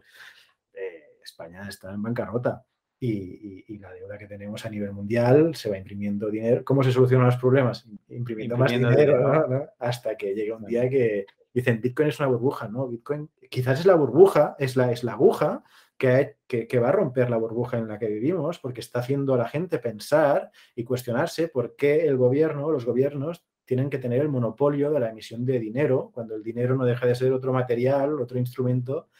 eh, 0.72 1.18
España 1.22 1.68
está 1.68 1.92
en 1.92 2.02
bancarrota 2.02 2.64
y, 2.98 3.78
la 3.78 3.92
deuda 3.92 4.16
que 4.16 4.26
tenemos 4.26 4.64
a 4.64 4.70
nivel 4.70 4.92
mundial 4.92 5.54
se 5.54 5.68
va 5.68 5.76
imprimiendo 5.76 6.30
dinero. 6.30 6.64
¿Cómo 6.64 6.82
se 6.82 6.90
solucionan 6.90 7.26
los 7.26 7.36
problemas? 7.36 7.86
Imprimiendo, 8.08 8.56
más 8.56 8.72
dinero, 8.72 9.70
hasta 9.78 10.16
que 10.16 10.34
llega 10.34 10.56
un 10.56 10.64
día 10.64 10.88
que 10.88 11.26
dicen 11.52 11.80
Bitcoin 11.82 12.08
es 12.08 12.18
una 12.18 12.28
burbuja, 12.28 12.68
¿no? 12.68 12.88
Bitcoin 12.88 13.30
quizás 13.50 13.80
es 13.80 13.86
la 13.86 13.94
burbuja, 13.94 14.56
es 14.58 14.76
la, 14.76 14.90
es 14.90 15.04
la 15.04 15.12
aguja 15.12 15.62
que, 15.98 16.78
va 16.78 16.88
a 16.88 16.92
romper 16.92 17.28
la 17.28 17.36
burbuja 17.36 17.76
en 17.76 17.88
la 17.88 17.98
que 17.98 18.06
vivimos 18.06 18.58
porque 18.60 18.80
está 18.80 19.00
haciendo 19.00 19.34
a 19.34 19.38
la 19.38 19.48
gente 19.48 19.78
pensar 19.78 20.50
y 20.76 20.84
cuestionarse 20.84 21.48
por 21.48 21.74
qué 21.74 22.06
el 22.06 22.16
gobierno, 22.16 22.70
los 22.70 22.84
gobiernos 22.84 23.44
tienen 23.64 23.90
que 23.90 23.98
tener 23.98 24.22
el 24.22 24.28
monopolio 24.28 24.90
de 24.90 25.00
la 25.00 25.10
emisión 25.10 25.44
de 25.44 25.58
dinero 25.58 26.10
cuando 26.14 26.36
el 26.36 26.42
dinero 26.42 26.76
no 26.76 26.84
deja 26.84 27.04
de 27.04 27.16
ser 27.16 27.32
otro 27.32 27.52
material, 27.52 28.20
otro 28.20 28.38
instrumento, 28.38 29.10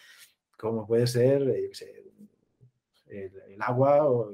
como 0.57 0.87
puede 0.87 1.07
ser, 1.07 1.53
sé, 1.72 2.05
el, 3.09 3.61
agua 3.61 4.09
o, 4.09 4.31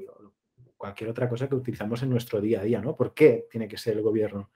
cualquier 0.77 1.09
otra 1.09 1.27
cosa 1.27 1.49
que 1.49 1.55
utilizamos 1.55 2.03
en 2.03 2.11
nuestro 2.11 2.39
día 2.39 2.61
a 2.61 2.63
día, 2.63 2.79
¿no? 2.79 2.95
¿Por 2.95 3.13
qué 3.13 3.47
tiene 3.49 3.67
que 3.67 3.77
ser 3.77 3.97
el 3.97 4.03
gobierno? 4.03 4.51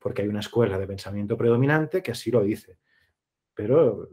Porque 0.00 0.22
hay 0.22 0.28
una 0.28 0.40
escuela 0.40 0.78
de 0.78 0.86
pensamiento 0.86 1.36
predominante 1.36 2.02
que 2.02 2.10
así 2.10 2.30
lo 2.30 2.42
dice. 2.42 2.78
Pero 3.54 4.08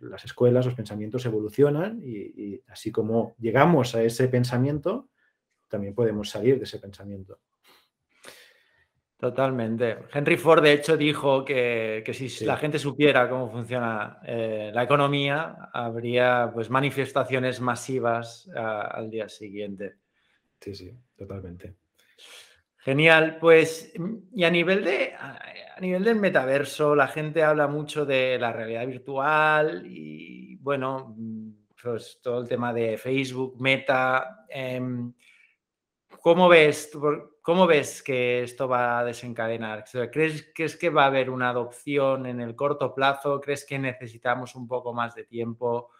las 0.00 0.24
escuelas, 0.24 0.66
los 0.66 0.74
pensamientos 0.74 1.24
evolucionan 1.26 2.00
y 2.02 2.60
así 2.68 2.90
como 2.90 3.34
llegamos 3.38 3.94
a 3.94 4.02
ese 4.02 4.28
pensamiento, 4.28 5.08
también 5.68 5.94
podemos 5.94 6.28
salir 6.28 6.58
de 6.58 6.64
ese 6.64 6.78
pensamiento. 6.78 7.38
Totalmente. 9.20 9.98
Henry 10.14 10.38
Ford, 10.38 10.62
de 10.62 10.72
hecho, 10.72 10.96
dijo 10.96 11.44
que, 11.44 12.02
si 12.14 12.44
la 12.46 12.56
gente 12.56 12.78
supiera 12.78 13.28
cómo 13.28 13.50
funciona 13.50 14.18
eh, 14.24 14.70
la 14.72 14.82
economía, 14.82 15.68
habría 15.74 16.50
pues, 16.54 16.70
manifestaciones 16.70 17.60
masivas 17.60 18.48
al 18.54 19.10
día 19.10 19.28
siguiente. 19.28 19.96
Sí, 20.58 20.74
sí, 20.74 20.90
totalmente. 21.16 21.76
Genial. 22.80 23.38
Pues, 23.38 23.92
y 24.32 24.44
a 24.44 24.50
nivel, 24.50 24.84
de, 24.84 25.14
a 25.14 25.80
nivel 25.80 26.04
del 26.04 26.16
metaverso, 26.16 26.94
la 26.94 27.08
gente 27.08 27.42
habla 27.42 27.66
mucho 27.68 28.04
de 28.04 28.38
la 28.38 28.52
realidad 28.52 28.86
virtual 28.86 29.86
y, 29.86 30.56
bueno, 30.56 31.14
pues 31.82 32.20
todo 32.22 32.40
el 32.40 32.48
tema 32.48 32.72
de 32.72 32.98
Facebook, 32.98 33.60
Meta. 33.60 34.44
Em, 34.48 35.12
¿Cómo 36.20 36.48
ves? 36.48 36.90
¿Cómo 37.42 37.66
ves 37.66 38.02
que 38.02 38.42
esto 38.42 38.68
va 38.68 38.98
a 38.98 39.04
desencadenar? 39.04 39.84
¿Crees, 40.12 40.52
que 40.52 40.90
va 40.90 41.04
a 41.04 41.06
haber 41.06 41.30
una 41.30 41.50
adopción 41.50 42.26
en 42.26 42.40
el 42.40 42.54
corto 42.54 42.94
plazo? 42.94 43.40
¿Crees 43.40 43.64
que 43.64 43.78
necesitamos 43.78 44.54
un 44.54 44.68
poco 44.68 44.92
más 44.92 45.14
de 45.14 45.24
tiempo? 45.24 45.90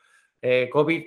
Eh, 0.42 0.68
COVID 0.70 1.06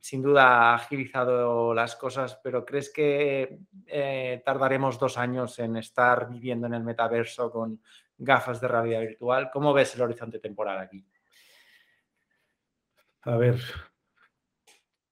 sin 0.00 0.22
duda 0.22 0.44
ha 0.44 0.74
agilizado 0.74 1.72
las 1.74 1.96
cosas, 1.96 2.38
pero 2.42 2.64
¿crees 2.64 2.92
que 2.92 3.58
eh, 3.86 4.42
tardaremos 4.44 4.98
dos 4.98 5.16
años 5.16 5.58
en 5.58 5.76
estar 5.76 6.28
viviendo 6.28 6.66
en 6.66 6.74
el 6.74 6.82
metaverso 6.82 7.50
con 7.50 7.80
gafas 8.18 8.60
de 8.60 8.68
realidad 8.68 9.00
virtual? 9.00 9.50
¿Cómo 9.52 9.72
ves 9.72 9.94
el 9.94 10.02
horizonte 10.02 10.38
temporal 10.38 10.78
aquí? 10.78 11.04
A 13.22 13.36
ver, 13.36 13.60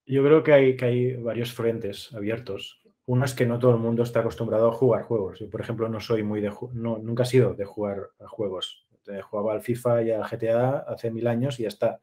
yo 0.05 0.23
creo 0.23 0.43
que 0.43 0.53
hay, 0.53 0.75
que 0.75 0.85
hay 0.85 1.15
varios 1.15 1.53
frentes 1.53 2.13
abiertos. 2.13 2.81
Uno 3.05 3.25
es 3.25 3.33
que 3.33 3.45
no 3.45 3.59
todo 3.59 3.71
el 3.71 3.77
mundo 3.77 4.03
está 4.03 4.19
acostumbrado 4.19 4.67
a 4.67 4.73
jugar 4.73 5.03
juegos. 5.03 5.39
Yo, 5.39 5.49
por 5.49 5.61
ejemplo, 5.61 5.87
no 5.87 5.99
soy 5.99 6.23
muy 6.23 6.41
de 6.41 6.51
no, 6.73 6.97
nunca 6.97 7.23
he 7.23 7.25
sido 7.25 7.53
de 7.53 7.65
jugar 7.65 8.09
a 8.19 8.27
juegos. 8.27 8.87
Jugaba 9.23 9.53
al 9.53 9.61
FIFA 9.61 10.03
y 10.03 10.11
al 10.11 10.23
GTA 10.23 10.79
hace 10.87 11.09
mil 11.11 11.27
años 11.27 11.59
y 11.59 11.63
ya 11.63 11.69
está. 11.69 12.01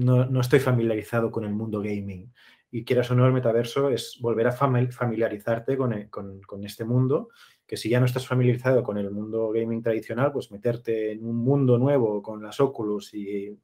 No, 0.00 0.40
estoy 0.40 0.60
familiarizado 0.60 1.30
con 1.30 1.44
el 1.44 1.52
mundo 1.52 1.80
gaming. 1.80 2.32
Y 2.70 2.84
quieras 2.84 3.10
o 3.10 3.14
no, 3.14 3.26
el 3.26 3.32
metaverso 3.32 3.90
es 3.90 4.18
volver 4.20 4.46
a 4.46 4.52
familiarizarte 4.52 5.76
con, 5.76 6.08
con, 6.08 6.64
este 6.64 6.84
mundo, 6.84 7.28
que 7.66 7.76
si 7.76 7.88
ya 7.88 7.98
no 8.00 8.06
estás 8.06 8.26
familiarizado 8.26 8.82
con 8.82 8.96
el 8.96 9.10
mundo 9.10 9.50
gaming 9.50 9.82
tradicional, 9.82 10.32
pues 10.32 10.50
meterte 10.52 11.12
en 11.12 11.24
un 11.26 11.36
mundo 11.36 11.76
nuevo 11.78 12.22
con 12.22 12.42
las 12.42 12.60
Oculus 12.60 13.12
y 13.12 13.58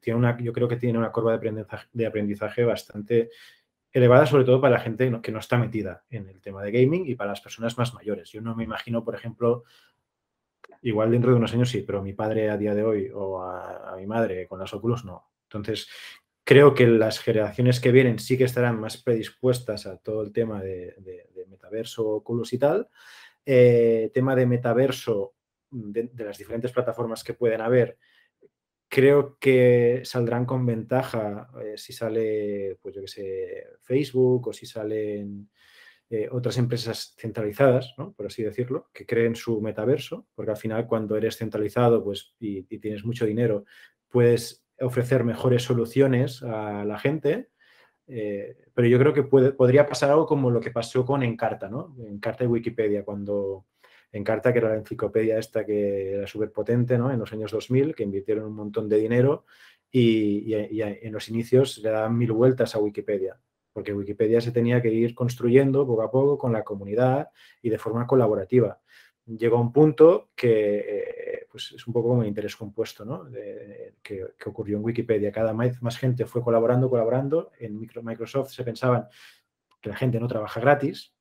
tiene 0.00 0.18
una, 0.18 0.38
yo 0.38 0.52
creo 0.52 0.68
que 0.68 0.76
tiene 0.76 0.98
una 0.98 1.10
curva 1.10 1.32
de 1.32 1.36
aprendizaje, 1.38 1.88
de 1.92 2.06
aprendizaje 2.06 2.64
bastante 2.64 3.30
elevada 3.92 4.26
sobre 4.26 4.44
todo 4.44 4.60
para 4.60 4.76
la 4.76 4.80
gente 4.80 5.20
que 5.22 5.32
no 5.32 5.38
está 5.38 5.58
metida 5.58 6.04
en 6.10 6.28
el 6.28 6.40
tema 6.40 6.62
de 6.62 6.70
gaming 6.70 7.06
y 7.06 7.14
para 7.14 7.30
las 7.30 7.40
personas 7.40 7.76
más 7.76 7.94
mayores. 7.94 8.30
Yo 8.30 8.40
no 8.40 8.54
me 8.54 8.64
imagino, 8.64 9.02
por 9.02 9.14
ejemplo, 9.14 9.64
igual 10.82 11.10
dentro 11.10 11.30
de 11.30 11.36
unos 11.36 11.52
años 11.52 11.70
sí, 11.70 11.82
pero 11.82 12.02
mi 12.02 12.12
padre 12.12 12.50
a 12.50 12.56
día 12.56 12.74
de 12.74 12.84
hoy 12.84 13.10
o 13.12 13.42
a, 13.42 13.94
mi 13.96 14.06
madre 14.06 14.46
con 14.46 14.58
las 14.58 14.72
óculos 14.72 15.04
no. 15.04 15.35
Entonces, 15.46 15.88
creo 16.44 16.74
que 16.74 16.86
las 16.86 17.18
generaciones 17.18 17.80
que 17.80 17.92
vienen 17.92 18.18
sí 18.18 18.36
que 18.36 18.44
estarán 18.44 18.80
más 18.80 19.02
predispuestas 19.02 19.86
a 19.86 19.98
todo 19.98 20.22
el 20.22 20.32
tema 20.32 20.62
de, 20.62 20.94
metaverso, 21.48 22.06
óculos 22.08 22.52
y 22.52 22.58
tal. 22.58 22.88
Eh, 23.44 24.10
tema 24.12 24.34
de 24.36 24.46
metaverso, 24.46 25.34
de, 25.70 26.10
las 26.24 26.38
diferentes 26.38 26.72
plataformas 26.72 27.24
que 27.24 27.34
pueden 27.34 27.60
haber, 27.60 27.98
Creo 28.88 29.36
que 29.40 30.02
saldrán 30.04 30.46
con 30.46 30.64
ventaja 30.64 31.50
eh, 31.60 31.76
si 31.76 31.92
sale, 31.92 32.78
pues 32.80 32.94
yo 32.94 33.02
que 33.02 33.08
sé, 33.08 33.66
Facebook 33.82 34.48
o 34.48 34.52
si 34.52 34.64
salen 34.64 35.50
eh, 36.08 36.28
otras 36.30 36.56
empresas 36.56 37.14
centralizadas, 37.18 37.94
¿no? 37.98 38.12
por 38.12 38.26
así 38.26 38.44
decirlo, 38.44 38.88
que 38.92 39.04
creen 39.04 39.34
su 39.34 39.60
metaverso, 39.60 40.28
porque 40.36 40.52
al 40.52 40.56
final 40.56 40.86
cuando 40.86 41.16
eres 41.16 41.36
centralizado 41.36 42.04
pues, 42.04 42.36
y, 42.38 42.62
tienes 42.78 43.04
mucho 43.04 43.26
dinero, 43.26 43.64
puedes 44.08 44.64
ofrecer 44.80 45.24
mejores 45.24 45.62
soluciones 45.62 46.42
a 46.42 46.84
la 46.84 46.98
gente. 46.98 47.48
Eh, 48.08 48.56
pero 48.72 48.86
yo 48.86 48.98
creo 48.98 49.12
que 49.12 49.24
podría 49.24 49.86
pasar 49.86 50.10
algo 50.10 50.26
como 50.26 50.50
lo 50.50 50.60
que 50.60 50.70
pasó 50.70 51.04
con 51.04 51.22
Encarta, 51.22 51.68
¿no? 51.68 51.96
Encarta 52.08 52.44
y 52.44 52.46
Wikipedia, 52.46 53.04
cuando 53.04 53.66
Encarta, 54.12 54.52
que 54.52 54.58
era 54.58 54.70
la 54.70 54.76
enciclopedia 54.76 55.38
esta 55.38 55.64
que 55.64 56.14
era 56.14 56.26
súper 56.26 56.52
potente 56.52 56.96
¿no? 56.98 57.10
en 57.10 57.18
los 57.18 57.32
años 57.32 57.50
2000, 57.50 57.94
que 57.94 58.04
invirtieron 58.04 58.46
un 58.46 58.54
montón 58.54 58.88
de 58.88 58.98
dinero 58.98 59.44
y, 59.90 60.52
en 60.54 61.12
los 61.12 61.28
inicios 61.28 61.78
le 61.78 61.90
daban 61.90 62.16
mil 62.16 62.32
vueltas 62.32 62.74
a 62.74 62.78
Wikipedia, 62.78 63.38
porque 63.72 63.92
Wikipedia 63.92 64.40
se 64.40 64.52
tenía 64.52 64.80
que 64.80 64.92
ir 64.92 65.14
construyendo 65.14 65.86
poco 65.86 66.02
a 66.02 66.10
poco 66.10 66.38
con 66.38 66.52
la 66.52 66.64
comunidad 66.64 67.28
y 67.62 67.70
de 67.70 67.78
forma 67.78 68.06
colaborativa. 68.06 68.80
Llegó 69.26 69.60
un 69.60 69.72
punto 69.72 70.30
que 70.36 70.78
eh, 70.78 71.46
pues 71.50 71.72
es 71.72 71.86
un 71.86 71.92
poco 71.92 72.08
como 72.08 72.20
un 72.20 72.26
interés 72.26 72.54
compuesto, 72.54 73.04
¿no? 73.04 73.28
que, 74.02 74.24
ocurrió 74.46 74.76
en 74.76 74.84
Wikipedia. 74.84 75.32
Cada 75.32 75.52
vez 75.52 75.82
más 75.82 75.98
gente 75.98 76.26
fue 76.26 76.42
colaborando, 76.42 76.88
colaborando. 76.88 77.50
En 77.58 77.78
Microsoft 77.78 78.50
se 78.50 78.62
pensaban 78.62 79.08
que 79.80 79.88
la 79.88 79.96
gente 79.96 80.20
no 80.20 80.28
trabaja 80.28 80.60
gratis, 80.60 81.12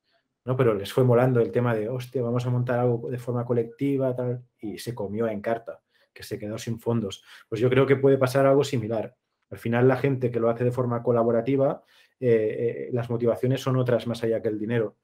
¿no? 0.44 0.56
Pero 0.56 0.74
les 0.74 0.94
fue 0.94 1.04
molando 1.04 1.40
el 1.40 1.52
tema 1.52 1.74
de, 1.74 1.90
hostia, 1.90 2.22
vamos 2.22 2.46
a 2.46 2.50
montar 2.50 2.80
algo 2.80 3.10
de 3.10 3.18
forma 3.18 3.44
colectiva, 3.44 4.16
tal, 4.16 4.44
y 4.60 4.78
se 4.78 4.94
comió 4.94 5.28
en 5.28 5.42
carta, 5.42 5.82
que 6.14 6.24
se 6.24 6.38
quedó 6.38 6.58
sin 6.58 6.80
fondos. 6.80 7.24
Pues 7.50 7.60
yo 7.60 7.70
creo 7.70 7.86
que 7.86 7.96
puede 7.96 8.18
pasar 8.18 8.46
algo 8.46 8.64
similar. 8.64 9.16
Al 9.50 9.58
final 9.58 9.88
la 9.88 9.98
gente 9.98 10.32
que 10.32 10.40
lo 10.40 10.50
hace 10.50 10.64
de 10.64 10.72
forma 10.72 11.02
colaborativa, 11.02 11.84
eh, 12.20 12.28
eh, 12.30 12.90
las 12.92 13.10
motivaciones 13.10 13.62
son 13.62 13.78
otras 13.78 14.08
más 14.08 14.24
allá 14.24 14.42
que 14.42 14.50
el 14.50 14.60
dinero. 14.60 14.98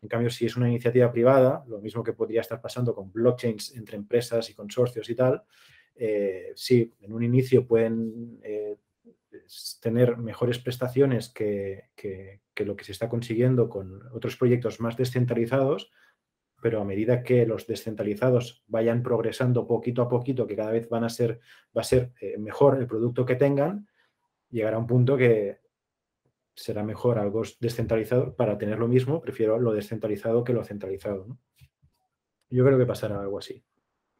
En 0.00 0.08
cambio, 0.08 0.30
si 0.30 0.46
es 0.46 0.56
una 0.56 0.68
iniciativa 0.68 1.10
privada, 1.10 1.64
lo 1.66 1.80
mismo 1.80 2.04
que 2.04 2.12
podría 2.12 2.40
estar 2.40 2.60
pasando 2.60 2.94
con 2.94 3.12
blockchains 3.12 3.76
entre 3.76 3.96
empresas 3.96 4.48
y 4.48 4.54
consorcios 4.54 5.08
y 5.10 5.14
tal, 5.14 5.42
eh, 5.96 6.52
sí, 6.54 6.94
en 7.00 7.12
un 7.12 7.24
inicio 7.24 7.66
pueden 7.66 8.40
tener 9.80 10.16
mejores 10.16 10.58
prestaciones 10.58 11.28
que, 11.28 11.90
lo 12.56 12.76
que 12.76 12.84
se 12.84 12.92
está 12.92 13.08
consiguiendo 13.08 13.68
con 13.68 14.02
otros 14.12 14.36
proyectos 14.36 14.80
más 14.80 14.96
descentralizados, 14.96 15.90
pero 16.60 16.80
a 16.80 16.84
medida 16.84 17.22
que 17.22 17.46
los 17.46 17.66
descentralizados 17.66 18.64
vayan 18.66 19.02
progresando 19.02 19.66
poquito 19.66 20.02
a 20.02 20.08
poquito, 20.08 20.46
que 20.46 20.56
cada 20.56 20.72
vez 20.72 20.88
van 20.88 21.04
a 21.04 21.08
ser, 21.08 21.40
va 21.76 21.82
a 21.82 21.84
ser 21.84 22.12
eh, 22.20 22.36
mejor 22.38 22.78
el 22.78 22.86
producto 22.86 23.24
que 23.24 23.36
tengan, 23.36 23.88
llegará 24.50 24.78
un 24.78 24.86
punto 24.86 25.16
que 25.16 25.58
será 26.58 26.82
mejor 26.82 27.18
algo 27.18 27.42
descentralizado. 27.60 28.34
Para 28.34 28.58
tener 28.58 28.78
lo 28.78 28.88
mismo, 28.88 29.20
prefiero 29.20 29.58
lo 29.58 29.72
descentralizado 29.72 30.42
que 30.42 30.52
lo 30.52 30.64
centralizado. 30.64 31.38
Yo 32.50 32.64
creo 32.64 32.78
que 32.78 32.86
pasará 32.86 33.20
algo 33.20 33.38
así. 33.38 33.62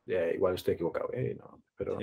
igual 0.07 0.55
estoy 0.55 0.74
equivocado, 0.74 1.11
¿eh? 1.12 1.36
pero... 1.76 1.99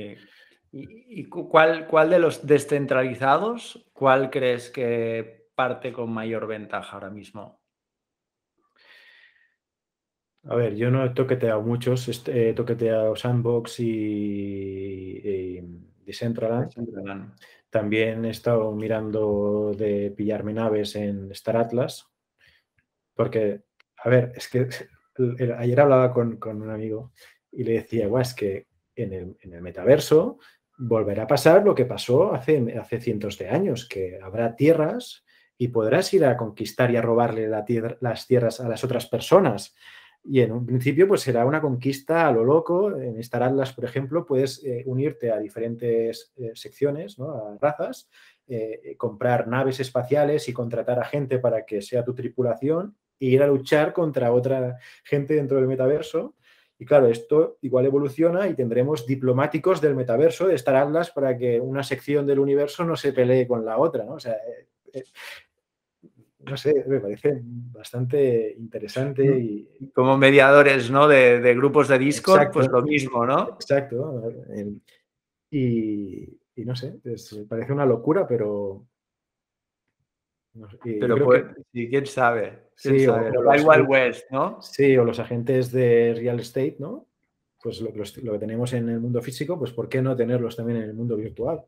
¿Y, 0.77 1.29
cuál, 1.29 1.87
cuál 1.87 2.09
de 2.09 2.19
los 2.19 2.45
descentralizados, 2.45 3.89
cuál 3.93 4.29
crees 4.29 4.69
que 4.69 5.47
parte 5.55 5.93
con 5.93 6.11
mayor 6.11 6.47
ventaja 6.47 6.95
ahora 6.95 7.09
mismo? 7.09 7.61
A 10.43 10.55
ver, 10.55 10.75
yo 10.75 10.91
no 10.91 11.05
he 11.05 11.11
toqueteado 11.11 11.61
muchos, 11.61 12.27
he 12.27 12.53
toqueteado 12.53 13.15
Sandbox 13.15 13.79
y, 13.79 15.21
y 15.23 15.61
Decentraland. 16.05 16.73
También 17.69 18.25
he 18.25 18.29
estado 18.29 18.71
mirando 18.71 19.73
de 19.77 20.11
pillarme 20.15 20.53
naves 20.53 20.95
en 20.95 21.31
Star 21.31 21.57
Atlas, 21.57 22.07
porque, 23.13 23.63
a 23.97 24.09
ver, 24.09 24.31
es 24.35 24.47
que 24.47 24.67
ayer 25.57 25.79
hablaba 25.79 26.13
con, 26.13 26.39
un 26.43 26.69
amigo 26.69 27.11
y 27.51 27.63
le 27.63 27.73
decía, 27.73 28.09
es 28.21 28.33
que 28.33 28.67
en 28.95 29.13
el, 29.13 29.61
metaverso 29.61 30.39
volverá 30.77 31.23
a 31.23 31.27
pasar 31.27 31.63
lo 31.63 31.75
que 31.75 31.85
pasó 31.85 32.33
hace, 32.33 32.77
hace 32.79 32.99
cientos 32.99 33.37
de 33.37 33.49
años, 33.49 33.87
que 33.87 34.19
habrá 34.21 34.55
tierras 34.55 35.25
y 35.57 35.69
podrás 35.69 36.13
ir 36.13 36.25
a 36.25 36.35
conquistar 36.35 36.91
y 36.91 36.97
a 36.97 37.01
robarle 37.01 37.47
las 37.47 38.27
tierras 38.27 38.59
a 38.59 38.67
las 38.67 38.83
otras 38.83 39.07
personas. 39.07 39.73
Y 40.27 40.41
en 40.41 40.51
un 40.51 40.65
principio, 40.65 41.07
pues 41.07 41.21
será 41.21 41.45
una 41.45 41.61
conquista 41.61 42.27
a 42.27 42.31
lo 42.31 42.43
loco. 42.43 42.97
En 42.97 43.19
Star 43.19 43.43
Atlas, 43.43 43.73
por 43.73 43.85
ejemplo, 43.85 44.25
puedes 44.25 44.63
eh, 44.65 44.81
unirte 44.87 45.31
a 45.31 45.37
diferentes 45.37 46.33
eh, 46.37 46.51
secciones, 46.55 47.19
¿no? 47.19 47.31
a 47.31 47.57
razas, 47.61 48.09
eh, 48.47 48.95
comprar 48.97 49.47
naves 49.47 49.79
espaciales 49.79 50.49
y 50.49 50.53
contratar 50.53 50.99
a 50.99 51.05
gente 51.05 51.37
para 51.37 51.63
que 51.63 51.83
sea 51.83 52.03
tu 52.03 52.15
tripulación 52.15 52.95
e 53.19 53.27
ir 53.27 53.43
a 53.43 53.47
luchar 53.47 53.93
contra 53.93 54.31
otra 54.31 54.79
gente 55.03 55.35
dentro 55.35 55.57
del 55.57 55.67
metaverso. 55.67 56.33
Y 56.79 56.85
claro, 56.85 57.05
esto 57.05 57.59
igual 57.61 57.85
evoluciona 57.85 58.47
y 58.47 58.55
tendremos 58.55 59.05
diplomáticos 59.05 59.79
del 59.79 59.95
metaverso 59.95 60.47
de 60.47 60.55
Star 60.55 60.75
Atlas 60.75 61.11
para 61.11 61.37
que 61.37 61.61
una 61.61 61.83
sección 61.83 62.25
del 62.25 62.39
universo 62.39 62.83
no 62.83 62.95
se 62.95 63.13
pelee 63.13 63.47
con 63.47 63.63
la 63.63 63.77
otra, 63.77 64.03
¿no? 64.03 64.15
O 64.15 64.19
sea, 64.19 64.35
no 66.45 66.57
sé, 66.57 66.85
me 66.87 66.99
parece 66.99 67.41
bastante 67.43 68.55
interesante. 68.57 69.25
Y... 69.25 69.91
Como 69.93 70.17
mediadores, 70.17 70.91
¿no? 70.91 71.07
De, 71.07 71.53
grupos 71.55 71.87
de 71.87 71.97
Discord, 71.97 72.51
pues 72.51 72.67
lo 72.67 72.81
mismo, 72.81 73.25
¿no? 73.25 73.55
Exacto. 73.55 74.23
Y, 75.51 76.37
no 76.57 76.75
sé, 76.75 76.99
me 77.03 77.45
parece 77.45 77.73
una 77.73 77.85
locura, 77.85 78.27
pero... 78.27 78.85
pero 80.83 81.23
pues, 81.23 81.43
quién 81.71 82.05
sabe. 82.05 82.69
sí, 82.75 83.07
O, 83.07 83.55
igual 83.55 83.85
West, 83.87 84.29
¿no? 84.31 84.61
Sí, 84.61 84.95
o 84.97 85.03
los 85.03 85.19
agentes 85.19 85.71
de 85.71 86.13
real 86.15 86.39
estate, 86.39 86.77
¿no? 86.79 87.07
Pues 87.61 87.81
lo, 87.81 87.91
lo, 87.91 88.33
que 88.33 88.39
tenemos 88.39 88.73
en 88.73 88.89
el 88.89 88.99
mundo 88.99 89.21
físico, 89.21 89.57
pues 89.57 89.71
¿por 89.71 89.89
qué 89.89 90.01
no 90.01 90.15
tenerlos 90.15 90.55
también 90.55 90.83
en 90.83 90.89
el 90.89 90.93
mundo 90.93 91.17
virtual? 91.17 91.63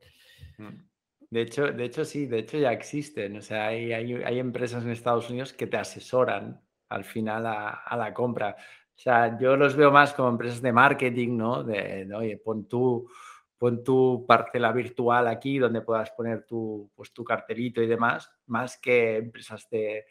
Mm. 0.59 0.87
De 1.29 1.41
hecho, 1.41 1.67
de 1.71 1.85
hecho, 1.85 2.05
sí, 2.05 2.25
de 2.25 2.39
hecho 2.39 2.57
ya 2.57 2.71
existen. 2.71 3.37
O 3.37 3.41
sea, 3.41 3.67
hay, 3.67 3.91
hay, 3.91 4.39
empresas 4.39 4.83
en 4.83 4.91
Estados 4.91 5.29
Unidos 5.29 5.53
que 5.53 5.67
te 5.67 5.77
asesoran 5.77 6.61
al 6.89 7.03
final 7.03 7.45
a, 7.45 7.95
la 7.97 8.13
compra. 8.13 8.55
O 8.95 8.99
sea, 8.99 9.37
yo 9.37 9.57
los 9.57 9.75
veo 9.75 9.91
más 9.91 10.13
como 10.13 10.29
empresas 10.29 10.61
de 10.61 10.71
marketing, 10.71 11.37
¿no? 11.37 11.63
De, 11.63 12.07
oye, 12.15 12.37
pon 12.37 12.67
tu, 12.67 13.09
pon 13.57 13.83
tu 13.83 14.25
parcela 14.27 14.71
virtual 14.71 15.27
aquí 15.27 15.59
donde 15.59 15.81
puedas 15.81 16.11
poner 16.11 16.45
tu, 16.45 16.89
pues, 16.95 17.11
tu 17.11 17.23
cartelito 17.23 17.81
y 17.81 17.87
demás, 17.87 18.31
más 18.45 18.77
que 18.77 19.17
empresas 19.17 19.69
de, 19.69 20.05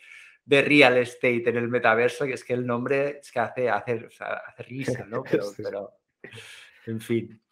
de 0.44 0.62
real 0.62 0.98
estate 0.98 1.48
en 1.48 1.56
el 1.56 1.68
metaverso, 1.68 2.26
que 2.26 2.34
es 2.34 2.44
que 2.44 2.52
el 2.52 2.66
nombre 2.66 3.18
es 3.20 3.32
que 3.32 3.40
hace, 3.40 3.68
hace, 3.68 4.08
hace 4.20 4.62
risa, 4.62 5.04
¿no? 5.06 5.22
Pero, 5.30 5.44
pero, 5.56 5.92
en 6.86 7.00
fin. 7.00 7.42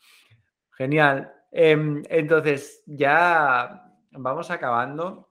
Genial. 0.73 1.33
Em, 1.57 2.03
entonces, 2.09 2.83
ya 2.85 3.85
vamos 4.11 4.51
acabando. 4.51 5.31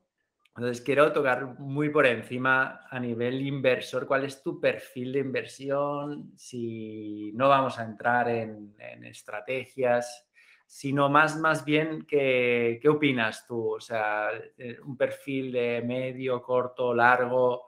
Entonces, 0.55 0.82
quiero 0.82 1.11
tocar 1.11 1.59
muy 1.59 1.89
por 1.89 2.05
encima 2.05 2.80
a 2.89 2.97
nivel 2.97 3.41
inversor, 3.41 4.07
cuál 4.07 4.24
es 4.24 4.41
tu 4.41 4.57
perfil 4.61 5.11
de 5.11 5.19
inversión, 5.19 6.32
si 6.38 7.34
no 7.34 7.49
vamos 7.49 7.78
a 7.78 7.84
entrar 7.84 8.30
en, 8.30 8.74
estrategias, 9.03 10.30
sino 10.65 11.09
más, 11.09 11.38
más 11.38 11.65
bien, 11.65 12.05
¿qué, 12.07 12.80
¿qué, 12.82 12.88
opinas 12.88 13.45
tú? 13.45 13.76
O 13.76 13.82
sea, 13.82 14.30
eh, 14.57 14.78
un 14.86 14.95
perfil 14.95 15.51
de 15.51 15.82
medio, 15.86 16.41
corto, 16.41 16.93
largo, 16.93 17.65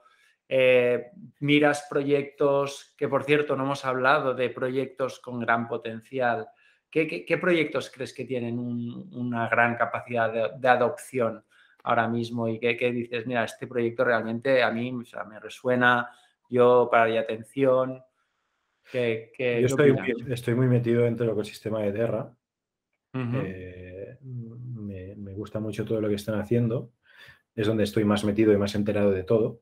eh, 0.48 1.10
miras 1.40 1.86
proyectos, 1.90 2.94
que 2.96 3.08
por 3.08 3.24
cierto 3.24 3.54
no 3.54 3.64
hemos 3.64 3.84
hablado 3.84 4.32
de 4.32 4.48
proyectos 4.48 5.20
con 5.20 5.40
gran 5.40 5.68
potencial 5.68 6.48
¿Qué, 6.90 7.38
proyectos 7.40 7.90
crees 7.90 8.14
que 8.14 8.24
tienen 8.24 8.58
una 8.58 9.48
gran 9.48 9.76
capacidad 9.76 10.56
de, 10.56 10.68
adopción 10.68 11.44
ahora 11.82 12.08
mismo 12.08 12.48
y 12.48 12.58
qué, 12.58 12.74
dices, 12.92 13.26
mira, 13.26 13.44
este 13.44 13.66
proyecto 13.66 14.04
realmente 14.04 14.62
a 14.62 14.70
mí 14.70 14.92
me 14.92 15.40
resuena, 15.40 16.10
yo 16.48 16.88
para 16.90 17.20
atención? 17.20 18.02
yo 18.92 20.28
estoy, 20.28 20.54
muy 20.54 20.68
metido 20.68 21.02
dentro 21.02 21.26
del 21.26 21.32
ecosistema 21.32 21.82
de 21.82 21.92
Terra. 21.92 22.32
Eh, 23.12 24.18
me, 24.22 25.34
gusta 25.34 25.60
mucho 25.60 25.84
todo 25.84 26.00
lo 26.00 26.08
que 26.08 26.14
están 26.14 26.38
haciendo. 26.38 26.92
Es 27.54 27.66
donde 27.66 27.84
estoy 27.84 28.04
más 28.04 28.24
metido 28.24 28.52
y 28.52 28.58
más 28.58 28.74
enterado 28.74 29.10
de 29.10 29.24
todo. 29.24 29.60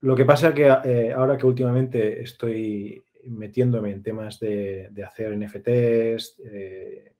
Lo 0.00 0.14
que 0.14 0.24
pasa 0.24 0.54
que 0.54 0.66
eh, 0.84 1.12
ahora 1.12 1.36
que 1.36 1.46
últimamente 1.46 2.22
estoy 2.22 3.04
metiéndome 3.26 3.90
en 3.90 4.02
temas 4.02 4.38
de, 4.40 4.90
hacer 5.06 5.36
NFTs, 5.36 6.40
eh, 6.44 7.12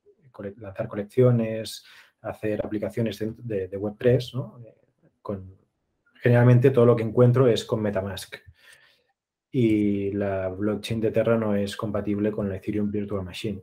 lanzar 0.56 0.88
colecciones, 0.88 1.84
hacer 2.22 2.64
aplicaciones 2.64 3.18
de, 3.18 3.76
WordPress, 3.76 4.34
eh, 4.34 4.74
con, 5.22 5.56
generalmente 6.16 6.70
todo 6.70 6.86
lo 6.86 6.96
que 6.96 7.02
encuentro 7.02 7.48
es 7.48 7.64
con 7.64 7.82
Metamask. 7.82 8.36
Y 9.50 10.10
la 10.12 10.48
blockchain 10.48 11.00
de 11.00 11.12
Terra 11.12 11.38
no 11.38 11.54
es 11.54 11.76
compatible 11.76 12.32
con 12.32 12.48
la 12.48 12.56
Ethereum 12.56 12.90
Virtual 12.90 13.22
Machine. 13.22 13.62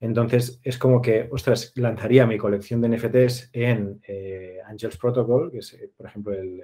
Entonces, 0.00 0.58
es 0.64 0.78
como 0.78 1.02
que, 1.02 1.28
ostras, 1.30 1.72
lanzaría 1.76 2.26
mi 2.26 2.38
colección 2.38 2.80
de 2.80 2.88
NFTs 2.88 3.50
en 3.52 4.00
eh, 4.08 4.58
Angels 4.64 4.96
Protocol, 4.96 5.50
que 5.52 5.58
es, 5.58 5.76
por 5.94 6.06
ejemplo, 6.06 6.32
el, 6.32 6.62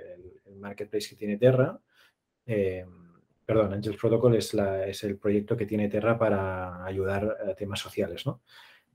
marketplace 0.58 1.10
que 1.10 1.16
tiene 1.16 1.36
Terra 1.36 1.78
perdón, 3.46 3.74
Angels 3.74 3.96
Protocol 3.96 4.34
es, 4.34 4.52
es, 4.54 5.04
el 5.04 5.18
proyecto 5.18 5.56
que 5.56 5.66
tiene 5.66 5.88
Terra 5.88 6.18
para 6.18 6.84
ayudar 6.84 7.38
a 7.48 7.54
temas 7.54 7.78
sociales, 7.78 8.26
¿no? 8.26 8.42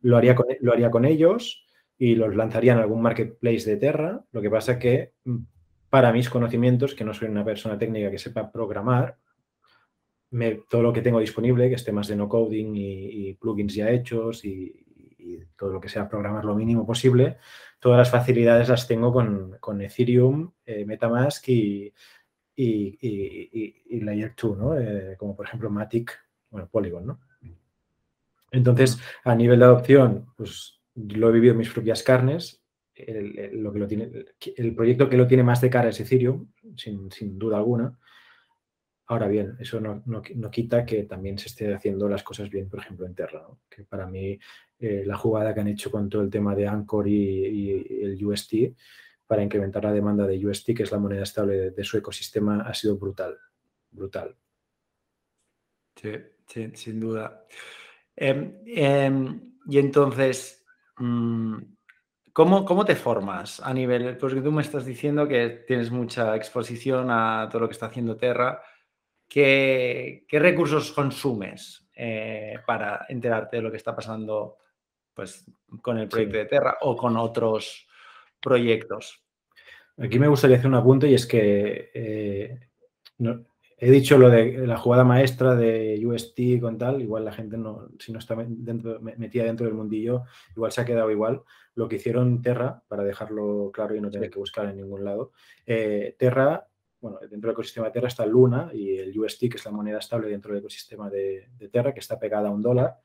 Lo 0.02 0.18
haría, 0.18 0.36
con, 0.36 0.48
con 0.92 1.06
ellos 1.06 1.66
y 1.98 2.16
los 2.16 2.36
lanzaría 2.36 2.74
en 2.74 2.80
algún 2.80 3.02
marketplace 3.02 3.70
de 3.70 3.78
Terra. 3.78 4.24
Lo 4.32 4.42
que 4.42 4.50
pasa 4.50 4.78
que 4.78 5.14
mm, 5.24 5.38
para 5.90 6.12
mis 6.12 6.30
conocimientos, 6.30 6.96
que 6.96 7.06
no 7.06 7.14
soy 7.14 7.30
una 7.30 7.46
persona 7.46 7.78
técnica 7.78 8.12
que 8.12 8.18
sepa 8.18 8.52
programar, 8.52 9.18
todo 10.70 10.82
lo 10.82 10.94
que 10.94 11.02
tengo 11.02 11.20
disponible, 11.20 11.70
que 11.70 11.76
esté 11.76 11.92
más 11.92 12.08
de 12.08 12.16
no 12.16 12.30
coding 12.30 12.74
y, 12.74 13.34
plugins 13.34 13.76
ya 13.76 13.90
hechos 13.90 14.46
y, 14.46 14.78
todo 15.56 15.74
lo 15.74 15.80
que 15.80 15.90
sea 15.90 16.10
programar 16.10 16.44
lo 16.44 16.56
mínimo 16.56 16.88
posible, 16.88 17.38
todas 17.80 18.00
las 18.00 18.10
facilidades 18.10 18.70
las 18.70 18.88
tengo 18.88 19.14
con, 19.14 19.82
Ethereum, 19.82 20.52
eh, 20.66 20.84
Metamask 20.86 21.48
y, 21.50 21.94
y, 22.64 24.02
Layer 24.02 24.34
2, 24.40 24.58
¿no? 24.58 24.80
Eh, 24.80 25.16
como 25.18 25.36
por 25.36 25.46
ejemplo 25.46 25.70
Matic, 25.70 26.18
bueno, 26.50 26.68
Polygon, 26.70 27.06
¿no? 27.06 27.20
Entonces, 28.52 29.00
a 29.24 29.34
nivel 29.34 29.60
de 29.60 29.66
adopción, 29.66 30.28
pues 30.36 30.82
lo 30.96 31.30
he 31.30 31.32
vivido 31.32 31.54
en 31.54 31.60
mis 31.60 31.70
propias 31.70 32.04
carnes. 32.04 32.62
El, 32.94 33.64
lo 33.64 33.72
que 33.72 33.80
lo 33.80 33.88
tiene, 33.88 34.12
el 34.58 34.76
proyecto 34.76 35.10
que 35.10 35.18
lo 35.18 35.26
tiene 35.26 35.44
más 35.44 35.62
de 35.62 35.70
cara 35.70 35.90
es 35.90 36.00
Ethereum, 36.00 36.52
sin, 36.76 37.40
duda 37.40 37.58
alguna. 37.58 37.98
Ahora 39.08 39.28
bien, 39.28 39.56
eso 39.60 39.80
no, 39.80 40.22
quita 40.52 40.86
que 40.86 41.04
también 41.04 41.38
se 41.38 41.48
esté 41.48 41.74
haciendo 41.74 42.08
las 42.08 42.24
cosas 42.24 42.50
bien, 42.50 42.70
por 42.70 42.80
ejemplo, 42.80 43.06
en 43.06 43.16
Terra, 43.16 43.46
que 43.70 43.84
para 43.84 44.06
mí 44.08 44.38
eh, 44.80 45.04
la 45.06 45.18
jugada 45.18 45.54
que 45.54 45.62
han 45.62 45.68
hecho 45.70 45.90
con 45.90 46.10
todo 46.10 46.22
el 46.22 46.30
tema 46.30 46.54
de 46.56 46.68
Anchor 46.68 47.08
y 47.08 48.04
el 48.04 48.26
UST 48.26 48.54
para 49.32 49.44
incrementar 49.44 49.82
la 49.86 49.94
demanda 49.94 50.28
de 50.28 50.46
UST, 50.46 50.76
que 50.76 50.84
es 50.84 50.92
la 50.92 51.00
moneda 51.00 51.24
estable 51.24 51.72
de, 51.72 51.84
su 51.86 51.98
ecosistema, 51.98 52.64
ha 52.68 52.74
sido 52.74 52.98
brutal. 52.98 53.40
Brutal. 53.90 54.36
Sí, 55.96 56.70
sin 56.74 57.00
duda. 57.00 57.46
Em, 58.14 58.58
em, 58.66 59.54
y 59.68 59.80
entonces, 59.80 60.66
mm, 60.98 61.56
¿cómo, 62.34 62.66
¿cómo, 62.66 62.84
te 62.84 62.98
formas 62.98 63.62
a 63.62 63.74
nivel? 63.74 64.18
Porque 64.18 64.42
tú 64.42 64.52
me 64.52 64.64
estás 64.64 64.86
diciendo 64.86 65.26
que 65.26 65.64
tienes 65.66 65.92
mucha 65.92 66.36
exposición 66.36 67.08
a 67.10 67.48
todo 67.50 67.62
lo 67.62 67.68
que 67.70 67.74
está 67.74 67.86
haciendo 67.86 68.18
Terra. 68.18 68.62
¿qué, 69.30 70.26
recursos 70.30 70.92
consumes 70.92 71.88
eh, 71.96 72.56
para 72.68 73.06
enterarte 73.08 73.56
de 73.56 73.64
lo 73.64 73.72
que 73.72 73.78
está 73.78 73.96
pasando 73.96 74.58
pues, 75.14 75.50
con 75.82 76.00
el 76.00 76.10
proyecto 76.10 76.38
de 76.38 76.46
Terra 76.48 76.80
o 76.82 76.98
con 76.98 77.16
otros 77.16 77.88
proyectos? 78.42 79.24
Aquí 79.98 80.20
me 80.20 80.28
gustaría 80.28 80.58
hacer 80.58 80.68
un 80.68 80.76
apunte 80.76 81.10
y 81.10 81.14
es 81.14 81.26
que 81.28 81.92
eh, 81.94 82.60
he 83.78 83.92
dicho 83.92 84.18
lo 84.18 84.30
de 84.30 84.66
la 84.66 84.78
jugada 84.78 85.04
maestra 85.04 85.56
de 85.56 86.02
UST 86.06 86.60
con 86.60 86.78
tal, 86.78 87.02
igual 87.02 87.26
la 87.26 87.32
gente 87.32 87.58
no, 87.58 87.90
si 88.00 88.12
no 88.12 88.20
está 88.20 88.36
dentro, 88.38 89.00
metida 89.02 89.44
dentro 89.44 89.66
del 89.66 89.76
mundillo, 89.76 90.24
igual 90.56 90.72
se 90.72 90.82
ha 90.82 90.86
quedado 90.86 91.12
igual. 91.12 91.42
Lo 91.76 91.88
que 91.88 91.96
hicieron 91.96 92.42
Terra, 92.42 92.84
para 92.88 93.04
dejarlo 93.04 93.72
claro 93.74 93.96
y 93.96 94.02
no 94.02 94.10
tener 94.10 94.30
que 94.30 94.40
buscar 94.40 94.68
en 94.68 94.78
ningún 94.78 95.04
lado, 95.04 95.32
eh, 95.66 96.16
Terra, 96.18 96.68
bueno, 97.02 97.18
dentro 97.20 97.48
del 97.48 97.54
ecosistema 97.54 97.88
de 97.88 97.94
Terra 97.94 98.08
está 98.08 98.26
Luna 98.28 98.70
y 98.72 98.98
el 98.98 99.20
UST, 99.20 99.50
que 99.50 99.58
es 99.58 99.66
la 99.66 99.72
moneda 99.72 99.98
estable 99.98 100.30
dentro 100.30 100.52
del 100.52 100.60
ecosistema 100.60 101.10
de, 101.10 101.50
Terra, 101.72 101.94
que 101.94 102.00
está 102.00 102.20
pegada 102.20 102.50
a 102.50 102.52
un 102.52 102.62
dólar. 102.62 103.00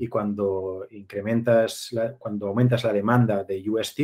Y 0.00 0.08
cuando 0.08 0.86
incrementas, 0.90 1.94
cuando 2.18 2.48
aumentas 2.48 2.84
la 2.84 2.92
demanda 2.92 3.44
de 3.44 3.62
UST, 3.68 4.00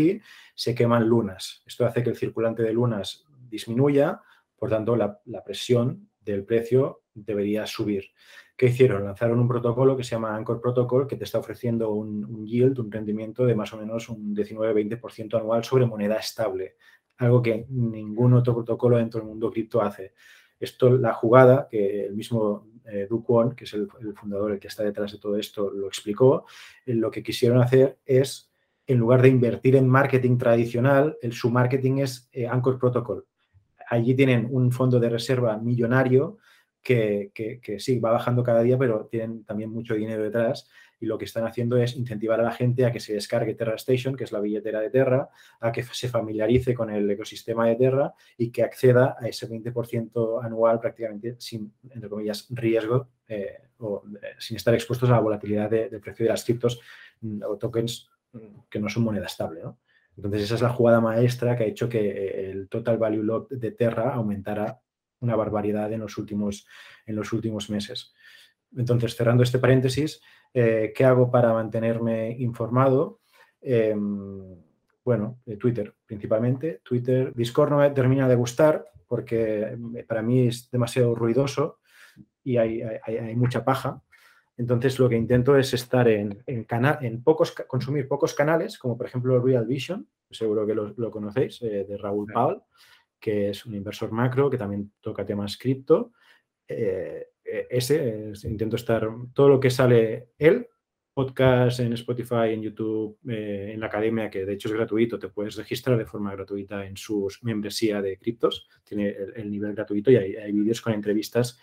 se 0.55 0.74
queman 0.74 1.09
lunas. 1.09 1.62
Esto 1.66 1.86
hace 1.86 2.03
que 2.03 2.11
el 2.11 2.16
circulante 2.16 2.62
de 2.62 2.72
lunas 2.72 3.24
disminuya, 3.49 4.20
por 4.57 4.68
tanto, 4.68 4.94
la, 4.94 5.20
la 5.24 5.42
presión 5.42 6.11
del 6.20 6.44
precio 6.44 7.03
debería 7.14 7.66
subir. 7.66 8.11
¿Qué 8.57 8.66
hicieron? 8.66 9.05
Lanzaron 9.05 9.38
un 9.38 9.49
protocolo 9.49 9.97
que 9.97 10.05
se 10.05 10.12
llama 10.12 10.34
Anchor 10.34 10.62
Protocol 10.62 11.07
que 11.07 11.16
te 11.16 11.24
está 11.24 11.38
ofreciendo 11.38 11.92
un, 11.92 12.47
yield, 12.47 12.78
un 12.78 12.90
rendimiento 12.90 13.44
de 13.44 13.55
más 13.55 13.72
o 13.74 13.76
menos 13.76 14.09
un 14.09 14.34
19-20% 14.34 15.38
anual 15.38 15.62
sobre 15.62 15.84
moneda 15.84 16.16
estable, 16.16 16.76
algo 17.18 17.42
que 17.42 17.66
ningún 17.68 18.32
otro 18.32 18.55
protocolo 18.55 18.97
dentro 18.97 19.20
del 19.20 19.28
mundo 19.28 19.51
cripto 19.51 19.82
hace. 19.82 20.14
Esto, 20.59 20.90
la 20.90 21.12
jugada, 21.12 21.68
que 21.70 22.07
el 22.07 22.14
mismo 22.14 22.66
eh, 22.89 23.09
que 23.57 23.64
es 23.64 23.74
el, 23.74 23.89
fundador, 24.14 24.53
el 24.53 24.59
que 24.59 24.68
está 24.68 24.84
detrás 24.84 25.12
de 25.12 25.18
todo 25.18 25.37
esto, 25.37 25.70
lo 25.70 25.87
explicó, 25.87 26.47
eh, 26.84 26.95
lo 26.95 27.11
que 27.11 27.22
quisieron 27.22 27.59
hacer 27.61 27.99
es, 28.05 28.51
en 28.87 28.99
lugar 28.99 29.22
de 29.22 29.28
invertir 29.28 29.76
en 29.76 29.89
marketing 29.89 30.39
tradicional, 30.39 31.16
el, 31.22 31.32
su 31.32 31.51
marketing 31.51 31.99
es 31.99 32.28
eh, 32.32 32.47
Anchor 32.47 32.78
Protocol. 32.78 33.26
Allí 33.89 34.14
tienen 34.14 34.49
un 34.51 34.72
fondo 34.72 34.99
de 34.99 35.09
reserva 35.09 35.57
millonario 35.59 36.39
que, 36.82 37.32
sí, 37.78 37.99
va 37.99 38.12
bajando 38.12 38.45
cada 38.45 38.62
día, 38.62 38.78
pero 38.78 39.07
tienen 39.07 39.45
también 39.45 39.70
mucho 39.70 39.95
dinero 39.95 40.22
detrás 40.22 40.68
y 40.99 41.07
lo 41.07 41.18
que 41.18 41.26
están 41.26 41.47
haciendo 41.47 41.76
es 41.76 41.97
incentivar 41.97 42.40
a 42.40 42.42
la 42.42 42.53
gente 42.53 42.84
a 42.86 42.92
que 42.92 43.01
se 43.01 43.14
descargue 43.14 43.55
Terra 43.55 43.74
Station, 43.74 44.16
que 44.16 44.24
es 44.24 44.32
la 44.32 44.40
billetera 44.40 44.80
de 44.80 44.90
Terra, 44.90 45.28
a 45.61 45.72
que 45.72 45.82
se 45.82 46.09
familiarice 46.09 46.74
con 46.74 46.90
el 46.90 47.11
ecosistema 47.11 47.66
de 47.66 47.76
Terra 47.76 48.14
y 48.36 48.51
que 48.51 48.62
acceda 48.62 49.16
a 49.20 49.28
ese 49.28 49.49
20% 49.49 50.44
anual 50.44 50.80
prácticamente 50.80 51.36
sin, 51.38 51.72
entre 51.90 52.09
comillas, 52.09 52.47
riesgo 52.51 53.09
eh, 53.28 53.59
o 53.78 54.03
eh, 54.22 54.34
sin 54.38 54.57
estar 54.57 54.74
expuestos 54.74 55.09
a 55.11 55.12
la 55.12 55.20
volatilidad 55.20 55.70
del 55.70 56.01
precio 56.01 56.24
de 56.24 56.30
las 56.30 56.44
criptos 56.44 56.80
mm, 57.20 57.42
o 57.42 57.59
tokens 57.59 58.09
mm, 58.32 58.61
que 58.70 58.78
no 58.78 58.88
son 58.88 59.05
moneda 59.05 59.26
estable. 59.26 59.62
¿no? 59.62 59.78
Entonces, 60.16 60.42
esa 60.42 60.55
es 60.55 60.62
la 60.62 60.70
jugada 60.70 61.01
maestra 61.01 61.57
que 61.57 61.64
ha 61.64 61.66
hecho 61.66 61.88
que 61.88 62.01
eh, 62.01 62.51
el 62.51 62.68
total 62.68 62.97
value 62.97 63.22
lock 63.22 63.51
de 63.51 63.72
Terra 63.72 64.14
aumentara 64.14 64.80
una 65.20 65.36
barbaridad 65.36 65.92
en 65.92 66.01
los 66.01 66.16
últimos, 66.18 66.66
en 67.07 67.16
los 67.16 67.32
últimos 67.32 67.70
meses. 67.70 68.14
Entonces, 68.76 69.14
cerrando 69.14 69.42
este 69.42 69.59
paréntesis, 69.59 70.20
eh, 70.59 70.92
¿qué 70.96 71.04
hago 71.04 71.30
para 71.30 71.52
mantenerme 71.52 72.30
informado? 72.38 73.20
Em, 73.61 74.57
bueno, 75.04 75.40
Twitter 75.61 75.94
principalmente. 76.07 76.80
Twitter, 76.82 77.34
Discord 77.34 77.70
no 77.70 77.78
me 77.78 77.90
termina 77.90 78.26
de 78.26 78.36
gustar 78.36 78.86
porque 79.07 79.76
para 80.09 80.22
mí 80.22 80.48
es 80.48 80.70
demasiado 80.70 81.14
ruidoso 81.14 81.80
y 82.42 82.57
hay, 82.57 82.80
hay 82.82 83.36
mucha 83.36 83.64
paja. 83.64 84.02
Entonces, 84.57 84.98
lo 84.98 85.09
que 85.09 85.16
intento 85.16 85.57
es 85.59 85.74
estar 85.74 86.09
en, 86.09 86.42
en, 86.46 87.22
pocos, 87.22 87.52
consumir 87.52 88.09
pocos 88.09 88.32
canales, 88.32 88.78
como 88.78 88.96
por 88.96 89.07
ejemplo 89.07 89.38
Real 89.38 89.66
Vision, 89.66 90.09
seguro 90.30 90.66
que 90.66 90.74
lo, 90.74 91.11
conocéis, 91.11 91.61
eh, 91.61 91.84
de 91.86 91.96
Raúl 91.98 92.32
Paul, 92.32 92.62
que 93.20 93.50
es 93.50 93.66
un 93.66 93.74
inversor 93.74 94.11
macro 94.11 94.48
que 94.48 94.57
también 94.57 94.92
toca 95.02 95.26
temas 95.26 95.59
cripto. 95.59 96.12
Eh, 96.66 97.28
ese, 97.70 98.32
intento 98.44 98.76
estar, 98.76 99.09
todo 99.32 99.49
lo 99.49 99.61
que 99.61 99.70
sale 99.70 100.30
él, 100.38 100.68
podcast 101.14 101.80
en 101.80 101.94
Spotify, 101.94 102.51
en 102.53 102.62
YouTube, 102.62 103.18
eh, 103.28 103.70
en 103.72 103.80
la 103.80 103.86
academia, 103.86 104.30
que 104.30 104.44
de 104.44 104.53
hecho 104.53 104.68
es 104.68 104.74
gratuito, 104.74 105.18
te 105.18 105.28
puedes 105.28 105.57
registrar 105.57 105.97
de 105.97 106.05
forma 106.05 106.32
gratuita 106.32 106.84
en 106.84 106.97
su 106.97 107.28
membresía 107.42 108.03
de 108.03 108.18
criptos, 108.18 108.68
tiene 108.84 109.16
el, 109.34 109.51
nivel 109.51 109.74
gratuito 109.74 110.11
y 110.11 110.16
hay, 110.16 110.36
hay 110.36 110.53
vídeos 110.53 110.82
con 110.82 110.92
entrevistas 110.92 111.59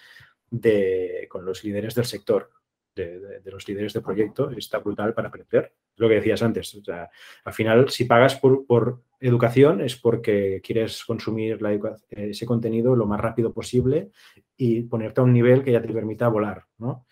de, 0.50 1.28
con 1.30 1.46
los 1.46 1.64
líderes 1.64 1.94
del 1.94 2.06
sector 2.06 2.50
de, 2.96 3.42
los 3.46 3.68
líderes 3.68 3.94
de 3.94 4.02
proyecto 4.02 4.52
está 4.52 4.80
brutal 4.80 5.14
para 5.14 5.30
aprender. 5.30 5.74
Lo 5.96 6.08
que 6.08 6.16
decías 6.16 6.42
antes, 6.42 6.74
o 6.76 6.84
sea, 6.84 7.10
al 7.44 7.54
final 7.54 7.90
si 7.90 8.06
pagas 8.06 8.36
por, 8.36 9.02
educación 9.20 9.80
es 9.80 9.96
porque 9.96 10.60
quieres 10.62 11.06
consumir 11.06 11.58
ese 12.10 12.46
contenido 12.46 12.94
lo 12.94 13.06
más 13.06 13.22
rápido 13.22 13.54
posible 13.54 14.12
y 14.58 14.82
ponerte 14.82 15.22
a 15.22 15.24
un 15.24 15.32
nivel 15.32 15.64
que 15.64 15.72
ya 15.72 15.82
te 15.82 15.94
permita 15.94 16.28
volar. 16.28 16.66
¿no? 16.78 17.06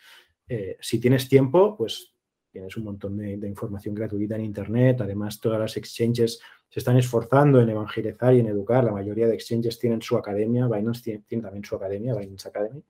Eh, 0.47 0.77
si 0.81 0.99
tienes 0.99 1.29
tiempo, 1.29 1.77
pues 1.77 2.13
tienes 2.51 2.75
un 2.75 2.83
montón 2.83 3.17
de, 3.17 3.47
información 3.47 3.95
gratuita 3.95 4.35
en 4.35 4.43
Internet. 4.43 4.99
Además, 4.99 5.39
todas 5.39 5.59
las 5.59 5.77
exchanges 5.77 6.41
se 6.67 6.79
están 6.79 6.97
esforzando 6.97 7.61
en 7.61 7.69
evangelizar 7.69 8.33
y 8.33 8.41
en 8.41 8.47
educar. 8.47 8.83
La 8.83 8.91
mayoría 8.91 9.27
de 9.27 9.35
exchanges 9.35 9.79
tienen 9.79 10.01
su 10.01 10.17
academia. 10.17 10.67
Binance 10.67 11.03
tiene, 11.03 11.23
tiene 11.25 11.43
también 11.43 11.63
su 11.63 11.75
academia, 11.75 12.13
Binance 12.13 12.49
Academy. 12.49 12.83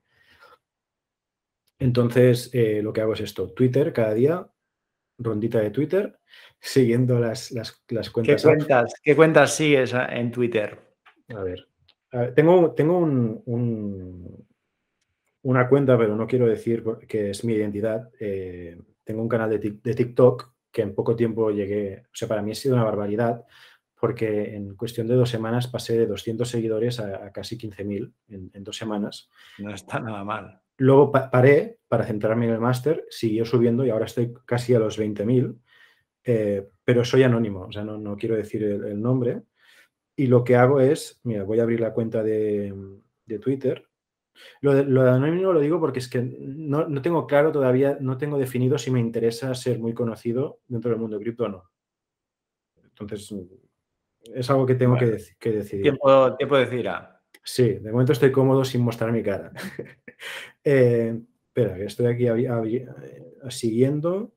Entonces, 1.82 2.48
eh, 2.52 2.80
lo 2.80 2.92
que 2.92 3.00
hago 3.00 3.14
es 3.14 3.20
esto, 3.20 3.50
Twitter 3.52 3.92
cada 3.92 4.14
día, 4.14 4.46
rondita 5.18 5.58
de 5.58 5.70
Twitter, 5.70 6.16
siguiendo 6.60 7.18
las, 7.18 7.50
cuentas. 8.12 8.42
¿Qué 8.42 8.48
cuentas, 8.48 8.94
¿Qué 9.02 9.16
cuentas 9.16 9.56
sigues 9.56 9.92
en 9.92 10.30
Twitter? 10.30 10.78
A 11.34 11.42
ver, 11.42 11.66
tengo, 12.36 12.72
tengo 12.72 12.98
una 15.42 15.68
cuenta, 15.68 15.98
pero 15.98 16.14
no 16.14 16.28
quiero 16.28 16.46
decir 16.46 16.84
que 17.08 17.30
es 17.30 17.44
mi 17.44 17.54
identidad. 17.54 18.10
Eh, 18.20 18.80
tengo 19.02 19.22
un 19.22 19.28
canal 19.28 19.50
de, 19.50 19.58
TikTok 19.58 20.52
que 20.70 20.82
en 20.82 20.94
poco 20.94 21.16
tiempo 21.16 21.50
llegué, 21.50 22.04
o 22.04 22.14
sea, 22.14 22.28
para 22.28 22.42
mí 22.42 22.52
ha 22.52 22.54
sido 22.54 22.76
una 22.76 22.84
barbaridad 22.84 23.44
porque 23.98 24.54
en 24.54 24.76
cuestión 24.76 25.08
de 25.08 25.14
dos 25.14 25.30
semanas 25.30 25.66
pasé 25.66 25.98
de 25.98 26.06
200 26.06 26.48
seguidores 26.48 27.00
a, 27.00 27.30
casi 27.32 27.58
15.000 27.58 28.12
en, 28.28 28.50
en 28.52 28.64
dos 28.64 28.76
semanas. 28.76 29.30
No 29.58 29.74
está 29.74 30.00
nada 30.00 30.24
mal. 30.24 30.61
Luego 30.78 31.12
paré 31.12 31.78
para 31.88 32.04
centrarme 32.04 32.46
en 32.46 32.52
el 32.52 32.60
máster, 32.60 33.04
siguió 33.10 33.44
subiendo 33.44 33.84
y 33.84 33.90
ahora 33.90 34.06
estoy 34.06 34.32
casi 34.46 34.74
a 34.74 34.78
los 34.78 34.98
20.000, 34.98 35.58
eh, 36.24 36.68
pero 36.84 37.04
soy 37.04 37.22
anónimo, 37.22 37.66
o 37.66 37.72
sea, 37.72 37.84
no, 37.84 38.16
quiero 38.16 38.36
decir 38.36 38.64
el, 38.64 39.00
nombre. 39.00 39.42
Y 40.16 40.26
lo 40.26 40.44
que 40.44 40.56
hago 40.56 40.80
es, 40.80 41.20
mira, 41.24 41.44
voy 41.44 41.60
a 41.60 41.62
abrir 41.62 41.80
la 41.80 41.92
cuenta 41.92 42.22
de, 42.22 42.74
Twitter. 43.40 43.84
Lo 44.60 44.74
de, 44.74 44.84
lo 44.84 45.02
anónimo 45.02 45.52
lo 45.52 45.60
digo 45.60 45.80
porque 45.80 45.98
es 45.98 46.08
que 46.08 46.22
no, 46.22 47.02
tengo 47.02 47.26
claro 47.26 47.52
todavía, 47.52 47.98
no 48.00 48.18
tengo 48.18 48.38
definido 48.38 48.78
si 48.78 48.90
me 48.90 49.00
interesa 49.00 49.54
ser 49.54 49.78
muy 49.78 49.94
conocido 49.94 50.60
dentro 50.66 50.90
del 50.90 51.00
mundo 51.00 51.18
de 51.18 51.24
cripto 51.24 51.44
o 51.44 51.48
no. 51.48 51.70
Entonces, 52.82 53.34
es 54.22 54.50
algo 54.50 54.66
que 54.66 54.74
tengo 54.74 54.96
que, 54.96 55.06
decidir. 55.06 55.82
Tiempo, 55.82 56.36
tiempo 56.36 56.56
decidirá. 56.56 57.11
Sí, 57.44 57.64
de 57.74 57.90
momento 57.90 58.12
estoy 58.12 58.30
cómodo 58.30 58.64
sin 58.64 58.82
mostrar 58.82 59.12
mi 59.12 59.22
cara. 59.22 59.52
Eh, 60.64 61.20
espera, 61.48 61.76
estoy 61.78 62.06
aquí 62.06 62.26
eh, 62.28 62.86
siguiendo. 63.50 64.32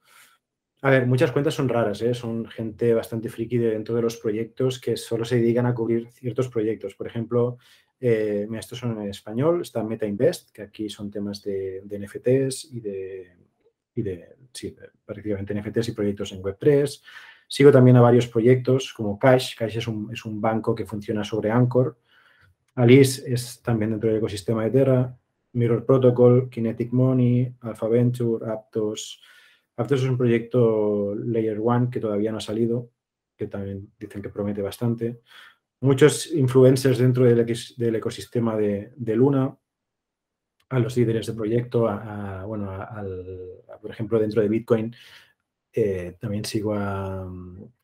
A 0.81 0.89
ver, 0.89 1.05
muchas 1.05 1.31
cuentas 1.31 1.53
son 1.53 1.69
raras, 1.69 2.01
¿eh? 2.01 2.15
son 2.15 2.47
gente 2.47 2.95
bastante 2.95 3.29
friki 3.29 3.59
dentro 3.59 3.93
de 3.93 4.01
los 4.01 4.17
proyectos 4.17 4.79
que 4.79 4.97
solo 4.97 5.23
se 5.23 5.35
dedican 5.35 5.67
a 5.67 5.75
cubrir 5.75 6.11
ciertos 6.11 6.49
proyectos. 6.49 6.95
Por 6.95 7.05
ejemplo, 7.05 7.59
estos 7.99 8.79
son 8.79 8.99
en 8.99 9.09
español, 9.09 9.61
está 9.61 9.83
Meta 9.83 10.07
Invest, 10.07 10.49
que 10.49 10.63
aquí 10.63 10.89
son 10.89 11.11
temas 11.11 11.43
de, 11.43 11.83
NFTs 11.87 12.73
y 12.73 12.79
de, 12.79 13.37
y 13.93 14.01
de, 14.01 14.35
sí, 14.51 14.75
prácticamente 15.05 15.53
NFTs 15.53 15.89
y 15.89 15.91
proyectos 15.91 16.31
en 16.31 16.41
Web3. 16.41 17.03
Sigo 17.47 17.71
también 17.71 17.97
a 17.97 18.01
varios 18.01 18.27
proyectos 18.27 18.91
como 18.93 19.19
Cash. 19.19 19.55
Cash 19.55 19.77
es 19.77 19.87
un, 19.87 20.11
es 20.11 20.25
un 20.25 20.41
banco 20.41 20.73
que 20.73 20.87
funciona 20.87 21.23
sobre 21.23 21.51
Anchor 21.51 21.99
Alice 22.75 23.23
es 23.25 23.61
también 23.61 23.91
dentro 23.91 24.09
del 24.09 24.19
ecosistema 24.19 24.63
de 24.63 24.71
Terra. 24.71 25.17
Mirror 25.53 25.85
Protocol, 25.85 26.49
Kinetic 26.49 26.91
Money, 26.91 27.55
Alpha 27.61 27.87
Venture, 27.87 28.51
Aptos. 28.51 29.21
Aptos 29.77 30.03
es 30.03 30.09
un 30.09 30.17
proyecto 30.17 31.15
Layer 31.15 31.59
One 31.63 31.89
que 31.89 32.01
todavía 32.01 32.31
no 32.31 32.37
ha 32.39 32.41
salido, 32.41 32.91
que 33.37 33.47
también 33.47 33.91
dicen 33.97 34.21
que 34.21 34.29
promete 34.29 34.61
bastante. 34.61 35.21
Muchos 35.79 36.31
influencers 36.33 36.97
dentro 36.97 37.23
del, 37.23 37.95
ecosistema 37.95 38.57
de, 38.57 39.15
Luna, 39.15 39.57
a 40.69 40.79
los 40.79 40.97
líderes 40.97 41.27
de 41.27 41.33
proyecto, 41.33 41.87
a, 41.87 42.43
bueno, 42.45 42.71
por 43.81 43.91
ejemplo, 43.91 44.19
dentro 44.19 44.41
de 44.41 44.49
Bitcoin, 44.49 44.93
eh, 45.71 46.17
también 46.19 46.43
sigo 46.43 46.73
a, 46.73 47.29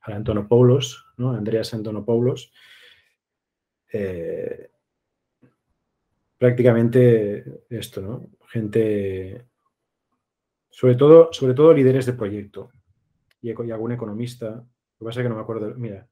Antonopoulos, 0.02 1.06
¿no? 1.18 1.32
Andreas 1.32 1.74
Antonopoulos. 1.74 2.52
Eh, 3.94 4.71
prácticamente 6.42 7.62
esto, 7.70 8.02
¿no? 8.02 8.32
Gente, 8.48 9.46
sobre 10.72 10.96
todo, 10.96 11.32
sobre 11.32 11.54
todo 11.54 11.72
líderes 11.72 12.08
de 12.08 12.14
proyecto 12.14 12.72
y, 13.44 13.52
algún 13.52 13.92
economista. 13.92 14.48
Lo 14.56 14.98
que 14.98 15.06
pasa 15.06 15.20
es 15.20 15.26
que 15.26 15.30
no 15.30 15.36
me 15.36 15.42
acuerdo. 15.42 15.76
Mira, 15.76 16.10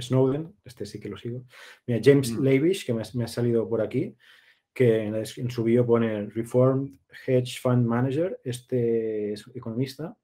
Snowden, 0.00 0.54
este 0.64 0.86
sí 0.86 0.98
que 0.98 1.10
lo 1.10 1.18
sigo. 1.18 1.44
Mira, 1.86 2.00
James 2.02 2.32
mm. 2.32 2.42
Lavish, 2.42 2.86
que 2.86 2.94
me, 2.94 3.02
ha 3.02 3.28
salido 3.28 3.68
por 3.68 3.82
aquí, 3.82 4.16
que 4.72 5.02
en, 5.02 5.50
su 5.50 5.62
bio 5.62 5.84
pone 5.84 6.24
Reformed 6.24 6.98
Hedge 7.26 7.60
Fund 7.60 7.84
Manager, 7.84 8.40
este 8.44 9.34
es 9.34 9.44
economista, 9.54 10.16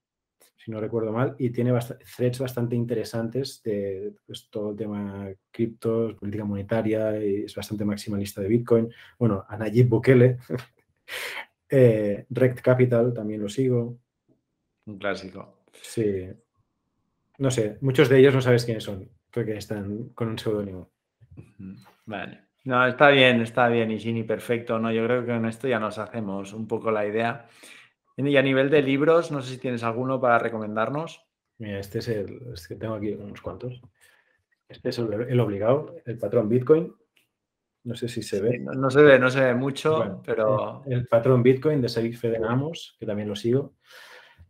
si 0.63 0.71
no 0.71 0.81
recuerdo 0.81 1.13
mal, 1.13 1.35
y 1.39 1.51
tiene 1.51 1.73
threads 2.17 2.39
bastante 2.39 2.77
interesantes 2.77 3.61
de 3.65 4.15
pues, 4.25 4.49
todo 4.49 4.71
el 4.71 4.77
tema 4.77 5.29
criptos, 5.51 6.15
política 6.15 6.45
monetaria, 6.45 7.25
y 7.25 7.45
es 7.45 7.55
bastante 7.55 7.85
maximalista 7.85 8.41
de 8.41 8.49
Bitcoin. 8.49 8.89
Bueno, 9.19 9.45
a 9.49 9.57
Nayib 9.57 9.89
Bukele, 9.89 10.39
eh, 11.69 12.27
Rect 12.31 12.61
Capital 12.61 13.13
también 13.13 13.43
lo 13.43 13.49
sigo. 13.49 13.99
Un 14.87 14.99
clásico. 14.99 15.65
Sí. 15.81 16.29
No 17.39 17.51
sé, 17.51 17.79
muchos 17.81 18.09
de 18.09 18.21
ellos 18.21 18.35
no 18.35 18.41
sabes 18.41 18.65
quiénes 18.65 18.85
son, 18.85 19.11
porque 19.33 19.57
están 19.57 20.11
con 20.11 20.29
un 20.29 20.39
seudónimo. 20.39 20.93
Vale. 22.07 22.43
No, 22.65 22.87
está 22.87 23.09
bien, 23.09 23.41
está 23.41 23.67
bien, 23.67 23.91
y 23.91 24.23
perfecto. 24.23 24.79
No, 24.79 24.93
yo 24.93 25.05
creo 25.05 25.23
que 25.23 25.33
con 25.33 25.47
esto 25.47 25.67
ya 25.67 25.81
nos 25.81 25.99
hacemos 25.99 26.53
un 26.53 26.69
poco 26.69 26.93
la 26.93 27.05
idea. 27.05 27.49
Y 28.17 28.37
a 28.37 28.43
nivel 28.43 28.71
de 28.71 28.83
libros, 28.83 29.31
no 29.31 29.41
sé 29.41 29.53
si 29.53 29.59
tienes 29.59 29.83
alguno 29.83 30.21
para 30.21 30.39
recomendarnos. 30.39 31.25
Mira, 31.59 31.79
este 31.79 32.01
es 32.01 32.09
el, 32.09 32.55
que 32.69 32.77
tengo 32.77 32.95
aquí 32.95 33.13
unos 33.13 33.41
cuantos. 33.41 33.81
Este 34.69 34.91
es 34.91 34.99
el, 34.99 35.41
obligado, 35.41 35.97
el 36.05 36.19
patrón 36.19 36.49
Bitcoin. 36.49 36.95
No 37.85 37.95
sé 37.95 38.09
si 38.09 38.23
se 38.23 38.41
ve. 38.41 38.59
no, 38.59 38.91
se 38.91 39.03
ve, 39.03 39.19
no 39.19 39.29
se 39.29 39.41
ve 39.41 39.55
mucho, 39.55 40.23
pero. 40.25 40.83
El, 40.87 41.07
patrón 41.07 41.43
Bitcoin 41.43 41.81
de 41.81 41.89
Saif 41.89 42.21
Fedenamos, 42.21 42.97
que 42.99 43.07
también 43.07 43.29
lo 43.29 43.37
sigo. 43.37 43.75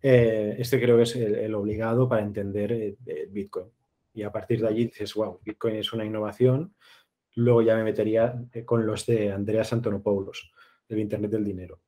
Eh, 0.03 0.57
este 0.59 0.81
creo 0.81 0.97
que 0.97 1.05
es 1.05 1.17
el, 1.17 1.55
obligado 1.55 2.09
para 2.09 2.23
entender 2.23 2.73
eh, 2.73 2.97
Bitcoin. 3.31 3.67
Y 4.15 4.23
a 4.23 4.33
partir 4.33 4.61
de 4.61 4.69
allí 4.69 4.85
dices, 4.87 5.15
wow, 5.15 5.41
Bitcoin 5.43 5.77
es 5.77 5.93
una 5.93 6.05
innovación. 6.05 6.75
Luego 7.37 7.63
ya 7.63 7.77
me 7.77 7.85
metería 7.85 8.35
eh, 8.53 8.65
con 8.65 8.85
los 8.85 9.07
de 9.07 9.33
Andreas 9.33 9.73
Antonopoulos, 9.73 10.53
del 10.89 10.99
Internet 10.99 11.31
del 11.31 11.45
Dinero. 11.45 11.81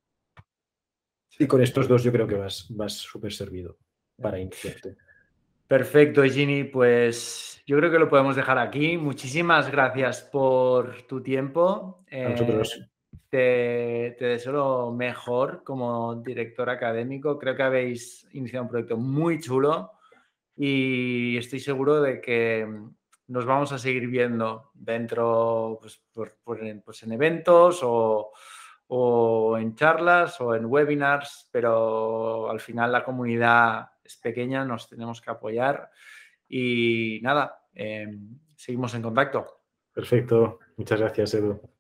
Y 1.38 1.46
con 1.46 1.62
estos 1.62 1.88
dos 1.88 2.02
yo 2.02 2.12
creo 2.12 2.26
que 2.26 2.36
vas, 2.36 2.66
vas 2.70 2.92
súper 2.94 3.32
servido 3.32 3.76
para 4.20 4.38
iniciarte. 4.38 4.96
Perfecto, 5.66 6.22
Gini. 6.22 6.64
Pues 6.64 7.62
yo 7.66 7.76
creo 7.78 7.90
que 7.90 7.98
lo 7.98 8.08
podemos 8.08 8.36
dejar 8.36 8.58
aquí. 8.58 8.96
Muchísimas 8.96 9.70
gracias 9.70 10.22
por 10.22 11.02
tu 11.02 11.22
tiempo. 11.22 12.04
A 12.10 12.28
nosotros. 12.28 12.76
Eh, 12.76 12.88
te, 13.30 14.16
te, 14.18 14.26
deseo 14.26 14.52
lo 14.52 14.92
mejor 14.92 15.62
como 15.64 16.14
director 16.16 16.70
académico. 16.70 17.38
Creo 17.38 17.56
que 17.56 17.62
habéis 17.62 18.26
iniciado 18.32 18.64
un 18.64 18.70
proyecto 18.70 18.96
muy 18.96 19.40
chulo 19.40 19.92
y 20.56 21.36
estoy 21.36 21.58
seguro 21.58 22.00
de 22.00 22.20
que 22.20 22.66
nos 23.26 23.44
vamos 23.44 23.72
a 23.72 23.78
seguir 23.78 24.06
viendo 24.06 24.70
dentro, 24.74 25.78
pues, 25.80 26.00
pues 26.12 27.02
en 27.02 27.12
eventos 27.12 27.80
o 27.82 28.32
o 28.88 29.56
en 29.58 29.74
charlas 29.74 30.40
o 30.40 30.54
en 30.54 30.66
webinars, 30.66 31.48
pero 31.50 32.50
al 32.50 32.60
final 32.60 32.92
la 32.92 33.04
comunidad 33.04 33.90
es 34.02 34.16
pequeña, 34.16 34.64
nos 34.64 34.88
tenemos 34.88 35.20
que 35.20 35.30
apoyar 35.30 35.90
y 36.48 37.20
nada, 37.22 37.62
em, 37.74 38.38
seguimos 38.54 38.94
en 38.94 39.02
contacto. 39.02 39.46
Perfecto, 39.92 40.58
muchas 40.76 41.00
gracias 41.00 41.34
Edu. 41.34 41.73